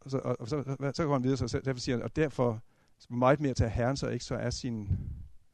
og, 0.00 0.10
så, 0.10 0.18
og, 0.18 0.36
og 0.40 0.48
så, 0.48 0.76
så 0.94 1.04
går 1.04 1.12
han 1.12 1.22
videre, 1.22 1.48
så 1.48 1.60
derfor 1.64 1.80
siger 1.80 1.96
han, 1.96 2.04
og 2.04 2.16
derfor 2.16 2.60
meget 3.10 3.40
mere 3.40 3.54
til 3.54 3.68
herren, 3.68 3.96
så 3.96 4.08
ikke 4.08 4.24
så 4.24 4.34
er 4.34 4.50
sin 4.50 4.88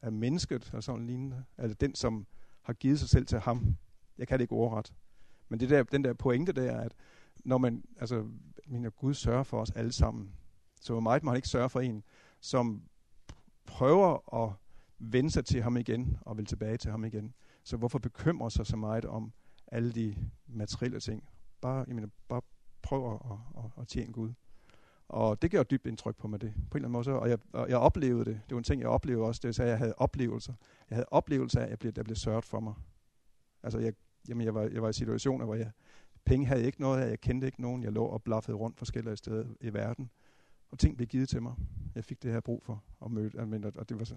er 0.01 0.09
mennesket 0.09 0.73
og 0.73 0.83
sådan 0.83 1.05
lignende. 1.05 1.43
Altså 1.57 1.77
den, 1.81 1.95
som 1.95 2.25
har 2.61 2.73
givet 2.73 2.99
sig 2.99 3.09
selv 3.09 3.25
til 3.25 3.39
ham. 3.39 3.77
Jeg 4.17 4.27
kan 4.27 4.39
det 4.39 4.43
ikke 4.43 4.55
overret. 4.55 4.93
Men 5.49 5.59
det 5.59 5.69
der, 5.69 5.83
den 5.83 6.03
der 6.03 6.13
pointe 6.13 6.51
der, 6.51 6.79
at 6.79 6.95
når 7.45 7.57
man, 7.57 7.83
altså, 7.99 8.27
mener, 8.67 8.89
Gud 8.89 9.13
sørger 9.13 9.43
for 9.43 9.61
os 9.61 9.71
alle 9.71 9.91
sammen, 9.91 10.35
så 10.81 10.93
hvor 10.93 10.99
meget 10.99 11.23
man 11.23 11.35
ikke 11.35 11.47
sørge 11.47 11.69
for 11.69 11.79
en, 11.79 12.03
som 12.41 12.83
prøver 13.65 14.43
at 14.43 14.53
vende 14.99 15.31
sig 15.31 15.45
til 15.45 15.61
ham 15.61 15.77
igen 15.77 16.17
og 16.21 16.37
vil 16.37 16.45
tilbage 16.45 16.77
til 16.77 16.91
ham 16.91 17.05
igen. 17.05 17.33
Så 17.63 17.77
hvorfor 17.77 17.99
bekymrer 17.99 18.49
sig 18.49 18.65
så 18.65 18.77
meget 18.77 19.05
om 19.05 19.31
alle 19.71 19.91
de 19.91 20.15
materielle 20.47 20.99
ting? 20.99 21.29
Bare, 21.61 21.85
jeg 21.87 21.95
mener, 21.95 22.07
bare 22.27 22.41
prøv 22.81 23.13
at, 23.13 23.37
at, 23.57 23.81
at 23.81 23.87
tjene 23.87 24.13
Gud. 24.13 24.33
Og 25.09 25.41
det 25.41 25.51
gjorde 25.51 25.67
dybt 25.67 25.85
indtryk 25.85 26.15
på 26.17 26.27
mig 26.27 26.41
det, 26.41 26.53
på 26.53 26.77
en 26.77 26.85
eller 26.85 26.97
anden 26.97 27.11
måde. 27.11 27.19
Og 27.19 27.29
jeg, 27.29 27.39
og 27.53 27.69
jeg 27.69 27.77
oplevede 27.77 28.25
det. 28.25 28.41
Det 28.49 28.55
var 28.55 28.57
en 28.57 28.63
ting, 28.63 28.81
jeg 28.81 28.89
oplevede 28.89 29.27
også. 29.27 29.39
Det 29.43 29.57
var, 29.57 29.63
at 29.63 29.69
jeg 29.69 29.77
havde 29.77 29.93
oplevelser. 29.97 30.53
Jeg 30.89 30.95
havde 30.95 31.07
oplevelser 31.11 31.59
af, 31.59 31.63
at 31.63 31.69
jeg 31.69 31.79
blev, 31.79 31.91
der 31.91 32.03
blev 32.03 32.15
sørget 32.15 32.45
for 32.45 32.59
mig. 32.59 32.73
Altså, 33.63 33.79
jeg, 33.79 33.93
jamen, 34.27 34.45
jeg, 34.45 34.55
var, 34.55 34.61
jeg 34.61 34.81
var 34.81 34.89
i 34.89 34.93
situationer, 34.93 35.45
hvor 35.45 35.55
jeg, 35.55 35.71
penge 36.25 36.45
havde 36.47 36.63
ikke 36.63 36.81
noget 36.81 37.01
af. 37.01 37.09
Jeg 37.09 37.21
kendte 37.21 37.47
ikke 37.47 37.61
nogen. 37.61 37.83
Jeg 37.83 37.91
lå 37.91 38.05
og 38.05 38.23
blaffede 38.23 38.57
rundt 38.57 38.77
forskellige 38.77 39.15
steder 39.15 39.45
i 39.61 39.73
verden. 39.73 40.09
Og 40.71 40.79
ting 40.79 40.97
blev 40.97 41.07
givet 41.07 41.29
til 41.29 41.41
mig. 41.41 41.53
Jeg 41.95 42.05
fik 42.05 42.23
det 42.23 42.31
her 42.31 42.39
brug 42.39 42.63
for 42.63 42.83
at 43.05 43.11
møde. 43.11 43.71
Og 43.75 43.89
det 43.89 43.99
var 43.99 44.05
så, 44.05 44.15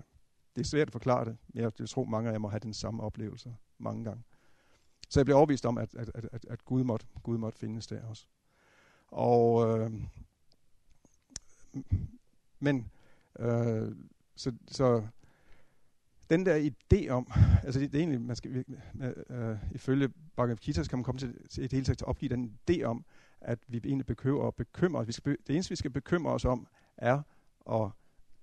det 0.57 0.63
er 0.63 0.67
svært 0.67 0.89
at 0.89 0.93
forklare 0.93 1.25
det. 1.25 1.37
Men 1.49 1.63
jeg, 1.63 1.73
jeg 1.79 1.89
tror, 1.89 2.05
mange 2.05 2.29
af 2.29 2.33
jer 2.33 2.39
må 2.39 2.49
have 2.49 2.61
den 2.61 2.75
samme 2.75 3.03
oplevelse 3.03 3.57
mange 3.79 4.05
gange. 4.05 4.23
Så 5.13 5.21
jeg 5.21 5.25
blev 5.25 5.37
overbevist 5.37 5.67
om, 5.67 5.79
at, 5.79 5.95
at, 5.95 6.11
at, 6.15 6.45
at 6.45 6.65
Gud, 6.65 6.85
måtte, 6.85 7.07
Gud 7.23 7.39
måtte 7.39 7.59
findes 7.59 7.87
der 7.87 8.05
også. 8.05 8.27
Og 9.11 9.69
øh, 9.69 9.91
men 12.59 12.91
øh, 13.39 13.97
så, 14.37 14.53
så 14.69 15.07
den 16.31 16.47
der 16.47 16.71
idé 16.71 17.09
om, 17.09 17.33
altså 17.63 17.81
det, 17.81 17.93
det 17.93 17.99
er 17.99 18.03
egentlig, 18.03 18.21
man 18.21 18.37
skal, 18.37 18.65
øh, 19.31 19.57
ifølge 19.73 20.09
Bhagavad 20.09 20.57
Gita, 20.57 20.83
kan 20.83 20.99
man 20.99 21.05
komme 21.05 21.19
til, 21.19 21.49
til 21.49 21.65
et 21.65 21.73
hele 21.73 21.85
taget 21.85 21.99
til 21.99 22.05
at 22.05 22.09
opgive 22.09 22.29
den 22.29 22.59
idé 22.71 22.83
om, 22.83 23.05
at 23.41 23.59
vi 23.69 23.81
egentlig 23.85 24.07
bekymrer 24.07 24.45
og 24.45 24.55
bekymrer 24.55 25.01
os. 25.01 25.07
Vi 25.07 25.13
skal, 25.13 25.37
det 25.47 25.55
eneste, 25.55 25.71
vi 25.71 25.77
skal 25.77 25.91
bekymre 25.91 26.33
os 26.33 26.45
om, 26.45 26.67
er 26.97 27.23
at 27.71 27.91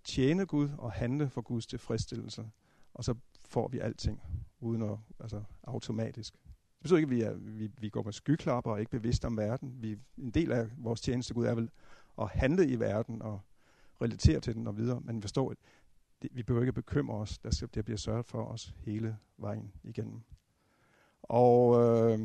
tjene 0.04 0.46
Gud 0.46 0.70
og 0.78 0.92
handle 0.92 1.30
for 1.30 1.42
Guds 1.42 1.66
tilfredsstillelse. 1.66 2.50
Og 2.94 3.04
så 3.04 3.16
får 3.46 3.68
vi 3.68 3.80
alting, 3.80 4.22
uden 4.60 4.82
at, 4.82 4.98
altså 5.20 5.44
automatisk. 5.64 6.36
Det 6.80 6.84
betyder 6.84 6.98
ikke, 6.98 7.06
at 7.06 7.12
vi, 7.12 7.22
er, 7.22 7.34
vi, 7.34 7.72
vi 7.78 7.90
går 7.90 8.04
med 8.04 8.14
skyklapper 8.14 8.72
og 8.72 8.78
er 8.78 8.80
ikke 8.80 8.92
bevidste 8.92 9.26
om 9.26 9.38
verden. 9.38 9.76
Vi, 9.80 9.98
en 10.18 10.32
del 10.32 10.52
af 10.52 10.68
vores 10.78 11.02
tjeneste 11.02 11.34
Gud 11.34 11.46
er 11.46 11.56
vel 11.56 11.70
at 12.22 12.30
handle 12.30 12.68
i 12.68 12.80
verden 12.80 13.22
og 13.22 13.40
relatere 14.02 14.40
til 14.40 14.56
den 14.56 14.68
og 14.68 14.78
videre, 14.78 15.02
men 15.02 15.22
forstå, 15.22 15.48
at 15.48 15.58
det, 16.22 16.30
vi 16.34 16.44
behøver 16.44 16.64
ikke 16.64 16.74
bekymre 16.74 17.18
os, 17.18 17.38
der, 17.38 17.52
skal, 17.52 17.70
der 17.76 17.82
bliver 17.82 17.98
sørget 17.98 18.26
for 18.26 18.44
os 18.46 18.74
hele 18.78 19.18
vejen 19.38 19.72
igennem. 19.84 20.22
Og 21.24 21.82
øh, 21.82 22.20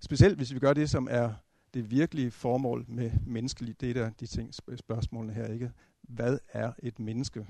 specielt 0.00 0.36
hvis 0.36 0.54
vi 0.54 0.58
gør 0.58 0.72
det, 0.72 0.90
som 0.90 1.08
er 1.10 1.32
det 1.74 1.90
virkelige 1.90 2.30
formål 2.30 2.84
med 2.88 3.10
menneskeligt, 3.26 3.80
det 3.80 3.90
er 3.90 3.94
der 3.94 4.10
de 4.10 4.26
ting, 4.26 4.54
spørgsmålene 4.76 5.32
her, 5.32 5.46
ikke? 5.46 5.72
Hvad 6.02 6.38
er 6.48 6.72
et 6.78 6.98
menneske? 6.98 7.46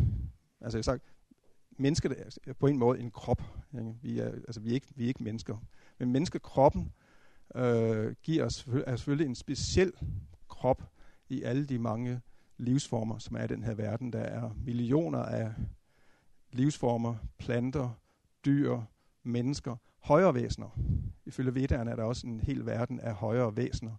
Altså 0.61 0.78
jeg 0.78 0.81
har 0.81 0.83
sagt, 0.83 1.05
mennesket 1.77 2.12
er 2.12 2.24
altså, 2.24 2.41
på 2.59 2.66
en 2.66 2.79
måde 2.79 3.01
en 3.01 3.11
krop. 3.11 3.43
Ikke? 3.79 3.95
Vi, 4.03 4.18
er, 4.18 4.27
altså, 4.27 4.61
vi, 4.61 4.70
er 4.70 4.74
ikke, 4.74 4.87
vi 4.95 5.05
er 5.05 5.09
ikke 5.09 5.22
mennesker. 5.22 5.57
Men 5.99 6.12
menneskekroppen 6.12 6.93
øh, 7.55 8.14
giver 8.22 8.45
os 8.45 8.66
er 8.87 8.97
selvfølgelig 8.97 9.27
en 9.27 9.35
speciel 9.35 9.93
krop 10.49 10.83
i 11.29 11.43
alle 11.43 11.66
de 11.66 11.79
mange 11.79 12.20
livsformer, 12.59 13.18
som 13.18 13.37
er 13.37 13.45
i 13.45 13.47
den 13.47 13.62
her 13.62 13.74
verden. 13.74 14.12
Der 14.12 14.18
er 14.18 14.51
millioner 14.64 15.18
af 15.18 15.53
livsformer, 16.53 17.14
planter, 17.39 17.91
dyr, 18.45 18.81
mennesker, 19.22 19.77
højere 19.99 20.35
væsener. 20.35 20.79
Ifølge 21.27 21.55
Vedderne 21.55 21.91
er 21.91 21.97
der 21.97 22.03
også 22.03 22.27
en 22.27 22.41
hel 22.41 22.66
verden 22.66 23.01
af 23.01 23.14
højere 23.14 23.57
væsener. 23.57 23.97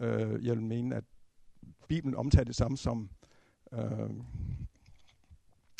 Øh, 0.00 0.46
jeg 0.46 0.56
vil 0.56 0.62
mene, 0.62 0.96
at 0.96 1.04
Bibelen 1.88 2.14
omtaler 2.14 2.44
det 2.44 2.56
samme 2.56 2.76
som, 2.76 3.10
øh, 3.72 4.10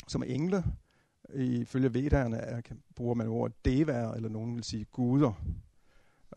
som 0.07 0.23
engle. 0.23 0.63
Ifølge 1.35 1.93
Vedderne 1.93 2.37
er, 2.37 2.61
bruger 2.95 3.13
man 3.13 3.27
ordet 3.27 3.65
devaer, 3.65 4.11
eller 4.11 4.29
nogen 4.29 4.55
vil 4.55 4.63
sige 4.63 4.85
guder. 4.85 5.33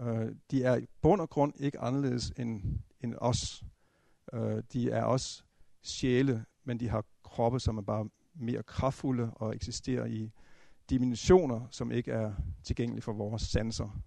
Øh, 0.00 0.32
de 0.50 0.64
er 0.64 0.76
i 0.76 0.86
bund 1.02 1.20
og 1.20 1.30
grund 1.30 1.52
ikke 1.60 1.78
anderledes 1.78 2.32
end, 2.36 2.62
end 3.00 3.14
os. 3.18 3.64
Øh, 4.32 4.62
de 4.72 4.90
er 4.90 5.02
også 5.04 5.42
sjæle, 5.82 6.44
men 6.64 6.80
de 6.80 6.88
har 6.88 7.04
kroppe, 7.24 7.60
som 7.60 7.78
er 7.78 7.82
bare 7.82 8.08
mere 8.34 8.62
kraftfulde 8.62 9.30
og 9.34 9.54
eksisterer 9.54 10.06
i 10.06 10.30
dimensioner, 10.90 11.66
som 11.70 11.92
ikke 11.92 12.10
er 12.10 12.32
tilgængelige 12.64 13.02
for 13.02 13.12
vores 13.12 13.42
sanser. 13.42 14.00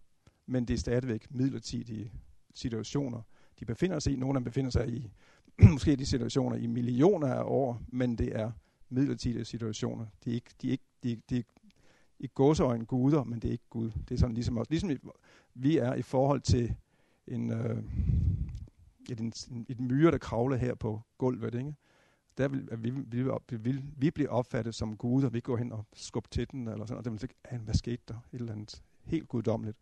Men 0.45 0.65
det 0.65 0.73
er 0.73 0.77
stadigvæk 0.77 1.27
midlertidige 1.29 2.11
situationer. 2.53 3.21
De 3.59 3.65
befinder 3.65 3.99
sig 3.99 4.13
i, 4.13 4.15
nogle 4.15 4.37
af 4.37 4.39
dem 4.39 4.43
befinder 4.43 4.71
sig 4.71 4.89
i, 4.89 5.11
måske 5.73 5.95
de 5.95 6.05
situationer 6.05 6.55
i 6.55 6.67
millioner 6.67 7.27
af 7.27 7.43
år, 7.45 7.81
men 7.87 8.17
det 8.17 8.39
er 8.39 8.51
midlertidige 8.89 9.45
situationer. 9.45 10.05
De 10.25 10.29
er 10.29 10.33
ikke, 10.33 10.51
de 10.61 10.67
er 10.67 10.71
ikke, 10.71 10.83
de, 11.03 11.21
de, 11.29 11.43
i 12.19 12.27
gåseøjne 12.27 12.85
guder, 12.85 13.23
men 13.23 13.39
det 13.39 13.47
er 13.47 13.51
ikke 13.51 13.69
Gud. 13.69 13.91
Det 14.09 14.15
er 14.15 14.19
sådan 14.19 14.33
ligesom 14.33 14.57
os. 14.57 14.69
Ligesom 14.69 14.91
vi 15.53 15.77
er 15.77 15.93
i 15.93 16.01
forhold 16.01 16.41
til 16.41 16.75
en, 17.27 17.51
øh, 17.51 17.83
et, 19.09 19.19
en, 19.19 19.65
et 19.69 19.79
myre, 19.79 20.11
der 20.11 20.17
kravler 20.17 20.55
her 20.55 20.75
på 20.75 21.01
gulvet. 21.17 21.55
Ikke? 21.55 21.73
Der 22.37 22.47
vil, 22.47 22.69
at 22.71 22.83
vi, 22.83 22.89
vi, 22.89 23.23
vi, 23.23 23.57
vi, 23.57 23.83
vi 23.97 24.11
bliver 24.11 24.29
opfattet 24.29 24.75
som 24.75 24.97
guder. 24.97 25.29
Vi 25.29 25.39
går 25.39 25.57
hen 25.57 25.71
og 25.71 25.85
skubber 25.93 26.29
til 26.31 26.51
den, 26.51 26.67
eller 26.67 26.85
sådan, 26.85 26.97
og 26.97 27.03
det 27.03 27.11
vil 27.11 27.19
sige, 27.19 27.59
hvad 27.59 27.73
skete 27.73 28.03
der? 28.07 28.13
Et 28.33 28.39
eller 28.39 28.53
andet 28.53 28.83
helt 29.03 29.27
guddommeligt. 29.27 29.77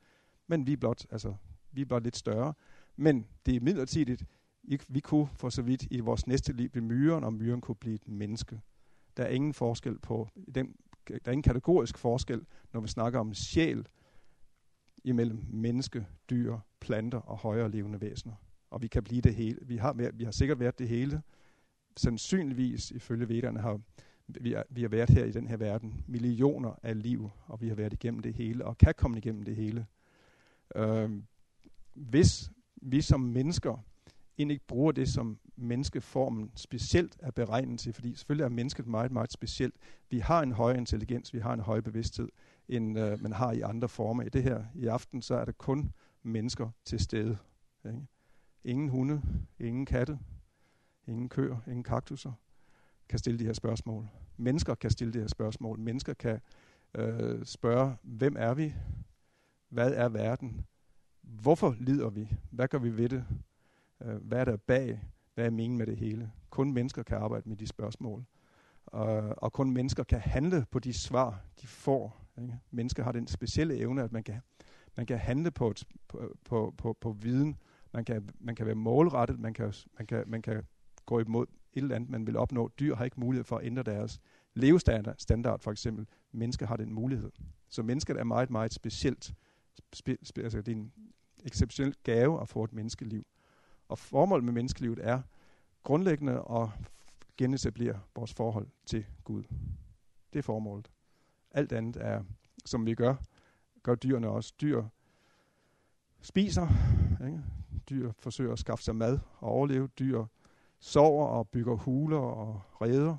Men 0.47 0.67
vi 0.67 0.73
er 0.73 0.77
blot, 0.77 1.05
altså, 1.11 1.33
vi 1.71 1.81
er 1.81 1.85
blot 1.85 2.03
lidt 2.03 2.17
større. 2.17 2.53
Men 2.95 3.25
det 3.45 3.55
er 3.55 3.59
midlertidigt. 3.59 4.25
Vi 4.87 4.99
kunne 4.99 5.27
for 5.35 5.49
så 5.49 5.61
vidt 5.61 5.87
i 5.91 5.99
vores 5.99 6.27
næste 6.27 6.53
liv 6.53 6.69
blive 6.69 6.85
myren, 6.85 7.23
og 7.23 7.33
myren 7.33 7.61
kunne 7.61 7.75
blive 7.75 7.95
et 7.95 8.07
menneske. 8.07 8.61
Der 9.17 9.23
er 9.23 9.29
ingen 9.29 9.53
forskel 9.53 9.99
på, 9.99 10.29
den, 10.55 10.75
der 11.07 11.19
er 11.25 11.31
ingen 11.31 11.43
kategorisk 11.43 11.97
forskel, 11.97 12.45
når 12.73 12.81
vi 12.81 12.87
snakker 12.87 13.19
om 13.19 13.33
sjæl 13.33 13.87
imellem 15.03 15.45
menneske, 15.49 16.07
dyr, 16.29 16.57
planter 16.79 17.17
og 17.17 17.37
højere 17.37 17.71
levende 17.71 18.01
væsener. 18.01 18.33
Og 18.69 18.81
vi 18.81 18.87
kan 18.87 19.03
blive 19.03 19.21
det 19.21 19.35
hele. 19.35 19.59
Vi 19.61 19.77
har, 19.77 19.93
været, 19.93 20.19
vi 20.19 20.23
har 20.23 20.31
sikkert 20.31 20.59
været 20.59 20.79
det 20.79 20.87
hele. 20.87 21.21
Sandsynligvis, 21.97 22.91
ifølge 22.91 23.29
vederne, 23.29 23.59
har 23.59 23.79
vi, 24.27 24.53
er, 24.53 24.63
vi 24.69 24.81
har 24.81 24.89
været 24.89 25.09
her 25.09 25.25
i 25.25 25.31
den 25.31 25.47
her 25.47 25.57
verden 25.57 26.03
millioner 26.07 26.79
af 26.83 27.01
liv, 27.01 27.29
og 27.47 27.61
vi 27.61 27.67
har 27.67 27.75
været 27.75 27.93
igennem 27.93 28.21
det 28.21 28.33
hele, 28.33 28.65
og 28.65 28.77
kan 28.77 28.93
komme 28.97 29.17
igennem 29.17 29.43
det 29.43 29.55
hele. 29.55 29.85
Øh, 30.75 31.21
hvis 31.93 32.51
vi 32.75 33.01
som 33.01 33.19
mennesker 33.19 33.83
egentlig 34.37 34.53
ikke 34.53 34.67
bruger 34.67 34.91
det, 34.91 35.09
som 35.09 35.39
menneskeformen 35.55 36.51
specielt 36.55 37.17
er 37.19 37.31
beregnet 37.31 37.79
til, 37.79 37.93
fordi 37.93 38.15
selvfølgelig 38.15 38.45
er 38.45 38.49
mennesket 38.49 38.87
meget, 38.87 39.11
meget 39.11 39.31
specielt. 39.31 39.75
Vi 40.09 40.19
har 40.19 40.41
en 40.41 40.51
høj 40.51 40.73
intelligens, 40.73 41.33
vi 41.33 41.39
har 41.39 41.53
en 41.53 41.59
høj 41.59 41.81
bevidsthed, 41.81 42.29
end 42.67 42.99
øh, 42.99 43.21
man 43.21 43.31
har 43.31 43.51
i 43.51 43.61
andre 43.61 43.89
former. 43.89 44.23
I 44.23 44.29
det 44.29 44.43
her 44.43 44.63
i 44.75 44.87
aften, 44.87 45.21
så 45.21 45.35
er 45.35 45.45
det 45.45 45.57
kun 45.57 45.93
mennesker 46.23 46.69
til 46.85 46.99
stede. 46.99 47.37
Ikke? 47.85 48.01
Ingen 48.63 48.89
hunde, 48.89 49.21
ingen 49.59 49.85
katte, 49.85 50.19
ingen 51.07 51.29
køer, 51.29 51.57
ingen 51.67 51.83
kaktuser 51.83 52.31
kan 53.09 53.19
stille 53.19 53.39
de 53.39 53.45
her 53.45 53.53
spørgsmål. 53.53 54.07
Mennesker 54.37 54.75
kan 54.75 54.91
stille 54.91 55.13
de 55.13 55.19
her 55.19 55.27
spørgsmål. 55.27 55.79
Mennesker 55.79 56.13
kan 56.13 56.39
øh, 56.95 57.45
spørge, 57.45 57.95
hvem 58.03 58.35
er 58.39 58.53
vi? 58.53 58.73
Hvad 59.69 59.93
er 59.93 60.09
verden? 60.09 60.65
Hvorfor 61.21 61.75
lider 61.79 62.09
vi? 62.09 62.29
Hvad 62.51 62.67
gør 62.67 62.77
vi 62.77 62.97
ved 62.97 63.09
det? 63.09 63.25
Øh, 64.01 64.15
hvad 64.15 64.39
er 64.39 64.45
der 64.45 64.57
bag? 64.57 65.01
Hvad 65.33 65.45
er 65.45 65.49
meningen 65.49 65.77
med 65.77 65.85
det 65.85 65.97
hele? 65.97 66.31
Kun 66.49 66.73
mennesker 66.73 67.03
kan 67.03 67.17
arbejde 67.17 67.49
med 67.49 67.57
de 67.57 67.67
spørgsmål. 67.67 68.25
Og, 68.85 69.43
og 69.43 69.53
kun 69.53 69.71
mennesker 69.71 70.03
kan 70.03 70.19
handle 70.19 70.65
på 70.71 70.79
de 70.79 70.93
svar, 70.93 71.41
de 71.61 71.67
får. 71.67 72.25
Ikke? 72.41 72.59
Mennesker 72.71 73.03
har 73.03 73.11
den 73.11 73.27
specielle 73.27 73.77
evne, 73.77 74.03
at 74.03 74.11
man 74.11 74.23
kan, 74.23 74.41
man 74.97 75.05
kan 75.05 75.17
handle 75.17 75.51
på, 75.51 75.69
et, 75.69 75.83
på, 76.07 76.37
på, 76.45 76.73
på, 76.77 76.97
på 77.01 77.11
viden. 77.11 77.57
Man 77.93 78.05
kan, 78.05 78.29
man 78.39 78.55
kan 78.55 78.65
være 78.65 78.75
målrettet, 78.75 79.39
man 79.39 79.53
kan, 79.53 79.73
man, 79.97 80.07
kan, 80.07 80.23
man 80.27 80.41
kan 80.41 80.63
gå 81.05 81.19
imod 81.19 81.47
et 81.73 81.81
eller 81.81 81.95
andet, 81.95 82.09
man 82.09 82.27
vil 82.27 82.37
opnå. 82.37 82.69
Dyr 82.79 82.95
har 82.95 83.05
ikke 83.05 83.19
mulighed 83.19 83.43
for 83.43 83.57
at 83.57 83.65
ændre 83.65 83.83
deres 83.83 84.19
levestandard, 84.53 85.59
for 85.59 85.71
eksempel. 85.71 86.07
Mennesker 86.31 86.67
har 86.67 86.77
den 86.77 86.93
mulighed. 86.93 87.31
Så 87.69 87.83
mennesket 87.83 88.17
er 88.17 88.23
meget, 88.23 88.49
meget 88.49 88.73
specielt. 88.73 89.33
Spe, 89.93 90.17
spe, 90.23 90.41
altså 90.41 90.61
det 90.61 90.71
er 90.71 90.75
en 90.75 90.91
exceptionel 91.45 91.95
gave 92.03 92.41
at 92.41 92.49
få 92.49 92.63
et 92.63 92.73
menneskeliv. 92.73 93.23
Og 93.87 93.97
formålet 93.97 94.43
med 94.43 94.53
menneskelivet 94.53 94.99
er 95.01 95.21
grundlæggende 95.83 96.43
at 96.49 96.69
genetablere 97.37 97.99
vores 98.15 98.33
forhold 98.33 98.67
til 98.85 99.05
Gud. 99.23 99.43
Det 100.33 100.39
er 100.39 100.43
formålet. 100.43 100.91
Alt 101.51 101.71
andet 101.71 101.97
er, 102.01 102.23
som 102.65 102.85
vi 102.85 102.95
gør, 102.95 103.15
gør 103.83 103.95
dyrene 103.95 104.29
også. 104.29 104.53
Dyr 104.61 104.83
spiser, 106.21 106.67
ikke? 107.25 107.43
dyr 107.89 108.11
forsøger 108.19 108.53
at 108.53 108.59
skaffe 108.59 108.83
sig 108.83 108.95
mad 108.95 109.19
og 109.39 109.49
overleve. 109.49 109.87
Dyr 109.87 110.25
sover 110.79 111.27
og 111.27 111.49
bygger 111.49 111.75
huler 111.75 112.17
og 112.17 112.61
reder. 112.81 113.17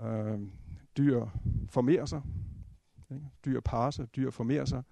Øh, 0.00 0.40
dyr 0.96 1.26
formerer 1.68 2.04
sig. 2.04 2.22
Ikke? 3.10 3.26
Dyr 3.44 3.60
parer 3.60 3.90
sig, 3.90 4.16
dyr 4.16 4.30
formerer 4.30 4.64
sig. 4.64 4.82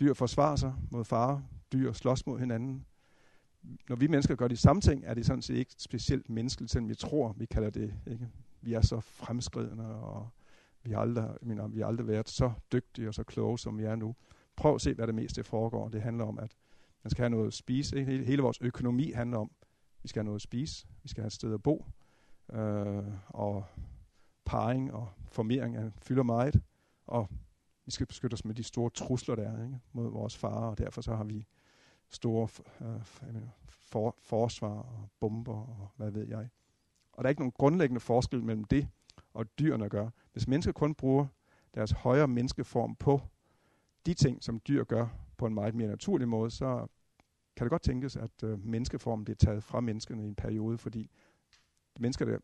Dyr 0.00 0.14
forsvarer 0.14 0.56
sig 0.56 0.74
mod 0.90 1.04
fare. 1.04 1.44
Dyr 1.72 1.92
slås 1.92 2.26
mod 2.26 2.38
hinanden 2.38 2.86
når 3.88 3.96
vi 3.96 4.06
mennesker 4.06 4.34
gør 4.34 4.48
de 4.48 4.56
samme 4.56 4.82
ting, 4.82 5.02
er 5.06 5.14
det 5.14 5.26
sådan 5.26 5.42
set 5.42 5.56
ikke 5.56 5.74
specielt 5.78 6.30
menneskeligt, 6.30 6.72
selvom 6.72 6.88
vi 6.88 6.94
tror, 6.94 7.34
vi 7.38 7.46
kalder 7.46 7.70
det. 7.70 7.94
Ikke? 8.06 8.28
Vi 8.60 8.74
er 8.74 8.80
så 8.80 9.00
fremskridende, 9.00 9.84
og 9.84 10.28
vi 10.82 10.90
har, 10.90 11.00
aldrig, 11.00 11.30
mener, 11.42 11.68
vi 11.68 11.80
har 11.80 11.86
aldrig 11.86 12.06
været 12.06 12.28
så 12.28 12.52
dygtige 12.72 13.08
og 13.08 13.14
så 13.14 13.22
kloge, 13.22 13.58
som 13.58 13.78
vi 13.78 13.84
er 13.84 13.96
nu. 13.96 14.14
Prøv 14.56 14.74
at 14.74 14.80
se, 14.80 14.94
hvad 14.94 15.06
det 15.06 15.14
meste 15.14 15.44
foregår. 15.44 15.88
Det 15.88 16.02
handler 16.02 16.24
om, 16.24 16.38
at 16.38 16.56
man 17.04 17.10
skal 17.10 17.22
have 17.22 17.30
noget 17.30 17.46
at 17.46 17.54
spise. 17.54 17.98
Ikke? 17.98 18.24
Hele 18.24 18.42
vores 18.42 18.58
økonomi 18.60 19.10
handler 19.10 19.38
om, 19.38 19.50
at 19.62 19.68
vi 20.02 20.08
skal 20.08 20.20
have 20.20 20.24
noget 20.24 20.38
at 20.38 20.42
spise, 20.42 20.86
vi 21.02 21.08
skal 21.08 21.22
have 21.22 21.26
et 21.26 21.32
sted 21.32 21.54
at 21.54 21.62
bo, 21.62 21.84
øh, 22.52 23.04
og 23.28 23.64
parring 24.44 24.92
og 24.92 25.08
formering 25.30 25.92
fylder 26.02 26.22
meget, 26.22 26.62
og 27.06 27.28
vi 27.84 27.90
skal 27.92 28.06
beskytte 28.06 28.34
os 28.34 28.44
med 28.44 28.54
de 28.54 28.62
store 28.62 28.90
trusler, 28.90 29.34
der 29.34 29.50
er 29.50 29.64
ikke? 29.64 29.78
mod 29.92 30.10
vores 30.10 30.36
far, 30.36 30.70
og 30.70 30.78
derfor 30.78 31.00
så 31.00 31.14
har 31.14 31.24
vi 31.24 31.46
store 32.10 32.48
øh, 32.80 33.42
for, 33.68 34.16
forsvar 34.22 34.68
og 34.68 35.08
bomber 35.20 35.54
og 35.54 35.88
hvad 35.96 36.10
ved 36.10 36.26
jeg. 36.28 36.48
Og 37.12 37.24
der 37.24 37.28
er 37.28 37.30
ikke 37.30 37.40
nogen 37.40 37.52
grundlæggende 37.52 38.00
forskel 38.00 38.44
mellem 38.44 38.64
det 38.64 38.88
og 39.34 39.58
dyrene 39.58 39.84
at 39.84 39.90
gøre. 39.90 40.10
Hvis 40.32 40.48
mennesker 40.48 40.72
kun 40.72 40.94
bruger 40.94 41.26
deres 41.74 41.90
højere 41.90 42.28
menneskeform 42.28 42.94
på 42.94 43.20
de 44.06 44.14
ting, 44.14 44.44
som 44.44 44.60
dyr 44.68 44.84
gør 44.84 45.06
på 45.36 45.46
en 45.46 45.54
meget 45.54 45.74
mere 45.74 45.88
naturlig 45.88 46.28
måde, 46.28 46.50
så 46.50 46.86
kan 47.56 47.64
det 47.64 47.70
godt 47.70 47.82
tænkes, 47.82 48.16
at 48.16 48.42
øh, 48.44 48.64
menneskeformen 48.64 49.24
bliver 49.24 49.36
taget 49.36 49.64
fra 49.64 49.80
menneskene 49.80 50.24
i 50.24 50.26
en 50.26 50.34
periode, 50.34 50.78
fordi 50.78 51.10
mennesker, 52.00 52.24
der, 52.24 52.38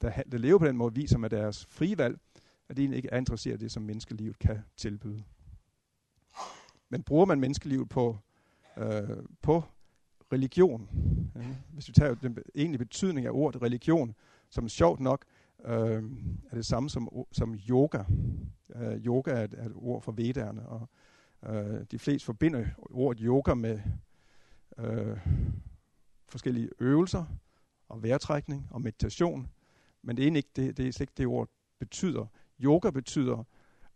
der, 0.00 0.22
der 0.22 0.38
lever 0.38 0.58
på 0.58 0.66
den 0.66 0.76
måde, 0.76 0.94
viser 0.94 1.18
med 1.18 1.30
deres 1.30 1.66
frie 1.66 1.98
valg, 1.98 2.18
at 2.68 2.76
de 2.76 2.82
egentlig 2.82 2.96
ikke 2.96 3.08
er 3.12 3.18
interesseret 3.18 3.54
i 3.54 3.64
det, 3.64 3.72
som 3.72 3.82
menneskelivet 3.82 4.38
kan 4.38 4.62
tilbyde. 4.76 5.24
Men 6.88 7.02
bruger 7.02 7.24
man 7.24 7.40
menneskelivet 7.40 7.88
på 7.88 8.18
øh, 8.78 9.16
på 9.42 9.62
religion. 10.32 10.88
Ja. 11.36 11.40
Hvis 11.72 11.88
vi 11.88 11.92
tager 11.92 12.14
den 12.14 12.38
egentlige 12.54 12.78
betydning 12.78 13.26
af 13.26 13.30
ordet 13.30 13.62
religion, 13.62 14.14
som 14.50 14.68
sjovt 14.68 15.00
nok 15.00 15.24
øh, 15.64 16.02
er 16.50 16.54
det 16.54 16.66
samme 16.66 16.90
som, 16.90 17.08
som 17.32 17.54
yoga. 17.54 18.04
Øh, 18.74 19.06
yoga 19.06 19.30
er 19.30 19.44
et, 19.44 19.54
er 19.54 19.66
et 19.66 19.72
ord 19.74 20.02
for 20.02 20.12
vedderne, 20.12 20.68
og 20.68 20.88
øh, 21.46 21.84
de 21.90 21.98
fleste 21.98 22.26
forbinder 22.26 22.66
ordet 22.78 23.22
yoga 23.22 23.54
med 23.54 23.80
øh, 24.78 25.18
forskellige 26.28 26.70
øvelser 26.80 27.24
og 27.88 28.02
vejrtrækning 28.02 28.68
og 28.70 28.82
meditation, 28.82 29.48
men 30.02 30.16
det 30.16 30.22
er 30.22 30.26
egentlig 30.26 30.38
ikke 30.38 30.50
det, 30.56 30.76
det 30.76 30.88
er 30.88 30.92
slet 30.92 31.02
ikke 31.02 31.12
det 31.16 31.26
ord 31.26 31.48
betyder. 31.78 32.26
Yoga 32.60 32.90
betyder 32.90 33.44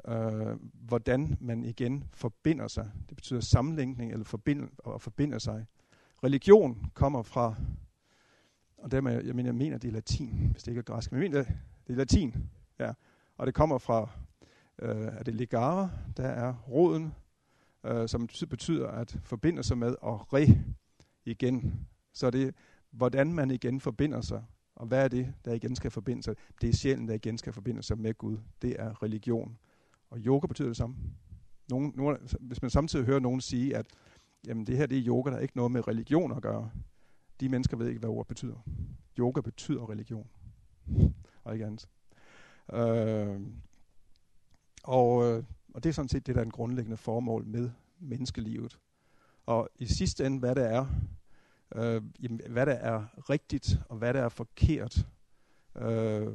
øh, 0.09 0.57
hvordan 0.73 1.37
man 1.41 1.65
igen 1.65 2.05
forbinder 2.13 2.69
sig. 2.69 2.91
Det 3.09 3.17
betyder 3.17 3.41
sammenlægning 3.41 4.13
eller 4.13 4.25
forbind, 4.25 4.69
og 4.79 5.03
forbinder 5.03 5.39
sig. 5.39 5.67
Religion 6.25 6.91
kommer 6.95 7.23
fra, 7.23 7.55
og 8.79 8.91
dermed, 8.91 9.13
jeg, 9.13 9.25
jeg 9.25 9.35
mener, 9.35 9.49
jeg 9.49 9.55
mener, 9.55 9.79
det 9.79 9.89
er 9.89 9.93
latin, 9.93 10.49
hvis 10.53 10.63
det 10.63 10.71
ikke 10.71 10.79
er 10.79 10.83
græsk, 10.83 11.13
men 11.13 11.23
jeg 11.23 11.31
mener, 11.31 11.45
det 11.87 11.93
er 11.93 11.97
latin, 11.97 12.51
ja. 12.79 12.93
Og 13.37 13.47
det 13.47 13.55
kommer 13.55 13.79
fra, 13.79 14.11
øh, 14.79 15.07
er 15.07 15.23
det 15.23 15.35
legare, 15.35 15.91
der 16.17 16.27
er 16.27 16.55
roden, 16.55 17.15
øh, 17.85 18.09
som 18.09 18.29
betyder 18.51 18.89
at 18.89 19.19
forbinde 19.23 19.63
sig 19.63 19.79
med 19.79 19.95
og 20.01 20.33
re 20.33 20.47
igen. 21.25 21.87
Så 22.13 22.31
det 22.31 22.43
er, 22.49 22.53
hvordan 22.91 23.33
man 23.33 23.51
igen 23.51 23.81
forbinder 23.81 24.21
sig. 24.21 24.45
Og 24.75 24.87
hvad 24.87 25.05
er 25.05 25.09
det, 25.09 25.35
der 25.45 25.53
igen 25.53 25.77
skal 25.77 25.91
forbinde 25.91 26.23
sig? 26.23 26.35
Det 26.61 26.69
er 26.69 26.73
sjælen, 26.73 27.09
der 27.09 27.15
igen 27.15 27.39
skal 27.39 27.53
forbinde 27.53 27.83
sig 27.83 27.99
med 27.99 28.15
Gud. 28.15 28.39
Det 28.63 28.81
er 28.81 29.03
religion. 29.03 29.59
Og 30.11 30.19
yoga 30.19 30.47
betyder 30.47 30.69
det 30.69 30.77
samme. 30.77 30.97
Nogen, 31.71 31.93
nogen, 31.97 32.17
hvis 32.41 32.63
man 32.63 32.71
samtidig 32.71 33.07
hører 33.07 33.19
nogen 33.19 33.41
sige, 33.41 33.77
at 33.77 33.87
jamen, 34.47 34.67
det 34.67 34.77
her 34.77 34.87
det 34.87 34.99
er 34.99 35.07
yoga, 35.07 35.31
der 35.31 35.37
er 35.37 35.41
ikke 35.41 35.57
noget 35.57 35.73
med 35.73 35.89
religion 35.89 36.33
at 36.33 36.43
gøre. 36.43 36.71
De 37.41 37.49
mennesker 37.49 37.77
ved 37.77 37.89
ikke, 37.89 37.99
hvad 37.99 38.11
ordet 38.11 38.27
betyder. 38.29 38.67
Yoga 39.19 39.41
betyder 39.41 39.91
religion. 39.91 40.27
Og 41.45 41.53
ikke 41.53 41.67
andet. 41.67 41.89
Øh, 42.73 43.41
og, 44.83 45.25
øh, 45.25 45.45
og 45.75 45.83
det 45.83 45.89
er 45.89 45.93
sådan 45.93 46.09
set 46.09 46.27
det, 46.27 46.35
der 46.35 46.41
er 46.41 46.45
en 46.45 46.51
grundlæggende 46.51 46.97
formål 46.97 47.47
med 47.47 47.71
menneskelivet. 47.99 48.79
Og 49.47 49.69
i 49.79 49.87
sidste 49.87 50.27
ende, 50.27 50.39
hvad 50.39 50.55
det 50.55 50.73
er, 50.73 50.87
øh, 51.75 52.03
jamen, 52.21 52.41
hvad 52.49 52.67
der 52.67 52.73
er 52.73 53.05
rigtigt 53.31 53.79
og 53.89 53.97
hvad 53.97 54.15
der 54.15 54.21
er 54.21 54.29
forkert, 54.29 55.07
øh, 55.77 56.29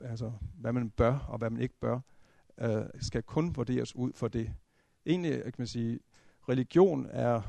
altså 0.00 0.32
hvad 0.54 0.72
man 0.72 0.90
bør 0.90 1.18
og 1.18 1.38
hvad 1.38 1.50
man 1.50 1.60
ikke 1.60 1.78
bør, 1.80 2.00
øh, 2.60 2.84
skal 3.00 3.22
kun 3.22 3.56
vurderes 3.56 3.96
ud 3.96 4.12
for 4.14 4.28
det. 4.28 4.54
Egentlig 5.06 5.32
øh, 5.32 5.42
kan 5.42 5.54
man 5.58 5.66
sige, 5.66 6.00
religion 6.48 7.06
er 7.10 7.42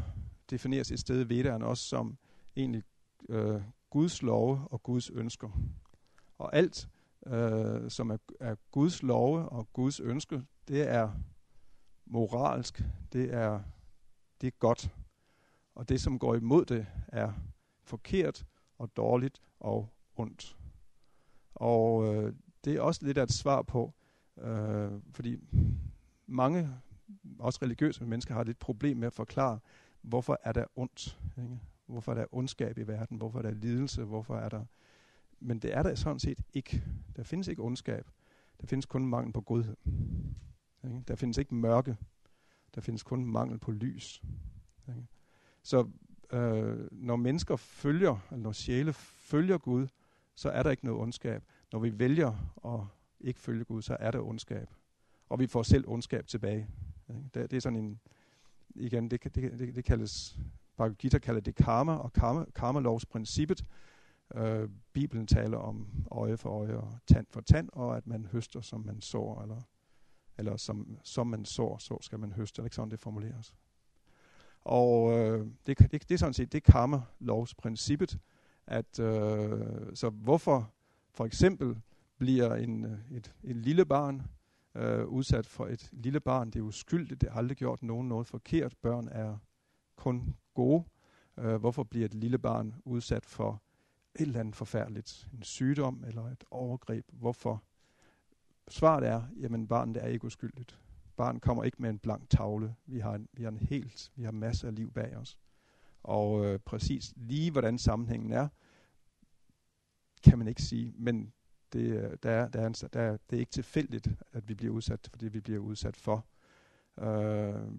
defineres 0.50 0.92
et 0.92 1.00
sted 1.00 1.26
i 1.26 1.30
Vedderne 1.30 1.66
også 1.66 1.84
som 1.84 2.18
egentlig 2.56 2.84
øh, 3.30 3.62
Guds 3.90 4.22
love 4.22 4.68
og 4.72 4.84
Guds 4.84 5.10
ønsker. 5.10 5.50
Og 6.38 6.56
alt, 6.56 6.90
øh, 7.28 7.90
som 7.92 8.10
er, 8.10 8.18
er 8.40 8.56
Guds 8.72 9.04
love 9.04 9.50
og 9.50 9.74
Guds 9.74 10.00
ønsker, 10.00 10.42
det 10.68 10.90
er 10.90 11.12
moralsk, 12.06 12.84
det 13.14 13.34
er, 13.34 13.62
det 14.42 14.48
er 14.48 14.58
godt. 14.60 14.92
Og 15.76 15.90
det, 15.90 16.02
som 16.02 16.20
går 16.20 16.36
imod 16.36 16.66
det, 16.66 16.88
er 17.08 17.34
forkert 17.84 18.46
og 18.78 18.98
dårligt 18.98 19.42
og 19.60 19.90
ondt. 20.16 20.58
Og 21.56 22.16
øh, 22.16 22.34
det 22.66 22.76
er 22.76 22.82
også 22.82 23.06
lidt 23.06 23.18
af 23.18 23.24
et 23.24 23.32
svar 23.32 23.62
på, 23.62 23.94
øh, 24.42 24.92
fordi 25.12 25.38
mange, 26.28 26.70
også 27.40 27.60
religiøse 27.62 28.06
mennesker, 28.06 28.34
har 28.34 28.44
lidt 28.44 28.60
problem 28.60 28.98
med 28.98 29.08
at 29.08 29.14
forklare, 29.14 29.60
hvorfor 30.02 30.40
er 30.44 30.52
der 30.52 30.66
ondt? 30.76 31.20
Ikke? 31.38 31.60
Hvorfor 31.86 32.12
er 32.12 32.16
der 32.16 32.26
ondskab 32.32 32.78
i 32.78 32.88
verden? 32.88 33.18
Hvorfor 33.18 33.40
er 33.40 33.44
der 33.44 33.52
lidelse? 33.52 34.04
Hvorfor 34.04 34.36
er 34.36 34.50
der... 34.50 34.66
Men 35.40 35.60
det 35.60 35.78
er 35.78 35.84
der 35.84 35.96
sådan 35.96 36.20
set 36.20 36.42
ikke. 36.54 36.84
Der 37.16 37.24
findes 37.24 37.48
ikke 37.48 37.62
ondskab. 37.62 38.10
Der 38.62 38.68
findes 38.68 38.86
kun 38.86 39.06
mangel 39.06 39.34
på 39.34 39.42
godhed. 39.42 39.76
Ikke? 40.84 41.04
Der 41.08 41.16
findes 41.16 41.38
ikke 41.38 41.56
mørke. 41.56 41.98
Der 42.76 42.82
findes 42.82 43.04
kun 43.04 43.26
mangel 43.26 43.60
på 43.60 43.72
lys. 43.72 44.24
Ikke? 44.88 45.08
Så 45.64 45.90
øh, 46.32 46.88
når 46.92 47.16
mennesker 47.16 47.56
følger, 47.56 48.18
eller 48.32 48.44
når 48.44 48.52
sjæle 48.52 48.94
følger 48.94 49.58
Gud, 49.58 49.88
så 50.36 50.50
er 50.50 50.64
der 50.64 50.72
ikke 50.72 50.86
noget 50.86 51.02
ondskab. 51.02 51.44
Når 51.72 51.80
vi 51.80 52.00
vælger 52.00 52.54
at 52.66 52.99
ikke 53.22 53.40
følge 53.40 53.64
Gud, 53.64 53.82
så 53.82 53.98
er 54.00 54.12
der 54.12 54.20
ondskab. 54.20 54.70
Og 55.30 55.40
vi 55.40 55.48
får 55.48 55.64
selv 55.64 55.84
ondskab 55.88 56.28
tilbage. 56.28 56.68
Det, 57.08 57.52
det 57.52 57.54
er 57.54 57.62
sådan 57.62 57.80
en, 57.80 58.00
igen, 58.76 59.12
det, 59.12 59.24
det, 59.24 59.36
det, 59.36 59.76
det 59.76 59.86
kaldes, 59.86 60.40
Bhagavad 60.78 60.96
Gita 60.96 61.20
kalder 61.20 61.42
det 61.42 61.56
karma, 61.56 61.96
og 61.96 62.14
karma, 62.14 62.46
karmalovsprincippet. 62.56 63.66
Øh, 64.36 64.70
Bibelen 64.94 65.28
taler 65.28 65.58
om 65.58 65.88
øje 66.12 66.38
for 66.38 66.50
øje 66.50 66.78
og 66.78 66.98
tand 67.08 67.26
for 67.30 67.42
tand, 67.42 67.70
og 67.74 67.98
at 67.98 68.08
man 68.08 68.26
høster, 68.26 68.62
som 68.62 68.82
man 68.82 69.02
sår, 69.02 69.42
eller, 69.42 69.62
eller 70.38 70.58
som, 70.58 70.98
som 71.04 71.28
man 71.28 71.46
sår, 71.46 71.78
så 71.78 71.98
skal 72.02 72.20
man 72.20 72.32
høste. 72.32 72.60
Eller 72.60 72.66
ikke 72.66 72.76
sådan, 72.76 72.92
det 72.92 73.00
formuleres. 73.00 73.56
Og 74.62 75.20
øh, 75.20 75.48
det, 75.66 75.80
det, 75.80 75.92
det 75.92 76.12
er 76.12 76.18
sådan 76.18 76.34
set 76.34 76.52
det 76.52 76.64
karma-lovsprincippet, 76.64 78.20
at 78.68 79.00
øh, 79.00 79.96
så 79.96 80.10
hvorfor 80.10 80.72
for 81.12 81.26
eksempel 81.26 81.82
bliver 82.20 82.56
en, 82.56 82.86
øh, 82.86 83.00
et, 83.12 83.36
et 83.44 83.56
lille 83.56 83.86
barn 83.86 84.22
øh, 84.76 85.06
udsat 85.06 85.46
for 85.46 85.68
et 85.68 85.90
lille 85.92 86.20
barn. 86.20 86.52
Det 86.52 86.60
er 86.60 86.64
uskyldigt, 86.64 87.22
det 87.22 87.30
har 87.30 87.38
aldrig 87.38 87.58
gjort 87.58 87.84
nogen 87.84 88.08
noget 88.08 88.28
forkert. 88.28 88.76
Børn 88.82 89.08
er 89.08 89.38
kun 89.96 90.36
gode. 90.54 90.84
Øh, 91.38 91.56
hvorfor 91.56 91.84
bliver 91.84 92.06
et 92.06 92.14
lille 92.14 92.38
barn 92.38 92.76
udsat 92.86 93.26
for 93.26 93.62
et 94.16 94.22
eller 94.22 94.40
andet 94.40 94.56
forfærdeligt, 94.56 95.28
en 95.34 95.44
sygdom 95.44 96.04
eller 96.08 96.26
et 96.26 96.44
overgreb? 96.52 97.06
Hvorfor? 97.14 97.64
Svaret 98.68 99.08
er, 99.08 99.24
jamen 99.40 99.68
barnet 99.68 100.04
er 100.04 100.08
ikke 100.08 100.26
uskyldigt. 100.26 100.80
Barn 101.18 101.40
kommer 101.40 101.64
ikke 101.64 101.82
med 101.82 101.90
en 101.90 102.00
blank 102.00 102.30
tavle. 102.30 102.76
Vi 102.86 103.00
har 103.00 103.16
en, 103.16 103.28
vi 103.34 103.44
har 103.44 103.50
en 103.50 103.58
helt, 103.58 104.12
vi 104.16 104.24
har 104.24 104.32
masser 104.32 104.68
af 104.68 104.76
liv 104.76 104.92
bag 104.92 105.18
os. 105.18 105.38
Og 106.04 106.46
øh, 106.46 106.60
præcis 106.60 107.14
lige 107.16 107.52
hvordan 107.52 107.78
sammenhængen 107.78 108.32
er, 108.32 108.48
kan 110.24 110.38
man 110.38 110.48
ikke 110.48 110.62
sige. 110.62 110.94
Men 110.98 111.34
det, 111.74 111.80
øh, 111.80 112.18
der 112.24 112.32
er, 112.32 112.48
der 112.48 112.62
er 112.62 112.68
en, 112.68 112.74
der 112.74 113.02
er, 113.02 113.18
det 113.30 113.36
er 113.36 113.40
ikke 113.40 113.52
tilfældigt, 113.52 114.08
at 114.34 114.50
vi 114.50 114.54
bliver 114.54 114.74
udsat 114.74 115.08
for 115.10 115.18
det, 115.18 115.34
vi 115.34 115.40
bliver 115.40 115.60
udsat 115.60 115.98
for. 115.98 116.26
Øh, 117.00 117.72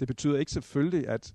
det 0.00 0.08
betyder 0.08 0.38
ikke 0.38 0.52
selvfølgelig, 0.52 1.08
at, 1.08 1.34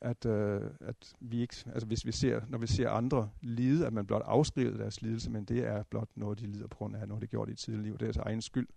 at, 0.00 0.26
øh, 0.26 0.70
at 0.80 1.14
vi 1.20 1.40
ikke, 1.40 1.54
altså 1.66 1.86
hvis 1.86 2.06
vi 2.06 2.12
ser, 2.12 2.40
når 2.48 2.58
vi 2.58 2.66
ser 2.66 2.90
andre 2.90 3.30
lide, 3.40 3.86
at 3.86 3.92
man 3.92 4.06
blot 4.06 4.22
afskriver 4.24 4.76
deres 4.76 5.02
lidelse, 5.02 5.30
men 5.30 5.44
det 5.44 5.58
er 5.66 5.82
blot 5.82 6.08
noget, 6.14 6.40
de 6.40 6.46
lider 6.46 6.66
på 6.66 6.76
grund 6.76 6.96
af 6.96 7.08
noget, 7.08 7.22
de 7.22 7.26
gjort 7.26 7.48
i 7.48 7.54
tidligere 7.54 7.84
liv. 7.84 7.92
Det 7.92 8.02
er 8.02 8.12
deres 8.12 8.16
egen 8.16 8.42
skyld. 8.42 8.68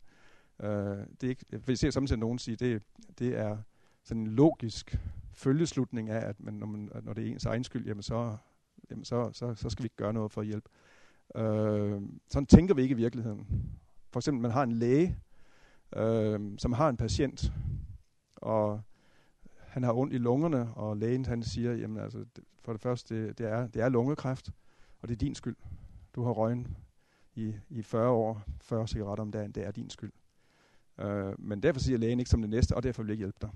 Øh, 0.60 0.70
det 1.22 1.24
er 1.24 1.30
ikke, 1.30 1.46
vi 1.66 1.76
ser 1.76 1.90
samtidig 1.90 2.20
nogen 2.20 2.40
sige, 2.40 2.56
det, 2.56 2.84
det 3.20 3.38
er 3.38 3.58
sådan 4.04 4.22
en 4.22 4.28
logisk 4.28 4.98
følgeslutning 5.34 6.10
af, 6.10 6.30
at 6.30 6.40
man, 6.40 6.54
når, 6.54 6.68
man, 6.68 6.92
når 7.04 7.14
det 7.14 7.28
er 7.28 7.32
ens 7.32 7.46
egen 7.46 7.64
skyld, 7.64 7.86
jamen 7.86 8.04
så, 8.04 8.38
jamen 8.90 9.06
så, 9.06 9.30
så, 9.34 9.56
så 9.56 9.70
skal 9.70 9.84
vi 9.84 9.86
ikke 9.86 9.96
gøre 9.96 10.14
noget 10.14 10.32
for 10.32 10.42
at 10.42 10.48
hjælpe. 10.48 10.70
Øh, 11.36 12.02
sådan 12.28 12.46
tænker 12.46 12.74
vi 12.74 12.82
ikke 12.82 12.94
i 12.94 12.96
virkeligheden. 12.96 13.48
For 14.12 14.20
eksempel, 14.20 14.42
man 14.42 14.52
har 14.52 14.64
en 14.64 14.72
læge, 14.72 15.18
øh, 15.96 16.40
som 16.58 16.74
har 16.74 16.90
en 16.90 16.98
patient, 16.98 17.54
og 18.36 18.82
han 19.58 19.84
har 19.84 19.94
ondt 19.94 20.14
i 20.14 20.18
lungerne, 20.18 20.74
og 20.74 20.98
lægen 20.98 21.26
han 21.26 21.44
siger, 21.44 21.74
jamen 21.74 21.98
altså, 21.98 22.26
for 22.62 22.72
det 22.72 22.82
første, 22.82 23.28
det, 23.28 23.38
det, 23.38 23.46
er, 23.46 23.68
det 23.68 23.82
er 23.82 23.90
lungekræft, 23.90 24.52
og 25.02 25.08
det 25.08 25.16
er 25.16 25.20
din 25.20 25.36
skyld. 25.36 25.56
Du 26.16 26.24
har 26.24 26.32
røgen 26.32 26.78
i, 27.36 27.56
i 27.70 27.82
40 27.82 28.10
år, 28.10 28.44
40 28.62 28.88
cigaretter 28.88 29.22
om 29.22 29.32
dagen, 29.32 29.52
det 29.52 29.66
er 29.66 29.72
din 29.72 29.90
skyld. 29.90 30.12
Øh, 31.00 31.34
men 31.40 31.64
derfor 31.64 31.80
siger 31.80 31.98
lægen 31.98 32.20
ikke 32.20 32.30
som 32.30 32.42
det 32.42 32.50
næste, 32.50 32.76
og 32.76 32.84
derfor 32.84 33.04
vil 33.04 33.08
jeg 33.08 33.14
ikke 33.14 33.22
hjælpe 33.22 33.38
dig, 33.42 33.50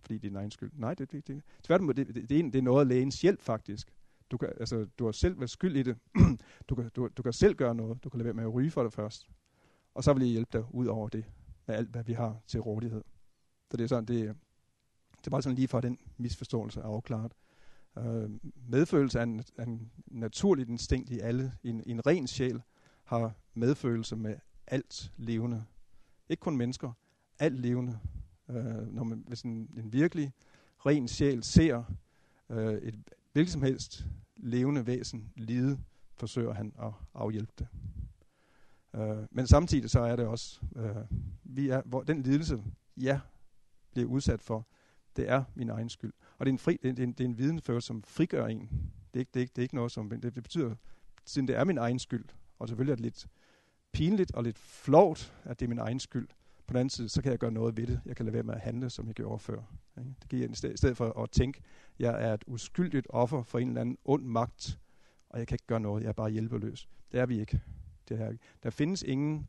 fordi 0.00 0.14
det 0.14 0.24
er 0.24 0.28
din 0.30 0.36
egen 0.36 0.50
skyld. 0.50 0.72
Nej, 0.74 0.94
det, 0.94 1.12
det, 1.12 1.28
det, 1.28 1.42
tværtimod, 1.62 1.94
det, 1.94 2.06
det, 2.06 2.14
det, 2.14 2.30
det 2.52 2.56
er 2.56 2.62
noget 2.62 2.80
af 2.80 2.88
lægens 2.88 3.20
hjælp 3.20 3.42
faktisk. 3.42 3.95
Du, 4.30 4.36
kan, 4.36 4.48
altså, 4.60 4.86
du 4.98 5.04
har 5.04 5.12
selv 5.12 5.38
været 5.38 5.50
skyld 5.50 5.76
i 5.76 5.82
det. 5.82 5.96
du, 6.68 6.74
kan, 6.74 6.90
du, 6.96 7.08
du 7.16 7.22
kan 7.22 7.32
selv 7.32 7.54
gøre 7.54 7.74
noget. 7.74 8.04
Du 8.04 8.08
kan 8.08 8.18
lade 8.18 8.24
være 8.24 8.34
med 8.34 8.44
at 8.44 8.54
ryge 8.54 8.70
for 8.70 8.82
det 8.82 8.92
først. 8.92 9.28
Og 9.94 10.04
så 10.04 10.12
vil 10.12 10.22
jeg 10.22 10.30
hjælpe 10.30 10.58
dig 10.58 10.74
ud 10.74 10.86
over 10.86 11.08
det, 11.08 11.24
med 11.66 11.74
alt, 11.74 11.88
hvad 11.88 12.04
vi 12.04 12.12
har 12.12 12.40
til 12.46 12.60
rådighed. 12.60 13.04
Så 13.70 13.76
det 13.76 13.84
er 13.84 13.88
sådan, 13.88 14.04
det, 14.04 14.36
det 15.18 15.26
er 15.26 15.30
bare 15.30 15.42
sådan 15.42 15.56
lige 15.56 15.68
for, 15.68 15.78
at 15.78 15.84
den 15.84 15.98
misforståelse 16.16 16.80
er 16.80 16.84
afklaret. 16.84 17.32
Øh, 17.98 18.30
medfølelse 18.68 19.18
er 19.18 19.22
en, 19.22 19.44
er 19.58 19.62
en 19.62 19.90
naturligt 20.06 20.68
instinkt 20.68 21.10
i 21.10 21.18
alle. 21.18 21.52
En, 21.64 21.82
en 21.86 22.06
ren 22.06 22.26
sjæl 22.26 22.62
har 23.04 23.34
medfølelse 23.54 24.16
med 24.16 24.36
alt 24.66 25.12
levende. 25.16 25.64
Ikke 26.28 26.40
kun 26.40 26.56
mennesker, 26.56 26.92
alt 27.38 27.60
levende. 27.60 27.98
Øh, 28.50 28.94
når 28.94 29.04
man, 29.04 29.24
hvis 29.28 29.42
en, 29.42 29.70
en 29.76 29.92
virkelig 29.92 30.32
ren 30.86 31.08
sjæl 31.08 31.42
ser 31.42 31.84
øh, 32.50 32.74
et, 32.74 32.94
hvilket 33.36 33.52
som 33.52 33.62
helst 33.62 34.06
levende 34.36 34.86
væsen 34.86 35.32
lide, 35.36 35.78
forsøger 36.14 36.54
han 36.54 36.72
at 36.82 36.92
afhjælpe 37.14 37.52
det. 37.58 37.68
Øh, 38.94 39.26
men 39.30 39.46
samtidig 39.46 39.90
så 39.90 40.00
er 40.00 40.16
det 40.16 40.26
også, 40.26 40.60
øh, 40.76 40.96
vi 41.44 41.68
er, 41.68 41.82
hvor 41.84 42.02
den 42.02 42.22
lidelse, 42.22 42.62
jeg 42.96 43.20
bliver 43.92 44.08
udsat 44.08 44.42
for, 44.42 44.66
det 45.16 45.28
er 45.28 45.44
min 45.54 45.70
egen 45.70 45.88
skyld. 45.88 46.12
Og 46.38 46.46
det 46.46 46.50
er 46.50 46.52
en, 46.52 46.58
fri, 46.58 46.78
det 46.82 46.98
er 46.98 47.02
en, 47.02 47.12
det 47.12 47.20
er 47.20 47.28
en 47.28 47.38
videnførelse, 47.38 47.86
som 47.86 48.02
frigør 48.02 48.46
en. 48.46 48.60
Det 49.14 49.14
er 49.14 49.18
ikke, 49.18 49.30
det 49.34 49.40
er 49.40 49.42
ikke, 49.42 49.52
det 49.52 49.58
er 49.58 49.62
ikke 49.62 49.74
noget, 49.74 49.92
som... 49.92 50.10
Det, 50.10 50.34
det 50.34 50.42
betyder, 50.42 50.74
siden 51.24 51.48
det 51.48 51.56
er 51.56 51.64
min 51.64 51.78
egen 51.78 51.98
skyld, 51.98 52.24
og 52.58 52.68
selvfølgelig 52.68 52.92
er 52.92 52.96
det 52.96 53.04
lidt 53.04 53.26
pinligt 53.92 54.32
og 54.32 54.42
lidt 54.44 54.58
flovt, 54.58 55.34
at 55.44 55.60
det 55.60 55.66
er 55.66 55.68
min 55.68 55.78
egen 55.78 56.00
skyld, 56.00 56.28
på 56.66 56.72
den 56.72 56.76
anden 56.76 56.90
side, 56.90 57.08
så 57.08 57.22
kan 57.22 57.30
jeg 57.30 57.38
gøre 57.38 57.52
noget 57.52 57.76
ved 57.76 57.86
det. 57.86 58.00
Jeg 58.06 58.16
kan 58.16 58.24
lade 58.24 58.34
være 58.34 58.42
med 58.42 58.54
at 58.54 58.60
handle, 58.60 58.90
som 58.90 59.06
jeg 59.06 59.14
gjorde 59.14 59.38
før. 59.38 59.62
Ikke? 59.98 60.14
Det 60.22 60.28
giver 60.28 60.48
en 60.48 60.54
sted, 60.54 60.74
i 60.74 60.76
stedet 60.76 60.96
for 60.96 61.22
at 61.22 61.30
tænke, 61.30 61.60
jeg 61.98 62.28
er 62.28 62.34
et 62.34 62.44
uskyldigt 62.46 63.06
offer 63.10 63.42
for 63.42 63.58
en 63.58 63.68
eller 63.68 63.80
anden 63.80 63.98
ond 64.04 64.24
magt, 64.24 64.78
og 65.28 65.38
jeg 65.38 65.46
kan 65.46 65.54
ikke 65.54 65.66
gøre 65.66 65.80
noget, 65.80 66.02
jeg 66.02 66.08
er 66.08 66.12
bare 66.12 66.30
hjælpeløs. 66.30 66.88
Det 67.12 67.20
er 67.20 67.26
vi 67.26 67.40
ikke. 67.40 67.60
Det 68.08 68.20
er, 68.20 68.32
der 68.62 68.70
findes 68.70 69.02
ingen, 69.02 69.48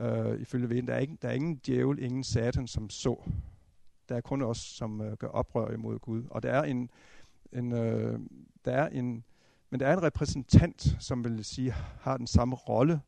øh, 0.00 0.40
ifølge 0.40 0.68
Veden, 0.68 0.86
der 0.86 0.94
er, 0.94 0.98
ikke, 0.98 1.18
der 1.22 1.28
er 1.28 1.32
ingen 1.32 1.60
djævel, 1.66 1.98
ingen 2.02 2.24
satan, 2.24 2.66
som 2.66 2.90
så. 2.90 3.22
Der 4.08 4.16
er 4.16 4.20
kun 4.20 4.42
os, 4.42 4.58
som 4.58 5.00
øh, 5.00 5.16
gør 5.16 5.28
oprør 5.28 5.70
imod 5.70 5.98
Gud. 5.98 6.24
Og 6.30 6.42
der 6.42 6.52
er 6.52 6.62
en, 6.62 6.90
en 7.52 7.72
øh, 7.72 8.20
der 8.64 8.72
er 8.72 8.88
en, 8.88 9.24
men 9.70 9.80
der 9.80 9.86
er 9.86 9.92
en 9.96 10.02
repræsentant, 10.02 10.96
som 11.00 11.24
vil 11.24 11.44
sige, 11.44 11.70
har 12.00 12.16
den 12.16 12.26
samme 12.26 12.56
rolle 12.56 13.00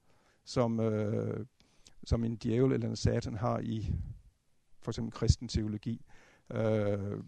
som 0.45 0.81
øh, 0.81 1.47
som 2.07 2.25
en 2.25 2.37
djævel 2.37 2.73
eller 2.73 2.89
en 2.89 2.97
satan 2.97 3.35
har 3.35 3.59
i 3.59 3.95
for 4.83 4.91
eksempel 4.91 5.13
kristen 5.13 5.49
teologi. 5.49 6.05
Øh, 6.53 7.23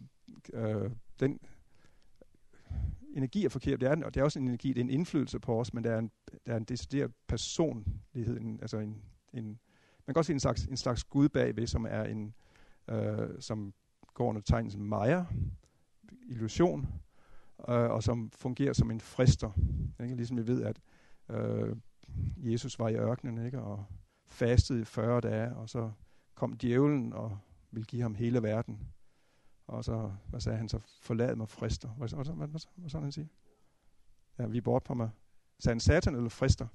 øh, 0.52 0.90
den 1.20 1.40
energi 3.16 3.44
er 3.44 3.48
forkert, 3.48 3.80
det 3.80 3.88
er, 3.88 4.04
og 4.04 4.14
det 4.14 4.20
er 4.20 4.24
også 4.24 4.38
en 4.38 4.48
energi, 4.48 4.68
det 4.68 4.76
er 4.76 4.84
en 4.84 4.90
indflydelse 4.90 5.40
på 5.40 5.60
os, 5.60 5.74
men 5.74 5.84
der 5.84 5.90
er 5.90 5.98
en, 5.98 6.10
der 6.46 6.52
er 6.52 6.56
en 6.56 6.64
decideret 6.64 7.12
personlighed, 7.28 8.40
en, 8.40 8.58
altså 8.60 8.78
en, 8.78 9.02
en, 9.32 9.44
man 10.06 10.14
kan 10.14 10.16
også 10.16 10.26
se 10.26 10.32
en 10.32 10.40
slags, 10.40 10.64
en 10.64 10.76
slags 10.76 11.04
Gud 11.04 11.28
bagved, 11.28 11.66
som 11.66 11.86
er 11.88 12.02
en, 12.02 12.34
øh, 12.88 13.28
som 13.40 13.74
går 14.14 14.28
under 14.28 14.42
tegnelsen 14.42 14.84
Maja, 14.84 15.24
illusion, 16.28 16.86
øh, 17.68 17.90
og 17.90 18.02
som 18.02 18.30
fungerer 18.30 18.72
som 18.72 18.90
en 18.90 19.00
frister. 19.00 19.50
Ikke? 20.02 20.16
Ligesom 20.16 20.36
vi 20.36 20.46
ved, 20.46 20.62
at 20.62 20.80
øh, 21.30 21.76
Jesus 22.36 22.78
var 22.78 22.88
i 22.88 22.96
ørkenen, 22.96 23.46
ikke? 23.46 23.60
og 23.60 23.84
fastede 24.28 24.80
i 24.80 24.84
40 24.84 25.20
dage, 25.20 25.56
og 25.56 25.68
så 25.68 25.90
kom 26.34 26.56
djævlen 26.56 27.12
og 27.12 27.38
ville 27.70 27.86
give 27.86 28.02
ham 28.02 28.14
hele 28.14 28.42
verden. 28.42 28.80
Og 29.66 29.84
så, 29.84 30.12
hvad 30.26 30.40
sagde 30.40 30.58
han 30.58 30.68
så? 30.68 30.80
Forlad 31.00 31.36
mig 31.36 31.48
frister. 31.48 31.88
Hvad, 31.88 32.08
hvad, 32.08 32.24
hvad, 32.24 32.48
hvad, 32.48 32.60
hvad 32.76 32.90
sådan 32.90 33.02
han 33.02 33.12
siger? 33.12 33.26
Ja, 34.38 34.46
vi 34.46 34.58
er 34.58 34.62
bort 34.62 34.82
på 34.82 34.94
mig. 34.94 35.10
Sagde 35.58 35.74
han 35.74 35.80
satan 35.80 36.14
eller 36.14 36.28
frister? 36.28 36.66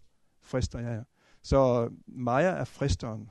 Frister, 0.41 0.79
ja, 0.79 0.93
ja. 0.93 1.03
Så 1.43 1.89
Maja 2.07 2.49
er 2.49 2.63
fristeren. 2.63 3.29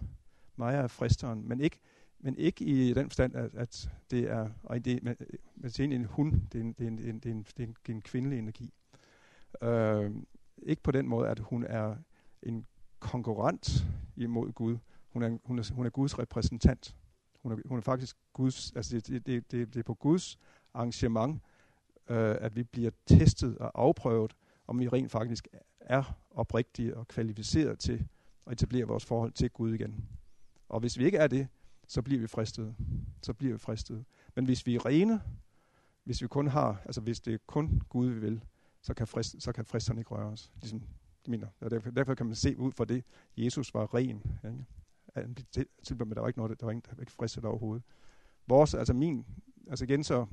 Maja 0.56 0.78
er 0.78 0.86
fristeren, 0.86 1.48
men 1.48 1.60
ikke, 1.60 1.80
men 2.18 2.36
ikke 2.36 2.64
i 2.64 2.94
den 2.94 3.10
forstand, 3.10 3.34
at, 3.34 3.54
at 3.54 3.90
det 4.10 4.30
er, 4.30 4.50
og 4.62 4.84
det, 4.84 5.02
men, 5.02 5.16
men 5.54 5.70
det 5.70 5.80
er 5.80 5.84
en 5.84 6.04
hun, 6.04 6.48
det 6.52 6.58
er 6.58 6.64
en, 6.64 6.72
det 6.72 6.84
er 6.84 6.88
en, 6.88 6.98
det 6.98 7.06
er 7.06 7.10
en, 7.10 7.18
det 7.20 7.30
er 7.30 7.32
en, 7.66 7.76
det 7.86 7.92
er 7.92 7.96
en 7.96 8.02
kvindelig 8.02 8.38
energi. 8.38 8.72
Øh, 9.62 10.12
ikke 10.62 10.82
på 10.82 10.90
den 10.90 11.08
måde, 11.08 11.28
at 11.28 11.38
hun 11.38 11.64
er 11.64 11.96
en 12.42 12.66
konkurrent 13.00 13.84
imod 14.16 14.52
Gud. 14.52 14.78
Hun 15.08 15.22
er, 15.22 15.38
hun 15.44 15.58
er, 15.58 15.72
hun 15.74 15.86
er 15.86 15.90
Guds 15.90 16.18
repræsentant. 16.18 16.96
Hun 17.42 17.52
er, 17.52 17.56
hun 17.64 17.78
er 17.78 17.82
faktisk 17.82 18.16
Guds, 18.32 18.72
altså 18.76 18.96
det, 18.96 19.26
det, 19.26 19.50
det, 19.50 19.74
det 19.74 19.76
er 19.76 19.82
på 19.82 19.94
Guds 19.94 20.38
arrangement, 20.74 21.42
øh, 22.08 22.36
at 22.40 22.56
vi 22.56 22.62
bliver 22.62 22.90
testet 23.06 23.58
og 23.58 23.70
afprøvet, 23.74 24.36
om 24.66 24.78
vi 24.78 24.88
rent 24.88 25.10
faktisk 25.10 25.48
er 25.80 26.16
oprigtige 26.30 26.96
og 26.96 27.08
kvalificeret 27.08 27.78
til 27.78 28.06
at 28.46 28.52
etablere 28.52 28.84
vores 28.84 29.04
forhold 29.04 29.32
til 29.32 29.50
Gud 29.50 29.74
igen. 29.74 30.08
Og 30.68 30.80
hvis 30.80 30.98
vi 30.98 31.04
ikke 31.04 31.18
er 31.18 31.26
det, 31.26 31.48
så 31.86 32.02
bliver 32.02 32.20
vi 32.20 32.26
fristet. 32.26 32.74
Så 33.22 33.32
bliver 33.32 33.52
vi 33.52 33.58
fristet. 33.58 34.04
Men 34.34 34.44
hvis 34.44 34.66
vi 34.66 34.74
er 34.74 34.86
rene, 34.86 35.20
hvis 36.04 36.22
vi 36.22 36.26
kun 36.26 36.46
har, 36.46 36.82
altså 36.84 37.00
hvis 37.00 37.20
det 37.20 37.34
er 37.34 37.38
kun 37.46 37.82
Gud, 37.88 38.08
vi 38.08 38.20
vil, 38.20 38.44
så 38.82 38.94
kan, 38.94 39.06
frist, 39.06 39.42
så 39.42 39.52
kan 39.52 39.64
fristerne 39.64 40.00
ikke 40.00 40.10
røre 40.10 40.26
os. 40.26 40.52
Ligesom 40.60 40.82
mener. 41.28 41.46
Og 41.60 41.70
derfor, 41.70 41.90
derfor 41.90 42.14
kan 42.14 42.26
man 42.26 42.34
se 42.34 42.58
ud 42.58 42.72
fra 42.72 42.84
det, 42.84 43.04
Jesus 43.36 43.74
var 43.74 43.94
ren. 43.94 44.22
Ikke? 44.44 44.64
Men 45.16 45.36
der 46.10 46.20
var 46.20 46.28
ikke 46.28 46.38
noget, 46.38 46.60
der 46.60 46.66
var, 46.66 46.70
ingen, 46.70 46.84
der 46.90 46.96
var 46.96 47.00
ikke 47.00 47.12
fristet 47.12 47.44
overhovedet. 47.44 47.82
Vores, 48.46 48.74
altså 48.74 48.94
min, 48.94 49.26
altså 49.68 49.84
igen 49.84 50.04
så, 50.04 50.26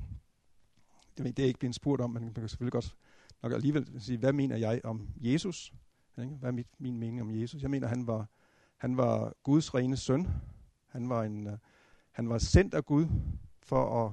det 1.18 1.36
det 1.36 1.42
er 1.42 1.46
ikke 1.46 1.58
blevet 1.58 1.74
spurgt 1.74 2.00
om, 2.02 2.10
men 2.10 2.24
man 2.24 2.34
kan 2.34 2.48
selvfølgelig 2.48 2.72
godt 2.72 2.96
nok 3.42 3.52
alligevel 3.52 4.00
sige, 4.00 4.18
hvad 4.18 4.32
mener 4.32 4.56
jeg 4.56 4.80
om 4.84 5.08
Jesus? 5.16 5.74
Ikke? 6.18 6.34
Hvad 6.34 6.48
er 6.48 6.52
mit, 6.52 6.68
min 6.78 6.98
mening 6.98 7.20
om 7.22 7.30
Jesus? 7.30 7.62
Jeg 7.62 7.70
mener, 7.70 7.88
han 7.88 8.06
var, 8.06 8.26
han 8.76 8.96
var 8.96 9.34
Guds 9.42 9.74
rene 9.74 9.96
søn. 9.96 10.28
Han 10.88 11.08
var, 11.08 11.22
en, 11.22 11.46
uh, 11.46 11.52
han 12.10 12.28
var 12.28 12.38
sendt 12.38 12.74
af 12.74 12.84
Gud 12.84 13.06
for 13.62 14.06
at 14.06 14.12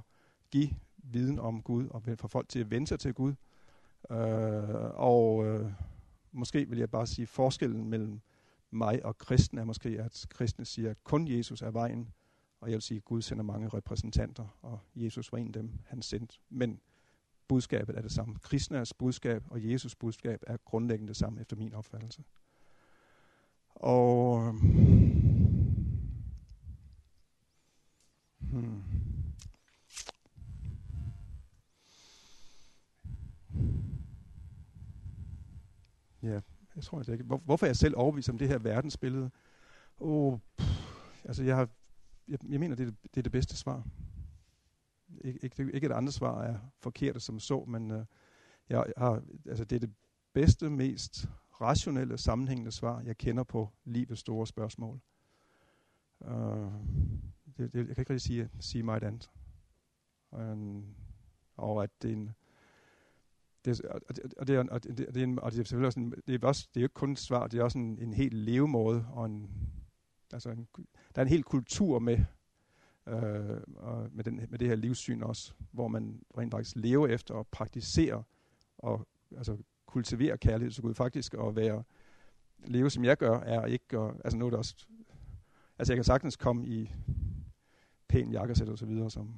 give 0.52 0.70
viden 0.98 1.40
om 1.40 1.62
Gud 1.62 1.88
og 1.88 2.04
for 2.18 2.28
folk 2.28 2.50
til 2.50 2.60
at 2.60 2.72
vende 2.72 2.88
sig 2.88 3.00
til 3.00 3.14
Gud. 3.14 3.34
Øh, 4.12 4.92
og 4.94 5.46
øh, 5.46 5.72
måske 6.36 6.70
vil 6.70 6.80
jeg 6.80 6.90
bare 6.90 7.08
sige, 7.08 7.28
forskellen 7.28 7.90
mellem 7.90 8.22
mig 8.72 9.06
og 9.06 9.18
kristen 9.18 9.58
er 9.58 9.64
måske, 9.64 9.90
at 9.90 10.26
kristne 10.30 10.66
siger, 10.66 10.90
at 10.92 11.04
kun 11.04 11.28
Jesus 11.28 11.62
er 11.62 11.72
vejen, 11.72 12.14
og 12.62 12.70
jeg 12.70 12.76
vil 12.76 12.82
sige, 12.82 12.98
at 12.98 13.06
Gud 13.06 13.22
sender 13.22 13.44
mange 13.44 13.70
repræsentanter, 13.70 14.58
og 14.62 14.80
Jesus 14.96 15.32
var 15.32 15.38
en 15.38 15.48
af 15.48 15.54
dem, 15.54 15.72
han 15.86 16.02
sendte. 16.02 16.38
Men 16.50 16.80
budskabet 17.48 17.98
er 17.98 18.02
det 18.02 18.12
samme. 18.12 18.36
Kristners 18.36 18.94
budskab 18.94 19.44
og 19.50 19.72
Jesus 19.72 19.96
budskab 19.96 20.44
er 20.48 20.58
grundlæggende 20.58 21.08
det 21.08 21.18
samme, 21.18 21.42
efter 21.42 21.56
min 21.56 21.74
opfattelse. 21.74 22.24
Og 23.76 24.52
hmm. 28.40 28.84
Ja, 36.26 36.40
jeg 36.76 36.84
tror 36.84 37.00
det 37.00 37.14
ikke. 37.14 37.24
Hvor, 37.24 37.38
hvorfor 37.38 37.66
er 37.66 37.70
jeg 37.70 37.76
selv 37.76 37.94
overbevist 37.98 38.30
om 38.30 38.38
det 38.38 38.48
her 38.48 38.58
verdensbillede? 38.58 39.32
Oh, 39.98 40.40
altså 41.24 41.44
jeg, 41.44 41.56
har, 41.56 41.70
jeg, 42.28 42.40
jeg 42.50 42.60
mener, 42.60 42.76
det 42.76 42.88
er 42.88 42.92
det, 42.92 43.04
det 43.04 43.18
er 43.18 43.24
det 43.24 43.32
bedste 43.32 43.58
svar. 43.58 43.88
Ik, 45.22 45.44
ikke, 45.44 45.72
ikke 45.74 45.88
et 45.88 45.92
andet 45.92 46.14
svar 46.14 46.44
er 46.44 46.58
forkert 46.80 47.22
som 47.22 47.40
så, 47.40 47.66
men 47.68 47.92
uh, 47.92 48.06
jeg 48.70 48.86
har, 48.98 49.24
altså 49.46 49.66
det 49.66 49.76
er 49.76 49.80
det 49.80 49.94
bedste, 50.34 50.70
mest 50.70 51.30
rationelle, 51.62 52.18
sammenhængende 52.18 52.72
svar, 52.72 53.02
jeg 53.02 53.18
kender 53.18 53.44
på 53.44 53.70
livets 53.84 54.22
store 54.22 54.48
spørgsmål. 54.48 55.00
Uh, 56.20 56.74
det, 57.58 57.74
det, 57.74 57.88
jeg 57.88 57.96
kan 57.96 58.02
ikke 58.02 58.14
rigtig 58.14 58.22
sige, 58.22 58.50
sige 58.60 58.84
mig 58.84 58.98
et 58.98 59.04
andet. 59.04 59.32
Um, 60.32 60.96
og 61.58 61.84
at 61.84 61.90
det 62.02 62.10
er 62.10 62.16
en, 62.16 62.32
det, 63.66 63.82
og, 63.82 64.02
det, 64.16 64.34
og, 64.38 64.48
det, 64.48 64.70
og, 64.70 64.84
det, 64.84 64.98
det, 64.98 65.18
er 65.18 65.24
en, 65.24 65.40
og 65.40 65.52
det 65.52 65.60
er 65.60 65.64
selvfølgelig 65.64 65.88
også 65.88 66.00
en, 66.00 66.14
det 66.28 66.44
er 66.44 66.48
også, 66.48 66.68
det 66.74 66.80
er 66.80 66.82
jo 66.82 66.86
ikke 66.86 66.94
kun 66.94 67.12
et 67.12 67.20
svar, 67.20 67.48
det 67.48 67.60
er 67.60 67.64
også 67.64 67.78
en, 67.78 68.00
en 68.02 68.14
helt 68.14 68.34
levemåde, 68.34 69.06
og 69.10 69.26
en, 69.26 69.50
altså 70.34 70.50
en, 70.50 70.68
der 71.16 71.22
er 71.22 71.22
en 71.22 71.28
hel 71.28 71.44
kultur 71.44 72.00
med, 72.00 72.18
øh, 73.08 73.62
og 73.76 74.10
med, 74.12 74.24
den, 74.24 74.42
med 74.50 74.60
det 74.60 74.68
her 74.68 74.76
livssyn 74.76 75.22
også, 75.22 75.54
hvor 75.72 75.88
man 75.88 76.22
rent 76.38 76.52
faktisk 76.52 76.76
lever 76.76 77.08
efter 77.08 77.34
og 77.34 77.48
praktiserer 77.48 78.24
og 78.78 79.08
altså 79.38 79.58
kultiverer 79.86 80.36
kærlighed 80.36 80.72
til 80.72 80.84
Gud. 80.84 80.94
Faktisk 80.94 81.34
og 81.34 81.56
være, 81.56 81.84
leve 82.66 82.90
som 82.90 83.06
jeg 83.06 83.18
gør, 83.18 83.40
er 83.40 83.66
ikke, 83.66 84.00
og, 84.00 84.16
altså 84.24 84.38
nu 84.38 84.46
er 84.46 84.50
det 84.50 84.60
også, 84.60 84.88
altså 85.80 85.94
jeg 85.94 85.98
kan 85.98 86.04
sagtens 86.04 86.36
komme 86.36 86.68
i 86.68 86.92
pæn 88.16 88.32
jakkesæt 88.32 88.70
og 88.70 88.78
så 88.78 88.86
videre, 88.86 89.12
som, 89.12 89.30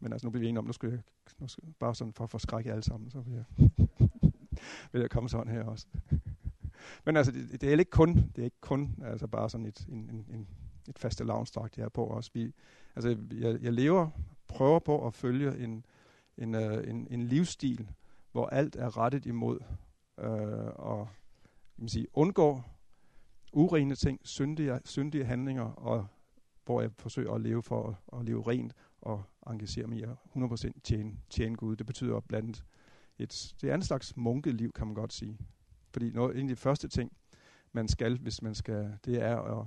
men 0.00 0.12
altså 0.12 0.26
nu 0.26 0.30
bliver 0.30 0.40
vi 0.40 0.48
enige 0.48 0.58
om, 0.58 0.64
nu 0.64 0.72
skal 0.72 0.90
jeg, 0.90 1.00
nu 1.38 1.48
skal, 1.48 1.64
bare 1.78 1.94
sådan 1.94 2.12
for 2.12 2.24
at 2.24 2.30
forskrække 2.30 2.70
alle 2.70 2.82
sammen, 2.82 3.10
så 3.10 3.20
vil 3.20 3.34
jeg, 3.34 3.68
vil 4.92 5.00
jeg 5.00 5.10
komme 5.10 5.28
sådan 5.28 5.52
her 5.52 5.64
også. 5.64 5.86
men 7.04 7.16
altså, 7.16 7.32
det, 7.32 7.60
det, 7.60 7.72
er 7.72 7.78
ikke 7.78 7.90
kun, 7.90 8.14
det 8.14 8.38
er 8.38 8.44
ikke 8.44 8.60
kun 8.60 8.94
altså 9.04 9.26
bare 9.26 9.50
sådan 9.50 9.66
et, 9.66 9.86
en, 9.88 9.98
en, 9.98 10.26
en, 10.34 10.48
et 10.88 10.98
faste 10.98 11.24
lounge 11.24 11.60
jeg 11.76 11.84
er 11.84 11.88
på 11.88 12.04
også. 12.04 12.30
Vi, 12.34 12.52
altså, 12.96 13.16
jeg, 13.32 13.62
jeg 13.62 13.72
lever, 13.72 14.10
prøver 14.48 14.78
på 14.78 15.06
at 15.06 15.14
følge 15.14 15.58
en, 15.58 15.86
en, 16.38 16.54
uh, 16.54 16.88
en, 16.88 17.06
en 17.10 17.22
livsstil, 17.22 17.90
hvor 18.32 18.46
alt 18.46 18.76
er 18.76 18.98
rettet 18.98 19.26
imod 19.26 19.58
uh, 20.18 20.24
og 20.86 21.08
kan 21.76 21.82
man 21.82 21.88
sige, 21.88 22.06
undgå 22.14 22.62
urene 23.52 23.94
ting, 23.94 24.20
syndige, 24.24 24.80
syndige 24.84 25.24
handlinger 25.24 25.64
og 25.64 26.06
hvor 26.66 26.80
jeg 26.80 26.90
forsøger 26.98 27.32
at 27.32 27.40
leve 27.40 27.62
for 27.62 27.88
at, 27.88 28.18
at 28.18 28.26
leve 28.26 28.42
rent 28.42 28.74
og 29.00 29.22
engagere 29.46 29.86
mig 29.86 29.98
i 29.98 30.02
at 30.02 30.08
100% 30.36 30.70
tjene, 30.84 31.12
tjene 31.30 31.56
Gud. 31.56 31.76
Det 31.76 31.86
betyder 31.86 32.20
blandt 32.20 32.46
andet 32.46 32.64
et, 33.18 33.54
det 33.60 33.70
er 33.70 33.74
en 33.74 33.82
slags 33.82 34.16
munkeliv, 34.16 34.72
kan 34.72 34.86
man 34.86 34.94
godt 34.94 35.12
sige. 35.12 35.38
Fordi 35.92 36.10
noget, 36.10 36.36
en 36.38 36.50
af 36.50 36.56
de 36.56 36.60
første 36.60 36.88
ting, 36.88 37.12
man 37.72 37.88
skal, 37.88 38.18
hvis 38.18 38.42
man 38.42 38.54
skal, 38.54 38.98
det 39.04 39.22
er 39.22 39.36
at 39.36 39.66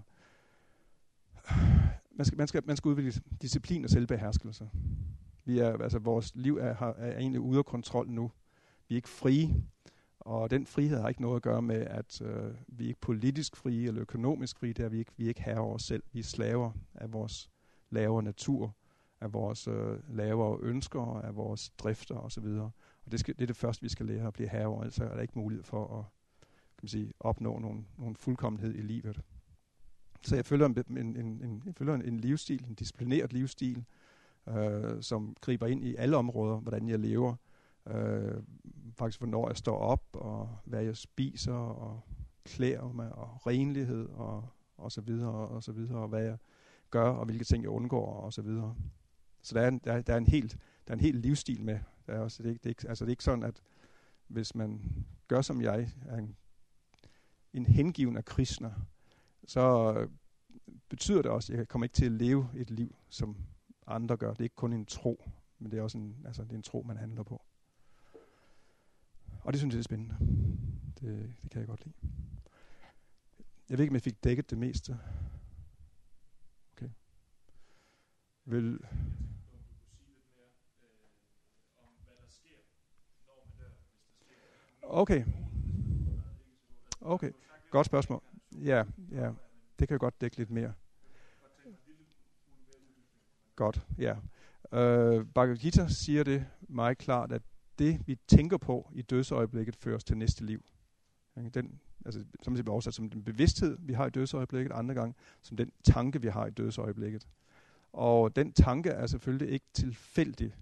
man 2.12 2.26
skal, 2.26 2.38
man 2.38 2.48
skal, 2.48 2.64
man 2.66 2.78
skal 2.78 2.90
udvikle 2.90 3.22
disciplin 3.42 3.84
og 3.84 3.90
selvbeherskelse. 3.90 4.70
Vi 5.46 5.60
er, 5.60 5.78
altså, 5.78 6.00
vores 6.00 6.32
liv 6.36 6.58
er, 6.58 6.94
er 6.98 7.18
egentlig 7.18 7.42
ude 7.42 7.58
af 7.58 7.66
kontrol 7.66 8.10
nu. 8.10 8.32
Vi 8.88 8.96
er 8.96 8.98
ikke 8.98 9.10
frie. 9.10 9.64
Og 10.20 10.52
den 10.52 10.66
frihed 10.66 11.00
har 11.00 11.10
ikke 11.10 11.22
noget 11.22 11.36
at 11.36 11.42
gøre 11.42 11.62
med, 11.62 11.82
at 11.82 12.22
øh, 12.22 12.54
vi 12.68 12.84
er 12.84 12.88
ikke 12.88 13.02
politisk 13.02 13.56
frie 13.56 13.88
eller 13.88 14.02
økonomisk 14.02 14.60
frie. 14.60 14.74
Det 14.74 14.86
er 14.86 14.90
vi 14.90 15.00
ikke. 15.00 15.12
Vi 15.18 15.24
er 15.24 15.28
ikke 15.28 15.44
herre 15.44 15.60
over 15.60 15.76
os 15.76 15.84
selv. 15.84 16.04
Vi 16.12 16.20
er 16.20 16.24
slaver 16.24 16.72
af 16.96 17.14
vores 17.14 17.50
lavere 17.90 18.24
natur, 18.24 18.76
af 19.22 19.34
vores 19.34 19.68
øh, 19.68 20.16
lavere 20.16 20.60
ønsker, 20.62 21.22
af 21.22 21.36
vores 21.36 21.70
drifter 21.70 22.16
osv. 22.16 22.46
Og 23.06 23.12
det, 23.12 23.20
skal, 23.20 23.36
det 23.36 23.42
er 23.42 23.48
det 23.48 23.56
første, 23.56 23.82
vi 23.82 23.90
skal 23.90 24.06
lære 24.06 24.28
at 24.28 24.34
blive 24.34 24.50
herre 24.50 24.66
over. 24.66 24.82
Ellers 24.82 25.00
er 25.00 25.14
der 25.14 25.22
ikke 25.22 25.40
mulighed 25.40 25.64
for 25.64 26.00
at 26.00 26.06
kan 26.80 26.84
man 26.84 26.90
sige, 26.90 27.14
opnå 27.20 27.60
nogen, 27.60 27.88
nogen 27.98 28.16
fuldkommenhed 28.16 28.76
i 28.76 28.82
livet. 28.82 29.22
Så 30.22 30.36
jeg 30.36 30.46
følger 30.46 30.66
en, 30.66 30.98
en, 30.98 31.18
en, 31.18 31.64
jeg 31.66 31.76
følger 31.76 31.94
en, 31.94 32.06
en 32.06 32.20
livsstil, 32.20 32.66
en 32.68 32.74
disciplineret 32.74 33.34
livsstil, 33.34 33.86
øh, 34.50 35.02
som 35.02 35.36
griber 35.42 35.68
ind 35.68 35.84
i 35.84 35.96
alle 35.96 36.18
områder, 36.18 36.58
hvordan 36.58 36.90
jeg 36.90 37.00
lever. 37.00 37.36
Øh, 37.90 38.44
faktisk 38.98 39.20
hvornår 39.20 39.48
jeg 39.48 39.58
står 39.58 39.78
op, 39.78 40.04
og 40.14 40.58
hvad 40.66 40.84
jeg 40.84 40.98
spiser, 40.98 41.54
og 41.54 42.02
klæder 42.46 42.92
mig, 42.92 43.12
og 43.16 43.48
renlighed, 43.48 44.10
og, 44.10 44.50
og 44.78 44.92
så 44.92 45.02
videre, 45.02 45.48
og 45.48 45.64
så 45.64 45.72
videre, 45.72 45.98
og 45.98 46.08
hvad 46.08 46.24
jeg 46.24 46.38
gør, 46.90 47.10
og 47.10 47.26
hvilke 47.26 47.44
ting 47.44 47.64
jeg 47.64 47.70
undgår, 47.70 48.14
og 48.14 48.34
så 48.34 48.42
videre. 48.42 48.76
Så 49.42 49.56
der 49.56 49.62
er 49.62 49.68
en, 49.68 49.82
der, 49.84 50.02
der 50.02 50.14
er 50.14 50.18
en 50.18 50.28
helt, 50.28 50.58
der 50.88 50.94
er 50.94 50.96
en 50.96 51.04
helt 51.04 51.20
livsstil 51.20 51.64
med. 51.64 51.80
Der 52.08 52.14
er 52.14 52.20
også, 52.20 52.44
det, 52.44 52.50
er 52.50 52.54
ikke, 52.54 52.60
det, 52.60 52.66
er 52.66 52.70
ikke, 52.70 52.90
altså 52.90 53.06
det 53.06 53.10
er 53.10 53.14
ikke 53.14 53.24
sådan, 53.24 53.44
at 53.44 53.62
hvis 54.28 54.56
man 54.56 54.82
gør 55.28 55.42
som 55.42 55.62
jeg, 55.62 55.92
er 56.06 56.18
en, 56.18 56.36
en 57.54 57.66
hengiven 57.66 58.18
af 58.18 58.26
kristner, 58.26 58.72
så 59.48 59.94
betyder 60.90 61.22
det 61.22 61.32
også, 61.32 61.54
at 61.54 61.60
jeg 61.60 61.68
kommer 61.68 61.86
ikke 61.86 61.94
til 61.94 62.06
at 62.06 62.12
leve 62.12 62.50
et 62.56 62.72
liv, 62.72 62.96
som 63.10 63.38
andre 63.88 64.18
gør. 64.18 64.32
Det 64.32 64.40
er 64.40 64.44
ikke 64.44 64.56
kun 64.56 64.74
en 64.74 64.86
tro, 64.86 65.30
men 65.60 65.72
det 65.72 65.80
er 65.80 65.84
også 65.84 65.98
en, 65.98 66.18
altså, 66.26 66.44
det 66.44 66.52
er 66.52 66.56
en 66.56 66.64
tro, 66.64 66.84
man 66.88 66.98
handler 66.98 67.24
på. 67.24 67.42
Og 69.44 69.54
det 69.54 69.60
synes 69.60 69.74
jeg 69.74 69.80
er 69.80 69.84
spændende. 69.84 70.16
Det, 71.00 71.36
det 71.44 71.52
kan 71.52 71.60
jeg 71.60 71.68
godt 71.68 71.86
lide. 71.86 71.96
Jeg 73.70 73.78
ved 73.78 73.84
ikke, 73.84 73.92
om 73.92 73.96
jeg 73.96 74.02
fik 74.02 74.24
dækket 74.24 74.50
det 74.50 74.58
meste. 74.58 75.00
Okay. 76.74 76.90
Vil... 78.46 78.80
Okay. 84.82 85.26
Okay. 87.02 87.32
Godt 87.70 87.86
spørgsmål. 87.86 88.24
Ja, 88.52 88.84
ja. 89.12 89.32
Det 89.80 89.88
kan 89.88 89.92
jeg 89.92 90.00
godt 90.00 90.22
dække 90.22 90.38
lidt 90.38 90.50
mere. 90.50 90.74
Godt, 93.56 93.88
ja. 93.98 94.16
Øh, 94.72 95.26
Bhagavad 95.26 95.58
Gita 95.58 95.88
siger 95.88 96.24
det 96.24 96.46
meget 96.60 96.98
klart, 96.98 97.32
at 97.32 97.42
det 97.80 98.08
vi 98.08 98.18
tænker 98.28 98.58
på 98.58 98.92
i 98.94 99.02
dødsøjeblikket 99.02 99.76
føres 99.76 100.04
til 100.04 100.18
næste 100.18 100.46
liv. 100.46 100.64
Den, 101.54 101.80
altså, 102.06 102.26
som 102.44 102.56
det 102.56 102.66
bliver 102.66 102.74
oversat 102.74 102.88
altså, 102.88 102.98
som 102.98 103.10
den 103.10 103.24
bevidsthed, 103.24 103.78
vi 103.80 103.94
har 103.94 104.08
i 104.08 104.10
dødsøjeblikket, 104.10 104.72
andre 104.72 104.96
gange 104.96 105.14
som 105.42 105.58
den 105.58 105.72
tanke, 105.84 106.22
vi 106.22 106.28
har 106.28 106.46
i 106.46 106.52
dødsøjeblikket. 106.52 107.28
Og 107.94 108.36
den 108.36 108.54
tanke 108.54 108.90
er 108.90 109.08
selvfølgelig 109.08 109.50
ikke 109.50 109.66
tilfældig, 109.74 110.56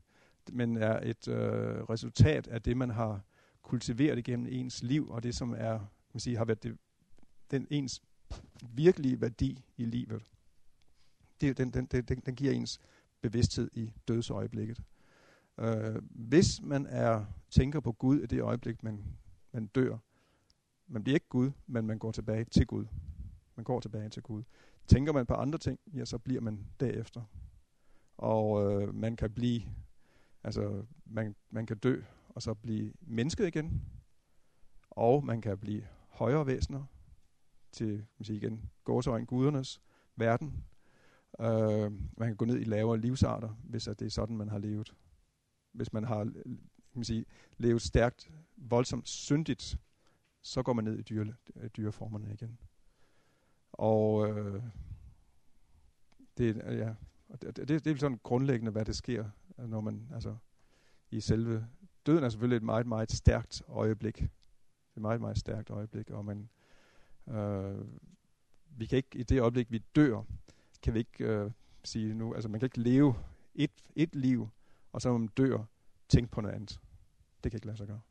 men 0.51 0.77
er 0.77 0.99
et 0.99 1.27
øh, 1.27 1.83
resultat 1.83 2.47
af 2.47 2.61
det, 2.61 2.77
man 2.77 2.89
har 2.89 3.21
kultiveret 3.61 4.17
igennem 4.17 4.47
ens 4.49 4.83
liv, 4.83 5.09
og 5.09 5.23
det, 5.23 5.35
som 5.35 5.55
er, 5.57 5.79
man 6.13 6.19
siger, 6.19 6.37
har 6.37 6.45
været 6.45 6.63
det, 6.63 6.77
den 7.51 7.67
ens 7.69 8.01
virkelige 8.61 9.21
værdi 9.21 9.65
i 9.77 9.85
livet. 9.85 10.23
Det, 11.41 11.57
den, 11.57 11.71
den, 11.73 11.85
den, 11.85 12.03
den 12.05 12.35
giver 12.35 12.51
ens 12.51 12.79
bevidsthed 13.21 13.69
i 13.73 13.93
dødsøjeblikket. 14.07 14.81
Øh, 15.59 16.01
hvis 16.09 16.61
man 16.61 16.85
er 16.85 17.25
tænker 17.49 17.79
på 17.79 17.91
Gud 17.91 18.19
i 18.19 18.25
det 18.25 18.41
øjeblik, 18.41 18.83
man, 18.83 19.03
man 19.51 19.67
dør, 19.67 19.97
man 20.87 21.03
bliver 21.03 21.15
ikke 21.15 21.29
Gud, 21.29 21.51
men 21.67 21.87
man 21.87 21.99
går 21.99 22.11
tilbage 22.11 22.45
til 22.45 22.67
Gud. 22.67 22.85
Man 23.55 23.63
går 23.63 23.79
tilbage 23.79 24.09
til 24.09 24.23
Gud. 24.23 24.43
Tænker 24.87 25.13
man 25.13 25.25
på 25.25 25.33
andre 25.33 25.59
ting, 25.59 25.79
ja, 25.93 26.05
så 26.05 26.17
bliver 26.17 26.41
man 26.41 26.67
derefter. 26.79 27.21
Og 28.17 28.71
øh, 28.71 28.95
man 28.95 29.15
kan 29.15 29.31
blive, 29.31 29.61
altså 30.43 30.85
man, 31.05 31.35
man 31.49 31.65
kan 31.65 31.77
dø, 31.77 32.01
og 32.29 32.41
så 32.41 32.53
blive 32.53 32.93
mennesket 33.01 33.47
igen. 33.47 33.81
Og 34.89 35.25
man 35.25 35.41
kan 35.41 35.57
blive 35.57 35.87
højere 36.09 36.47
væsener 36.47 36.83
til, 37.71 38.05
man 38.19 38.25
siger 38.25 38.37
igen, 38.37 38.69
gåsøjne 38.83 39.25
gudernes 39.25 39.81
verden. 40.15 40.63
Øh, 41.39 41.91
man 42.17 42.27
kan 42.27 42.35
gå 42.35 42.45
ned 42.45 42.59
i 42.59 42.63
lavere 42.63 42.97
livsarter, 42.97 43.49
hvis 43.63 43.87
at 43.87 43.99
det 43.99 44.05
er 44.05 44.09
sådan, 44.09 44.37
man 44.37 44.49
har 44.49 44.57
levet. 44.57 44.93
Hvis 45.77 45.93
man 45.93 46.03
har 46.03 46.23
kan 46.23 46.99
man 46.99 47.03
sige, 47.03 47.25
levet 47.57 47.81
stærkt, 47.81 48.31
voldsomt 48.57 49.07
syndigt, 49.07 49.77
så 50.41 50.63
går 50.63 50.73
man 50.73 50.83
ned 50.83 50.99
i 50.99 51.01
dyre, 51.01 51.33
dyreformerne 51.77 52.33
igen. 52.33 52.57
Og 53.71 54.29
øh, 54.29 54.63
det, 56.37 56.55
ja, 56.55 56.93
det, 57.41 57.57
det, 57.57 57.67
det 57.67 57.87
er 57.87 57.95
sådan 57.95 58.19
grundlæggende, 58.23 58.71
hvad 58.71 58.85
det 58.85 58.95
sker, 58.95 59.29
når 59.57 59.81
man 59.81 60.09
altså 60.13 60.35
i 61.11 61.19
selve 61.19 61.67
døden 62.05 62.23
er 62.23 62.29
selvfølgelig 62.29 62.57
et 62.57 62.63
meget, 62.63 62.87
meget 62.87 63.11
stærkt 63.11 63.61
øjeblik. 63.67 64.17
Det 64.17 64.29
et 64.95 65.01
meget, 65.01 65.21
meget 65.21 65.37
stærkt 65.37 65.69
øjeblik, 65.69 66.09
og 66.09 66.25
man, 66.25 66.49
øh, 67.27 67.85
vi 68.77 68.85
kan 68.85 68.97
ikke, 68.97 69.17
i 69.17 69.23
det 69.23 69.41
øjeblik, 69.41 69.71
vi 69.71 69.83
dør, 69.95 70.23
kan 70.81 70.93
vi 70.93 70.99
ikke 70.99 71.25
øh, 71.25 71.51
sige 71.83 72.13
nu, 72.13 72.33
altså 72.33 72.49
man 72.49 72.59
kan 72.59 72.65
ikke 72.65 72.81
leve 72.81 73.15
et, 73.55 73.71
et 73.95 74.15
liv, 74.15 74.49
og 74.91 75.01
så 75.01 75.09
når 75.09 75.17
man 75.17 75.27
dør, 75.27 75.63
tænke 76.09 76.31
på 76.31 76.41
noget 76.41 76.55
andet. 76.55 76.79
Det 77.43 77.51
kan 77.51 77.57
ikke 77.57 77.67
lade 77.67 77.77
sig 77.77 77.87
gøre. 77.87 78.01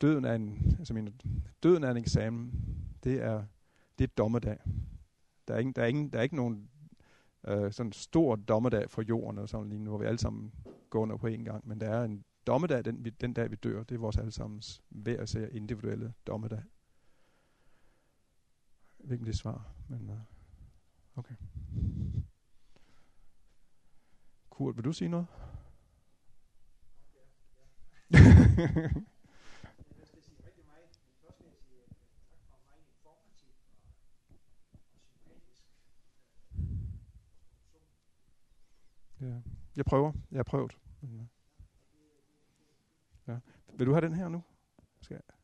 Døden 0.00 0.24
er 0.24 0.34
en, 0.34 0.76
altså 0.78 0.94
min, 0.94 1.20
døden 1.62 1.84
er 1.84 1.90
en 1.90 1.96
eksamen. 1.96 2.64
Det 3.04 3.22
er, 3.22 3.44
det 3.98 4.04
er 4.04 4.14
dommedag. 4.18 4.58
Der 5.48 5.54
er, 5.54 5.58
ingen, 5.58 5.72
der, 5.72 5.82
er 5.82 5.86
ingen, 5.86 6.12
der 6.12 6.18
er 6.18 6.22
ikke 6.22 6.36
nogen 6.36 6.70
øh, 7.46 7.72
sådan 7.72 7.92
stor 7.92 8.36
dommedag 8.36 8.90
for 8.90 9.02
jorden, 9.02 9.38
og 9.38 9.48
sådan 9.48 9.68
lige 9.68 9.78
nu, 9.78 9.90
hvor 9.90 9.98
vi 9.98 10.06
alle 10.06 10.18
sammen 10.18 10.52
går 10.90 11.00
under 11.00 11.16
på 11.16 11.26
en 11.26 11.44
gang. 11.44 11.68
Men 11.68 11.80
der 11.80 11.88
er 11.88 12.04
en 12.04 12.24
dommedag, 12.46 12.84
den, 12.84 13.04
vi, 13.04 13.10
den 13.10 13.32
dag 13.32 13.50
vi 13.50 13.56
dør. 13.56 13.82
Det 13.82 13.94
er 13.94 13.98
vores 13.98 14.16
allesammens 14.16 14.82
hver 14.88 15.20
at 15.20 15.34
individuelle 15.52 16.14
dommedag. 16.26 16.62
Jeg 19.00 19.08
ved 19.08 19.12
ikke, 19.12 19.26
det 19.26 19.38
svar, 19.38 19.74
men 19.88 20.10
uh, 20.10 20.16
okay. 21.14 21.34
Kurt, 24.54 24.76
vil 24.76 24.84
du 24.84 24.92
sige 24.92 25.08
noget? 25.08 25.26
Ja. 39.20 39.40
Jeg 39.76 39.84
prøver. 39.84 40.12
Jeg 40.30 40.38
har 40.38 40.42
prøvet. 40.42 40.78
Ja. 43.26 43.38
Vil 43.74 43.86
du 43.86 43.92
have 43.92 44.06
den 44.06 44.14
her 44.14 44.28
nu? 44.28 44.42
Skal 45.00 45.14
jeg? 45.14 45.34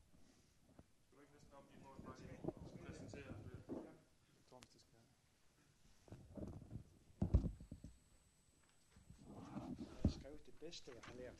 det 10.45 10.60
bedste, 10.71 10.91
jeg 10.95 11.03
har 11.05 11.13
lært. 11.17 11.33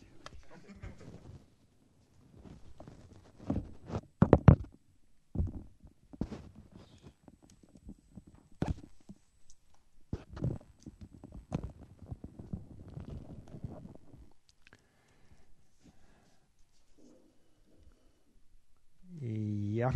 Ja, 19.76 19.92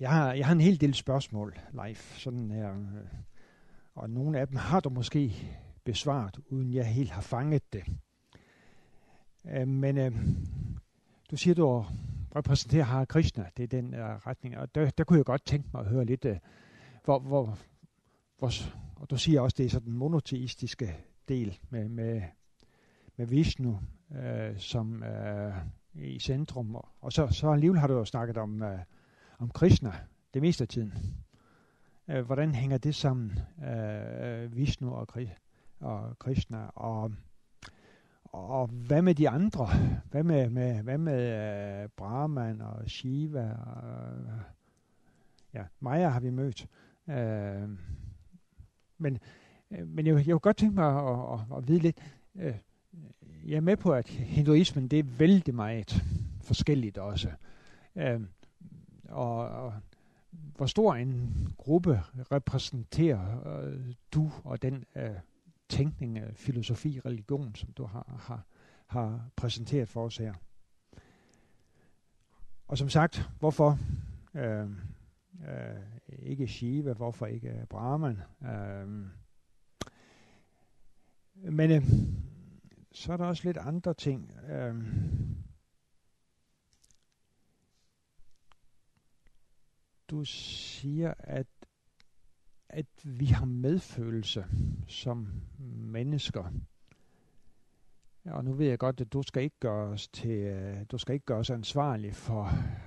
jeg 0.00 0.10
har, 0.10 0.32
jeg 0.32 0.46
har 0.46 0.52
en 0.52 0.60
hel 0.60 0.80
del 0.80 0.94
spørgsmål 0.94 1.58
live, 1.72 1.96
sådan 1.96 2.50
her. 2.50 2.70
Øh, 2.70 3.06
og 3.94 4.10
nogle 4.10 4.38
af 4.38 4.46
dem 4.46 4.56
har 4.56 4.80
du 4.80 4.90
måske 4.90 5.32
besvaret, 5.84 6.38
uden 6.48 6.74
jeg 6.74 6.86
helt 6.86 7.10
har 7.10 7.22
fanget 7.22 7.72
det. 7.72 7.84
Øh, 9.44 9.68
men 9.68 9.98
øh, 9.98 10.12
du 11.30 11.36
siger, 11.36 11.54
du 11.54 11.84
repræsenterer 12.36 12.84
Hare 12.84 13.06
Krishna, 13.06 13.46
det 13.56 13.62
er 13.62 13.66
den 13.66 13.94
øh, 13.94 14.00
retning, 14.00 14.58
og 14.58 14.74
der, 14.74 14.90
der 14.90 15.04
kunne 15.04 15.16
jeg 15.16 15.24
godt 15.24 15.44
tænke 15.44 15.68
mig 15.72 15.80
at 15.80 15.88
høre 15.88 16.04
lidt, 16.04 16.24
øh, 16.24 16.36
hvor, 17.04 17.18
hvor, 17.18 17.58
hvor, 18.38 18.50
og 18.96 19.10
du 19.10 19.16
siger 19.16 19.40
også, 19.40 19.54
det 19.58 19.66
er 19.66 19.70
sådan 19.70 19.88
den 19.88 19.98
monoteistiske 19.98 20.96
del 21.28 21.58
med, 21.70 21.88
med, 21.88 22.22
med 23.16 23.26
Vishnu 23.26 23.80
øh, 24.16 24.58
som 24.58 25.02
øh, 25.02 25.54
i 25.94 26.18
centrum, 26.18 26.74
og, 26.74 26.88
og 27.00 27.12
så, 27.12 27.26
så 27.26 27.50
alligevel 27.50 27.78
har 27.80 27.86
du 27.86 27.94
jo 27.94 28.04
snakket 28.04 28.36
om, 28.36 28.62
øh, 28.62 28.78
om 29.38 29.50
Krishna 29.50 29.92
det 30.34 30.42
meste 30.42 30.64
af 30.64 30.68
tiden. 30.68 30.92
Uh, 32.08 32.20
hvordan 32.20 32.54
hænger 32.54 32.78
det 32.78 32.94
sammen, 32.94 33.38
øh, 33.64 34.42
øh 34.42 34.56
Vishnu 34.56 34.94
og, 34.94 35.06
og 35.80 36.18
Krishna, 36.18 36.66
og 36.74 37.12
og 38.32 38.66
hvad 38.66 39.02
med 39.02 39.14
de 39.14 39.28
andre? 39.28 39.68
Hvad 40.10 40.22
med, 40.22 40.50
med, 40.50 40.82
hvad 40.82 40.98
med 40.98 41.84
uh, 41.84 41.90
Brahman 41.96 42.60
og 42.60 42.90
Shiva? 42.90 43.52
Og, 43.52 44.18
uh, 44.18 44.40
ja, 45.54 45.64
Maya 45.80 46.08
har 46.08 46.20
vi 46.20 46.30
mødt. 46.30 46.66
Uh, 47.06 47.14
men 48.98 49.18
uh, 49.70 49.88
men 49.88 50.06
jeg, 50.06 50.14
jeg 50.14 50.24
kunne 50.24 50.38
godt 50.38 50.56
tænke 50.56 50.74
mig 50.74 50.96
at, 50.96 51.32
at, 51.32 51.56
at 51.56 51.68
vide 51.68 51.78
lidt. 51.78 51.98
Uh, 52.34 52.54
jeg 53.46 53.56
er 53.56 53.60
med 53.60 53.76
på, 53.76 53.92
at 53.92 54.08
hinduismen 54.08 54.88
det 54.88 54.98
er 54.98 55.16
vældig 55.18 55.54
meget 55.54 56.04
forskelligt 56.40 56.98
også. 56.98 57.28
Uh, 57.94 58.22
og, 59.08 59.48
og 59.48 59.74
hvor 60.56 60.66
stor 60.66 60.94
en 60.94 61.48
gruppe 61.56 62.02
repræsenterer 62.32 63.62
uh, 63.64 63.92
du 64.14 64.30
og 64.44 64.62
den 64.62 64.84
uh, 64.96 65.02
tænkning, 65.68 66.18
øh, 66.18 66.34
filosofi, 66.34 67.00
religion, 67.00 67.54
som 67.54 67.72
du 67.72 67.84
har, 67.84 68.16
har, 68.18 68.46
har 68.86 69.30
præsenteret 69.36 69.88
for 69.88 70.04
os 70.04 70.16
her. 70.16 70.34
Og 72.68 72.78
som 72.78 72.88
sagt, 72.88 73.30
hvorfor 73.38 73.78
øh, 74.34 74.70
øh, 75.48 75.82
ikke 76.18 76.48
Shiva, 76.48 76.92
hvorfor 76.92 77.26
ikke 77.26 77.66
Brahman? 77.70 78.18
Øh, 78.42 78.88
men 81.52 81.70
øh, 81.70 81.82
så 82.92 83.12
er 83.12 83.16
der 83.16 83.24
også 83.24 83.44
lidt 83.44 83.56
andre 83.56 83.94
ting. 83.94 84.32
Øh, 84.50 84.74
du 90.08 90.24
siger, 90.24 91.14
at 91.18 91.46
at 92.70 92.86
vi 93.04 93.26
har 93.26 93.44
medfølelse 93.44 94.44
som 94.86 95.28
mennesker. 95.68 96.44
Og 98.24 98.44
nu 98.44 98.52
ved 98.52 98.66
jeg 98.66 98.78
godt, 98.78 99.00
at 99.00 99.12
du 99.12 99.22
skal 99.22 99.42
ikke 99.42 99.58
gøre 99.60 99.88
os 99.88 100.08
til, 100.08 100.30
øh, 100.30 100.76
du 100.90 100.98
skal 100.98 101.14
ikke 101.14 101.26
gøre 101.26 101.38
os 101.38 101.50
ansvarlig 101.50 102.14
for, 102.14 102.44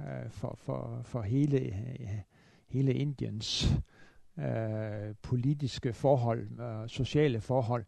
øh, 0.08 0.30
for, 0.30 0.56
for, 0.58 1.02
for 1.04 1.22
hele, 1.22 1.60
øh, 1.60 2.20
hele 2.68 2.94
Indiens 2.94 3.74
øh, 4.38 5.16
politiske 5.22 5.94
forhold, 5.94 6.60
øh, 6.60 6.90
sociale 6.90 7.42
forhold. 7.42 7.86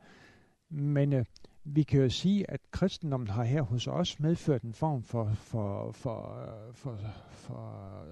Men 0.69 1.13
øh, 1.13 1.25
vi 1.63 1.83
kan 1.83 2.01
jo 2.01 2.09
sige, 2.09 2.51
at 2.51 2.61
kristendommen 2.71 3.29
har 3.29 3.43
her 3.43 3.61
hos 3.61 3.87
os 3.87 4.19
medført 4.19 4.61
en 4.61 4.73
form 4.73 5.03
for, 5.03 5.33
for, 5.33 5.91
for, 5.91 6.47
for, 6.73 6.97
for 7.29 8.03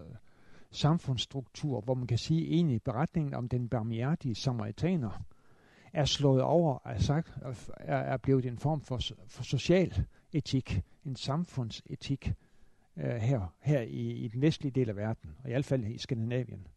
samfundsstruktur, 0.72 1.82
hvor 1.82 1.94
man 1.94 2.08
kan 2.08 2.18
sige 2.18 2.48
egentlig 2.48 2.84
beretningen 2.84 3.34
om 3.34 3.50
den 3.50 3.70
barmhjertige 3.70 4.36
samaritaner, 4.36 5.24
er 5.94 6.06
slået 6.06 6.42
over, 6.42 6.80
er, 6.86 7.00
sagt, 7.00 7.38
er, 7.78 7.98
er 7.98 8.18
blevet 8.18 8.46
en 8.46 8.58
form 8.58 8.82
for, 8.82 9.00
for 9.28 9.44
social 9.44 10.06
etik, 10.34 10.82
en 11.06 11.16
samfundsetik 11.16 12.34
øh, 12.98 13.16
her, 13.16 13.54
her 13.60 13.82
i, 13.82 14.12
i 14.12 14.28
den 14.28 14.42
vestlige 14.42 14.72
del 14.72 14.90
af 14.90 14.96
verden, 14.96 15.36
og 15.44 15.50
i 15.50 15.54
hvert 15.54 15.66
fald 15.66 15.86
i 15.86 15.98
Skandinavien. 15.98 16.68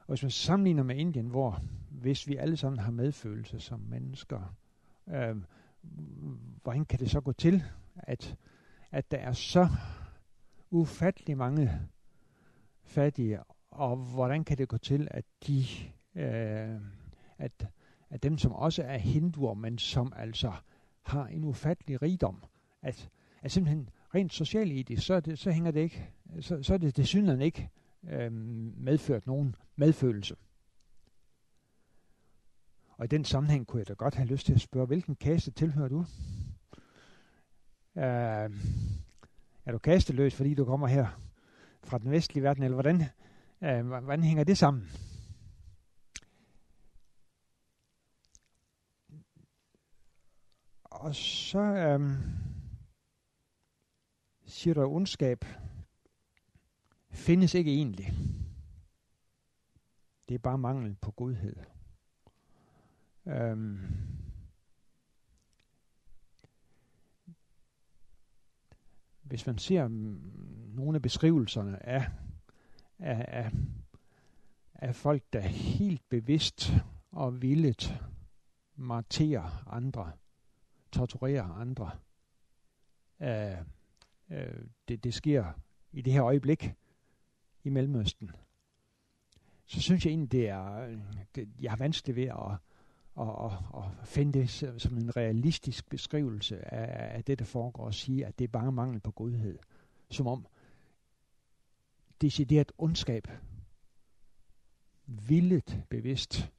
Og 0.00 0.08
hvis 0.08 0.22
man 0.22 0.30
sammenligner 0.30 0.82
med 0.82 0.96
Indien, 0.96 1.26
hvor 1.26 1.60
hvis 1.90 2.28
vi 2.28 2.36
alle 2.36 2.56
sammen 2.56 2.78
har 2.78 2.90
medfølelse 2.90 3.60
som 3.60 3.80
mennesker, 3.80 4.54
øh, 5.08 5.36
hvordan 6.62 6.84
kan 6.84 6.98
det 6.98 7.10
så 7.10 7.20
gå 7.20 7.32
til, 7.32 7.62
at, 7.96 8.36
at 8.90 9.10
der 9.10 9.18
er 9.18 9.32
så 9.32 9.68
ufattelig 10.70 11.36
mange 11.36 11.70
fattige, 12.84 13.40
og 13.70 13.96
hvordan 13.96 14.44
kan 14.44 14.58
det 14.58 14.68
gå 14.68 14.78
til, 14.78 15.08
at 15.10 15.24
de, 15.46 15.64
øh, 16.14 16.80
at, 17.38 17.66
at 18.10 18.22
dem, 18.22 18.38
som 18.38 18.52
også 18.52 18.82
er 18.82 18.96
hinduer, 18.96 19.54
men 19.54 19.78
som 19.78 20.12
altså 20.16 20.52
har 21.02 21.26
en 21.26 21.44
ufattelig 21.44 22.02
rigdom, 22.02 22.42
at, 22.82 23.10
at 23.42 23.50
simpelthen 23.50 23.88
rent 24.14 24.32
socialetisk, 24.32 25.06
så, 25.06 25.20
det, 25.20 25.38
så 25.38 25.50
hænger 25.50 25.70
det 25.70 25.80
ikke, 25.80 26.10
så, 26.40 26.62
så 26.62 26.74
er 26.74 26.78
det 26.78 26.96
desuden 26.96 27.40
ikke 27.40 27.70
øh, 28.08 28.32
medført 28.32 29.26
nogen 29.26 29.54
medfølelse. 29.76 30.36
Og 32.96 33.04
i 33.04 33.08
den 33.08 33.24
sammenhæng 33.24 33.66
kunne 33.66 33.80
jeg 33.80 33.88
da 33.88 33.92
godt 33.92 34.14
have 34.14 34.28
lyst 34.28 34.46
til 34.46 34.54
at 34.54 34.60
spørge, 34.60 34.86
hvilken 34.86 35.14
kaste 35.16 35.50
tilhører 35.50 35.88
du? 35.88 36.04
Øh, 37.96 38.50
er 39.64 39.72
du 39.72 39.78
kasteløs, 39.78 40.34
fordi 40.34 40.54
du 40.54 40.64
kommer 40.64 40.86
her 40.86 41.08
fra 41.84 41.98
den 41.98 42.10
vestlige 42.10 42.42
verden, 42.42 42.62
eller 42.62 42.74
hvordan, 42.74 43.02
øh, 43.62 43.86
hvordan 43.86 44.22
hænger 44.22 44.44
det 44.44 44.58
sammen? 44.58 44.88
Og 50.82 51.14
så 51.14 51.60
øh, 51.60 52.18
siger 54.44 54.74
du, 54.74 54.80
at 54.80 54.86
ondskab 54.86 55.44
findes 57.10 57.54
ikke 57.54 57.74
egentlig. 57.74 58.12
Det 60.28 60.34
er 60.34 60.38
bare 60.38 60.58
mangel 60.58 60.96
på 61.00 61.10
godhed. 61.10 61.56
Øhm, 63.26 63.78
hvis 69.22 69.46
man 69.46 69.58
ser 69.58 69.88
nogle 70.72 70.96
af 70.96 71.02
beskrivelserne 71.02 71.86
af, 71.86 72.06
af, 72.98 73.24
af, 73.28 73.50
af 74.74 74.94
folk, 74.94 75.22
der 75.32 75.40
helt 75.40 76.08
bevidst 76.08 76.72
og 77.10 77.42
villigt 77.42 78.02
marterer 78.76 79.68
andre, 79.68 80.12
torturerer 80.92 81.44
andre, 81.44 81.90
øh, 83.20 83.56
øh, 84.30 84.64
det, 84.88 85.04
det 85.04 85.14
sker 85.14 85.44
i 85.92 86.02
det 86.02 86.12
her 86.12 86.24
øjeblik 86.24 86.74
i 87.64 87.68
Mellemøsten, 87.68 88.30
så 89.66 89.80
synes 89.80 90.04
jeg 90.04 90.10
egentlig, 90.10 90.32
det 90.32 90.48
er, 90.48 90.96
det, 91.34 91.48
jeg 91.60 91.70
har 91.70 91.76
vanskeligt 91.76 92.16
ved 92.16 92.24
at, 92.24 92.52
at, 93.20 93.28
at, 93.44 93.52
at 93.76 94.08
finde 94.08 94.38
det 94.38 94.50
som 94.82 94.98
en 94.98 95.16
realistisk 95.16 95.90
beskrivelse 95.90 96.74
af, 96.74 97.16
af 97.16 97.24
det, 97.24 97.38
der 97.38 97.44
foregår, 97.44 97.84
og 97.84 97.94
sige, 97.94 98.26
at 98.26 98.38
det 98.38 98.44
er 98.44 98.48
bare 98.48 98.72
mangel 98.72 99.00
på 99.00 99.10
godhed. 99.10 99.58
Som 100.10 100.26
om 100.26 100.46
decideret 102.22 102.72
ondskab, 102.78 103.28
villet 105.06 105.84
bevidst, 105.90 106.50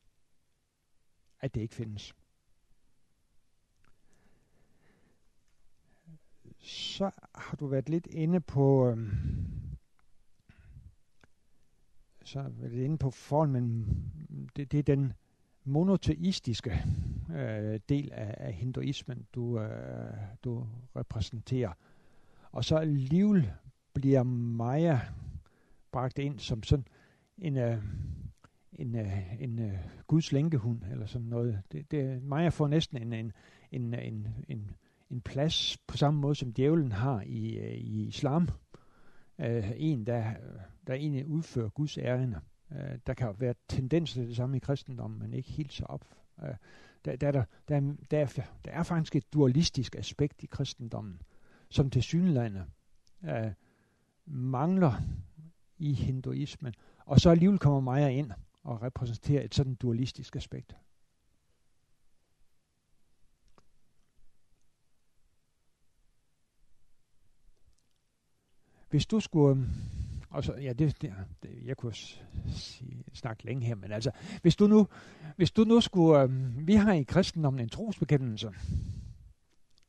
at 1.40 1.56
det 1.56 1.62
ikke 1.62 1.76
findes. 1.76 2.14
Så 6.60 7.12
har 7.36 7.56
du 7.58 7.68
været 7.68 7.90
lidt 7.90 8.08
inde 8.08 8.40
på, 8.40 8.90
øh, 8.90 9.14
så 12.24 12.40
er 12.40 12.50
været 12.50 12.84
inde 12.84 12.98
på 12.98 13.10
formen, 13.10 13.86
det, 14.56 14.72
det 14.72 14.80
er 14.80 14.84
den 14.84 15.14
monoteistiske 15.64 16.84
øh, 17.36 17.80
del 17.90 18.12
af, 18.14 18.36
af 18.38 18.54
hinduismen, 18.54 19.28
du, 19.36 19.60
øh, 19.60 20.14
du 20.44 20.68
repræsenterer. 20.96 21.74
Og 22.52 22.66
så 22.66 22.76
alligevel 22.78 23.52
bliver 23.94 24.24
Maya 24.24 25.00
bragt 25.94 26.20
ind 26.20 26.40
som 26.40 26.64
sådan 26.64 26.86
en, 27.38 27.58
øh, 27.58 27.78
en, 28.74 28.96
øh, 28.96 29.42
en 29.44 29.60
øh, 29.60 29.78
Guds 30.08 30.32
lænkehund, 30.32 30.84
eller 30.92 31.06
sådan 31.06 31.28
noget. 31.28 31.62
Det, 31.72 31.92
det, 31.92 32.24
Maja 32.24 32.50
får 32.50 32.68
næsten 32.68 32.98
en, 32.98 33.14
en, 33.14 33.32
en, 33.72 33.94
en, 33.94 34.28
en, 34.48 34.72
en 35.10 35.22
plads 35.22 35.78
på 35.88 35.98
samme 35.98 36.20
måde, 36.20 36.36
som 36.36 36.54
djævlen 36.54 36.92
har 36.92 37.24
i, 37.26 37.58
øh, 37.58 37.74
i 37.74 38.08
islam. 38.08 38.50
Øh, 39.40 39.72
en, 39.76 40.06
der, 40.06 40.34
der 40.88 40.94
egentlig 40.94 41.28
udfører 41.28 41.70
Guds 41.70 41.98
ærende. 41.98 42.40
Øh, 42.72 43.00
der 43.08 43.14
kan 43.14 43.36
være 43.40 43.54
tendenser 43.68 44.22
til 44.22 44.28
det 44.28 44.36
samme 44.36 44.58
i 44.58 44.60
kristendommen, 44.60 45.20
men 45.20 45.34
ikke 45.34 45.52
helt 45.52 45.74
så 45.74 45.84
op. 45.86 46.06
Øh, 46.44 46.56
der, 47.06 47.16
der, 47.16 47.32
der, 47.32 47.44
der, 47.68 47.96
der, 48.12 48.20
er, 48.20 48.42
der 48.66 48.72
er 48.72 48.84
faktisk 48.84 49.16
et 49.16 49.34
dualistisk 49.34 49.96
aspekt 49.96 50.44
i 50.44 50.46
kristendommen, 50.46 51.22
som 51.70 51.90
til 51.90 52.04
synlande 52.04 52.66
øh, 53.24 53.52
mangler 54.26 54.94
i 55.78 55.94
hinduismen. 55.94 56.74
Og 57.06 57.20
så 57.20 57.30
alligevel 57.30 57.60
kommer 57.60 57.80
Maja 57.80 58.08
ind 58.08 58.32
og 58.64 58.82
repræsenterer 58.82 59.44
et 59.44 59.56
sådan 59.56 59.76
dualistisk 59.76 60.36
aspekt. 60.36 60.76
Hvis 68.90 69.06
du 69.06 69.20
skulle 69.20 69.52
øhm, 69.52 69.70
og 70.34 70.44
så, 70.44 70.54
ja, 70.54 70.74
det, 70.74 71.02
det, 71.02 71.14
det, 71.44 71.50
jeg 71.66 71.78
kunne 71.78 71.94
sige, 71.94 73.04
snakke 73.14 73.46
længe 73.46 73.66
her, 73.66 73.76
men 73.76 73.92
altså, 73.92 74.12
hvis 74.42 74.56
du 74.56 74.68
nu, 74.68 74.88
hvis 75.36 75.52
du 75.52 75.64
nu 75.64 75.82
skulle, 75.82 76.22
øh, 76.22 76.68
vi 76.68 76.74
har 76.74 76.94
i 76.94 77.04
kristendommen 77.04 77.60
en 77.60 77.70
trosbekendelse. 77.70 78.52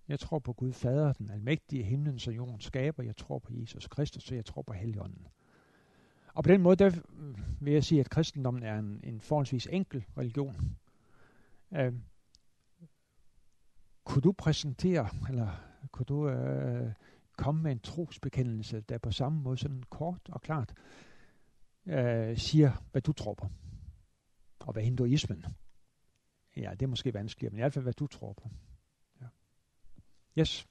Jeg 0.09 0.21
tror 0.21 0.39
på 0.39 0.53
Gud 0.53 0.73
Fader, 0.73 1.13
den 1.13 1.31
almægtige 1.31 1.83
himlen 1.83 2.21
og 2.27 2.37
jorden 2.37 2.61
skaber. 2.61 3.03
Jeg 3.03 3.17
tror 3.17 3.39
på 3.39 3.53
Jesus 3.53 3.87
Kristus, 3.87 4.31
og 4.31 4.37
jeg 4.37 4.45
tror 4.45 4.63
på 4.63 4.73
Helligånden. 4.73 5.27
Og 6.35 6.45
på 6.45 6.49
den 6.49 6.63
måde, 6.63 6.77
der 6.77 6.91
vil 7.61 7.73
jeg 7.73 7.85
sige, 7.85 8.01
at 8.01 8.11
kristendommen 8.11 8.63
er 8.63 8.79
en, 8.79 9.01
en 9.05 9.21
forholdsvis 9.21 9.67
enkel 9.67 10.05
religion. 10.19 10.77
Øh, 11.75 11.93
kunne 14.05 14.23
du 14.23 14.33
præsentere, 14.33 15.09
eller 15.29 15.49
kunne 15.93 16.07
du 16.07 16.29
øh, 16.29 16.93
komme 17.37 17.63
med 17.63 17.73
en 17.73 17.81
trosbekendelse, 17.81 18.81
der 18.81 18.99
på 18.99 19.11
samme 19.11 19.43
måde 19.43 19.59
sådan 19.59 19.83
kort 19.83 20.29
og 20.29 20.43
klart 20.43 20.75
øh, 21.87 22.37
siger, 22.37 22.73
hvad 22.93 23.03
du 23.03 23.13
tror 23.13 23.35
på. 23.35 23.49
Og 24.61 24.73
hvad 24.73 24.83
hinduismen. 24.83 25.45
Ja, 26.57 26.71
det 26.71 26.83
er 26.83 26.87
måske 26.87 27.15
vanskeligere, 27.15 27.51
men 27.51 27.59
i 27.59 27.63
hvert 27.63 27.73
fald, 27.73 27.85
hvad 27.85 27.93
du 27.93 28.07
tror 28.07 28.33
på. 28.33 28.51
Ja. 29.21 29.27
Yes. 30.39 30.67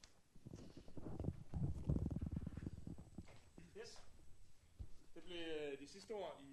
Yes. 6.10 6.53